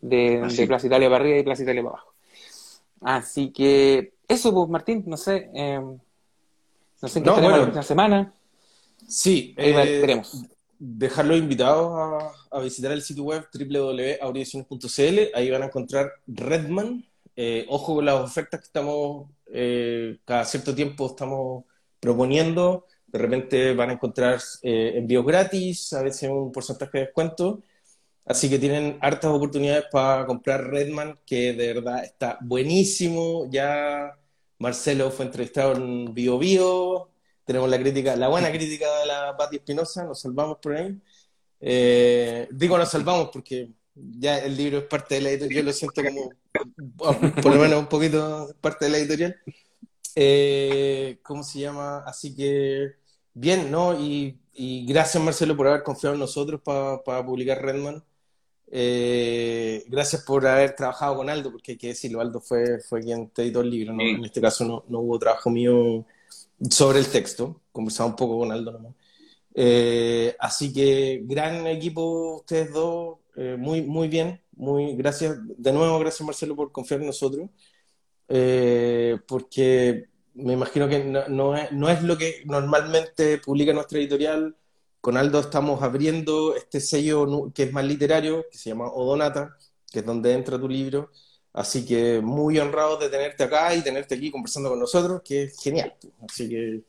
De, 0.00 0.40
Así. 0.40 0.56
de 0.56 0.66
Plaza 0.66 0.86
Italia 0.86 1.08
para 1.10 1.22
arriba 1.22 1.38
y 1.38 1.42
Plaza 1.42 1.62
Italia 1.62 1.82
para 1.82 1.94
abajo. 1.96 2.14
Así 3.02 3.52
que 3.52 4.14
eso, 4.28 4.52
pues 4.54 4.68
Martín, 4.68 5.04
no 5.06 5.16
sé, 5.16 5.50
eh, 5.54 5.80
no 7.02 7.08
sé 7.08 7.18
en 7.18 7.24
qué 7.24 7.28
No, 7.28 7.30
estaremos 7.30 7.52
bueno. 7.52 7.56
la 7.58 7.62
próxima 7.62 7.82
semana. 7.82 8.34
Sí, 9.06 9.54
eh, 9.58 9.98
veremos. 10.00 10.46
Dejarlos 10.80 11.38
invitados 11.38 12.24
a, 12.50 12.60
visitar 12.60 12.90
el 12.90 13.02
sitio 13.02 13.24
web 13.24 13.46
www.audiciones.cl. 13.52 15.18
Ahí 15.34 15.50
van 15.50 15.62
a 15.62 15.66
encontrar 15.66 16.10
Redman. 16.26 17.04
Eh, 17.36 17.66
ojo 17.68 17.96
con 17.96 18.04
las 18.06 18.14
ofertas 18.16 18.60
que 18.60 18.66
estamos, 18.66 19.30
eh, 19.52 20.18
cada 20.24 20.44
cierto 20.44 20.74
tiempo 20.74 21.06
estamos 21.06 21.64
proponiendo. 22.00 22.86
De 23.06 23.18
repente 23.18 23.74
van 23.74 23.90
a 23.90 23.92
encontrar 23.94 24.40
eh, 24.62 24.94
envíos 24.96 25.24
gratis, 25.26 25.92
a 25.92 26.02
veces 26.02 26.30
un 26.30 26.50
porcentaje 26.50 26.98
de 26.98 27.04
descuento. 27.04 27.62
Así 28.24 28.48
que 28.48 28.58
tienen 28.58 28.98
hartas 29.02 29.30
oportunidades 29.30 29.84
para 29.90 30.26
comprar 30.26 30.64
Redman, 30.70 31.18
que 31.26 31.52
de 31.52 31.74
verdad 31.74 32.04
está 32.04 32.38
buenísimo. 32.40 33.48
Ya 33.50 34.16
Marcelo 34.58 35.10
fue 35.10 35.26
entrevistado 35.26 35.74
en 35.74 36.14
Bio 36.14 36.38
Bio. 36.38 37.09
Tenemos 37.50 37.68
la 37.68 37.80
crítica, 37.80 38.14
la 38.14 38.28
buena 38.28 38.48
crítica 38.52 38.86
de 39.00 39.06
la 39.06 39.36
Patti 39.36 39.56
Espinosa, 39.56 40.04
nos 40.04 40.20
salvamos 40.20 40.58
por 40.58 40.72
ahí. 40.72 40.96
Eh, 41.60 42.46
digo 42.52 42.78
nos 42.78 42.88
salvamos 42.88 43.30
porque 43.32 43.70
ya 43.92 44.38
el 44.38 44.56
libro 44.56 44.78
es 44.78 44.84
parte 44.84 45.16
de 45.16 45.20
la 45.20 45.30
editorial, 45.30 45.56
yo 45.56 45.62
lo 45.64 45.72
siento 45.72 46.00
como, 46.04 46.30
por 47.42 47.52
lo 47.52 47.60
menos 47.60 47.80
un 47.80 47.88
poquito 47.88 48.54
parte 48.60 48.84
de 48.84 48.90
la 48.92 48.98
editorial. 48.98 49.36
Eh, 50.14 51.18
¿Cómo 51.24 51.42
se 51.42 51.58
llama? 51.58 52.04
Así 52.06 52.36
que, 52.36 52.92
bien, 53.34 53.68
¿no? 53.68 53.98
Y, 54.00 54.38
gracias 54.86 55.20
Marcelo 55.20 55.56
por 55.56 55.66
haber 55.66 55.82
confiado 55.82 56.14
en 56.14 56.20
nosotros 56.20 56.60
para 56.62 57.26
publicar 57.26 57.60
Redman. 57.60 58.00
Eh, 58.70 59.82
gracias 59.88 60.22
por 60.22 60.46
haber 60.46 60.76
trabajado 60.76 61.16
con 61.16 61.28
Aldo, 61.28 61.50
porque 61.50 61.72
hay 61.72 61.78
que 61.78 61.88
decirlo, 61.88 62.20
Aldo 62.20 62.40
fue, 62.40 62.78
fue 62.78 63.00
quien 63.00 63.28
te 63.30 63.42
editó 63.42 63.62
el 63.62 63.70
libro, 63.70 63.92
¿no? 63.92 64.02
En 64.02 64.24
este 64.24 64.40
caso 64.40 64.64
no, 64.64 64.84
no, 64.86 65.00
hubo 65.00 65.18
trabajo 65.18 65.50
mío 65.50 66.06
sobre 66.68 66.98
el 66.98 67.08
texto, 67.08 67.62
conversaba 67.72 68.10
un 68.10 68.16
poco 68.16 68.38
con 68.38 68.52
Aldo 68.52 68.72
nomás. 68.72 68.94
Eh, 69.54 70.36
así 70.38 70.72
que 70.72 71.22
gran 71.24 71.66
equipo 71.66 72.36
ustedes 72.36 72.72
dos, 72.72 73.18
eh, 73.36 73.56
muy, 73.58 73.82
muy 73.82 74.08
bien, 74.08 74.40
muy 74.52 74.94
gracias, 74.94 75.38
de 75.56 75.72
nuevo 75.72 75.98
gracias 75.98 76.26
Marcelo 76.26 76.56
por 76.56 76.72
confiar 76.72 77.00
en 77.00 77.06
nosotros, 77.06 77.50
porque 79.26 80.08
me 80.34 80.52
imagino 80.52 80.88
que 80.88 81.04
no, 81.04 81.28
no, 81.28 81.56
es, 81.56 81.72
no 81.72 81.88
es 81.88 82.02
lo 82.02 82.16
que 82.16 82.42
normalmente 82.46 83.38
publica 83.38 83.72
nuestra 83.72 83.98
editorial, 83.98 84.56
con 85.00 85.16
Aldo 85.16 85.40
estamos 85.40 85.82
abriendo 85.82 86.54
este 86.54 86.80
sello 86.80 87.50
que 87.54 87.64
es 87.64 87.72
más 87.72 87.84
literario, 87.84 88.44
que 88.50 88.58
se 88.58 88.70
llama 88.70 88.88
Odonata, 88.88 89.56
que 89.90 90.00
es 90.00 90.06
donde 90.06 90.32
entra 90.34 90.58
tu 90.58 90.68
libro. 90.68 91.10
Así 91.52 91.84
que 91.84 92.20
muy 92.20 92.58
honrado 92.58 92.96
de 92.96 93.08
tenerte 93.08 93.44
acá 93.44 93.74
y 93.74 93.82
tenerte 93.82 94.14
aquí 94.14 94.30
conversando 94.30 94.70
con 94.70 94.78
nosotros, 94.78 95.20
que 95.24 95.44
es 95.44 95.60
genial. 95.60 95.94
Así 96.28 96.48
que. 96.48 96.80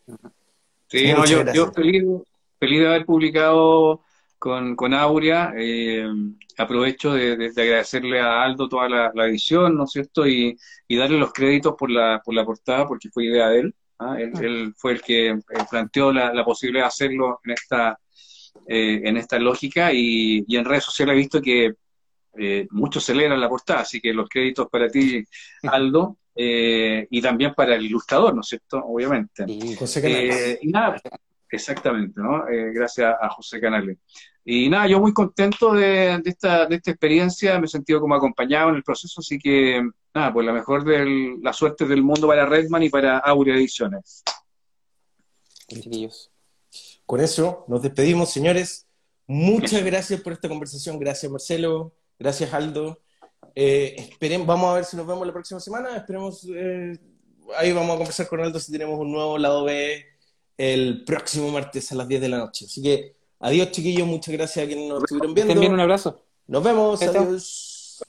Sí, 0.87 1.13
yo, 1.53 1.71
feliz, 1.71 2.03
de 2.59 2.87
haber 2.87 3.05
publicado 3.05 4.01
con, 4.37 4.75
con 4.75 4.93
Aurea. 4.93 5.53
Eh, 5.57 6.05
aprovecho 6.57 7.13
de, 7.13 7.51
agradecerle 7.55 8.19
a 8.19 8.43
Aldo 8.43 8.67
toda 8.69 8.89
la, 8.89 9.27
edición, 9.27 9.75
¿no 9.75 9.85
es 9.85 9.91
cierto? 9.91 10.27
Y, 10.27 10.57
darle 10.89 11.17
los 11.17 11.33
créditos 11.33 11.75
por 11.77 11.89
la, 11.89 12.21
por 12.23 12.33
la 12.35 12.45
portada, 12.45 12.87
porque 12.87 13.09
fue 13.09 13.25
idea 13.25 13.49
de 13.49 13.59
él. 13.59 13.75
¿ah? 13.99 14.17
Él, 14.19 14.73
fue 14.77 14.93
el 14.93 15.01
que 15.01 15.39
planteó 15.69 16.11
la, 16.11 16.43
posibilidad 16.43 16.85
de 16.85 16.87
hacerlo 16.87 17.39
en 17.43 17.51
esta, 17.51 17.99
eh, 18.67 19.01
en 19.03 19.17
esta 19.17 19.39
lógica 19.39 19.91
y, 19.93 20.45
en 20.49 20.65
redes 20.65 20.83
sociales 20.83 21.13
he 21.13 21.17
visto 21.17 21.41
que 21.41 21.73
eh, 22.37 22.67
muchos 22.71 23.03
celebran 23.03 23.39
la 23.39 23.49
portada, 23.49 23.81
así 23.81 23.99
que 23.99 24.13
los 24.13 24.29
créditos 24.29 24.67
para 24.69 24.87
ti, 24.89 25.23
Aldo, 25.63 26.17
y 26.35 27.21
también 27.21 27.53
para 27.53 27.75
el 27.75 27.85
ilustrador, 27.85 28.33
¿no 28.33 28.41
es 28.41 28.47
cierto? 28.47 28.77
Obviamente. 28.77 29.45
Y 29.47 29.75
José 29.75 30.59
y 30.61 30.69
nada, 30.69 30.95
exactamente, 31.49 32.19
¿no? 32.21 32.45
gracias 32.73 33.13
a 33.19 33.29
José 33.29 33.59
Canales. 33.59 33.97
Y 34.43 34.69
nada, 34.69 34.87
yo 34.87 34.99
muy 34.99 35.13
contento 35.13 35.73
de, 35.73 36.19
esta, 36.25 36.65
de 36.65 36.75
esta 36.75 36.91
experiencia, 36.91 37.59
me 37.59 37.65
he 37.65 37.69
sentido 37.69 38.01
como 38.01 38.15
acompañado 38.15 38.69
en 38.69 38.75
el 38.77 38.83
proceso, 38.83 39.21
así 39.21 39.37
que 39.37 39.81
nada, 40.13 40.33
pues 40.33 40.45
la 40.45 40.53
mejor 40.53 40.83
de 40.83 41.37
la 41.41 41.53
suerte 41.53 41.85
del 41.85 42.01
mundo 42.01 42.27
para 42.27 42.45
Redman 42.45 42.83
y 42.83 42.89
para 42.89 43.19
Aurea 43.19 43.55
Ediciones. 43.55 44.23
Con 47.05 47.21
eso 47.21 47.65
nos 47.67 47.81
despedimos, 47.81 48.31
señores. 48.31 48.87
Muchas 49.27 49.83
gracias 49.83 50.19
por 50.21 50.33
esta 50.33 50.49
conversación. 50.49 50.99
Gracias, 50.99 51.31
Marcelo. 51.31 51.93
Gracias, 52.21 52.53
Aldo. 52.53 52.99
Eh, 53.55 54.11
vamos 54.45 54.69
a 54.69 54.75
ver 54.75 54.85
si 54.85 54.95
nos 54.95 55.07
vemos 55.07 55.25
la 55.25 55.33
próxima 55.33 55.59
semana. 55.59 55.97
Esperemos, 55.97 56.47
eh, 56.55 56.95
ahí 57.57 57.73
vamos 57.73 57.95
a 57.95 57.97
conversar 57.97 58.27
con 58.27 58.41
Aldo 58.41 58.59
si 58.59 58.71
tenemos 58.71 58.99
un 58.99 59.11
nuevo 59.11 59.39
lado 59.39 59.63
B 59.63 60.05
el 60.55 61.03
próximo 61.03 61.49
martes 61.49 61.91
a 61.91 61.95
las 61.95 62.07
10 62.07 62.21
de 62.21 62.29
la 62.29 62.37
noche. 62.37 62.65
Así 62.65 62.79
que 62.79 63.15
adiós, 63.39 63.71
chiquillos. 63.71 64.07
Muchas 64.07 64.35
gracias 64.35 64.63
a 64.63 64.67
quienes 64.67 64.87
nos 64.87 64.99
estuvieron 64.99 65.33
viendo. 65.33 65.53
También 65.53 65.73
un 65.73 65.79
abrazo. 65.79 66.23
Nos 66.45 66.63
vemos. 66.63 67.01
adiós. 67.01 68.03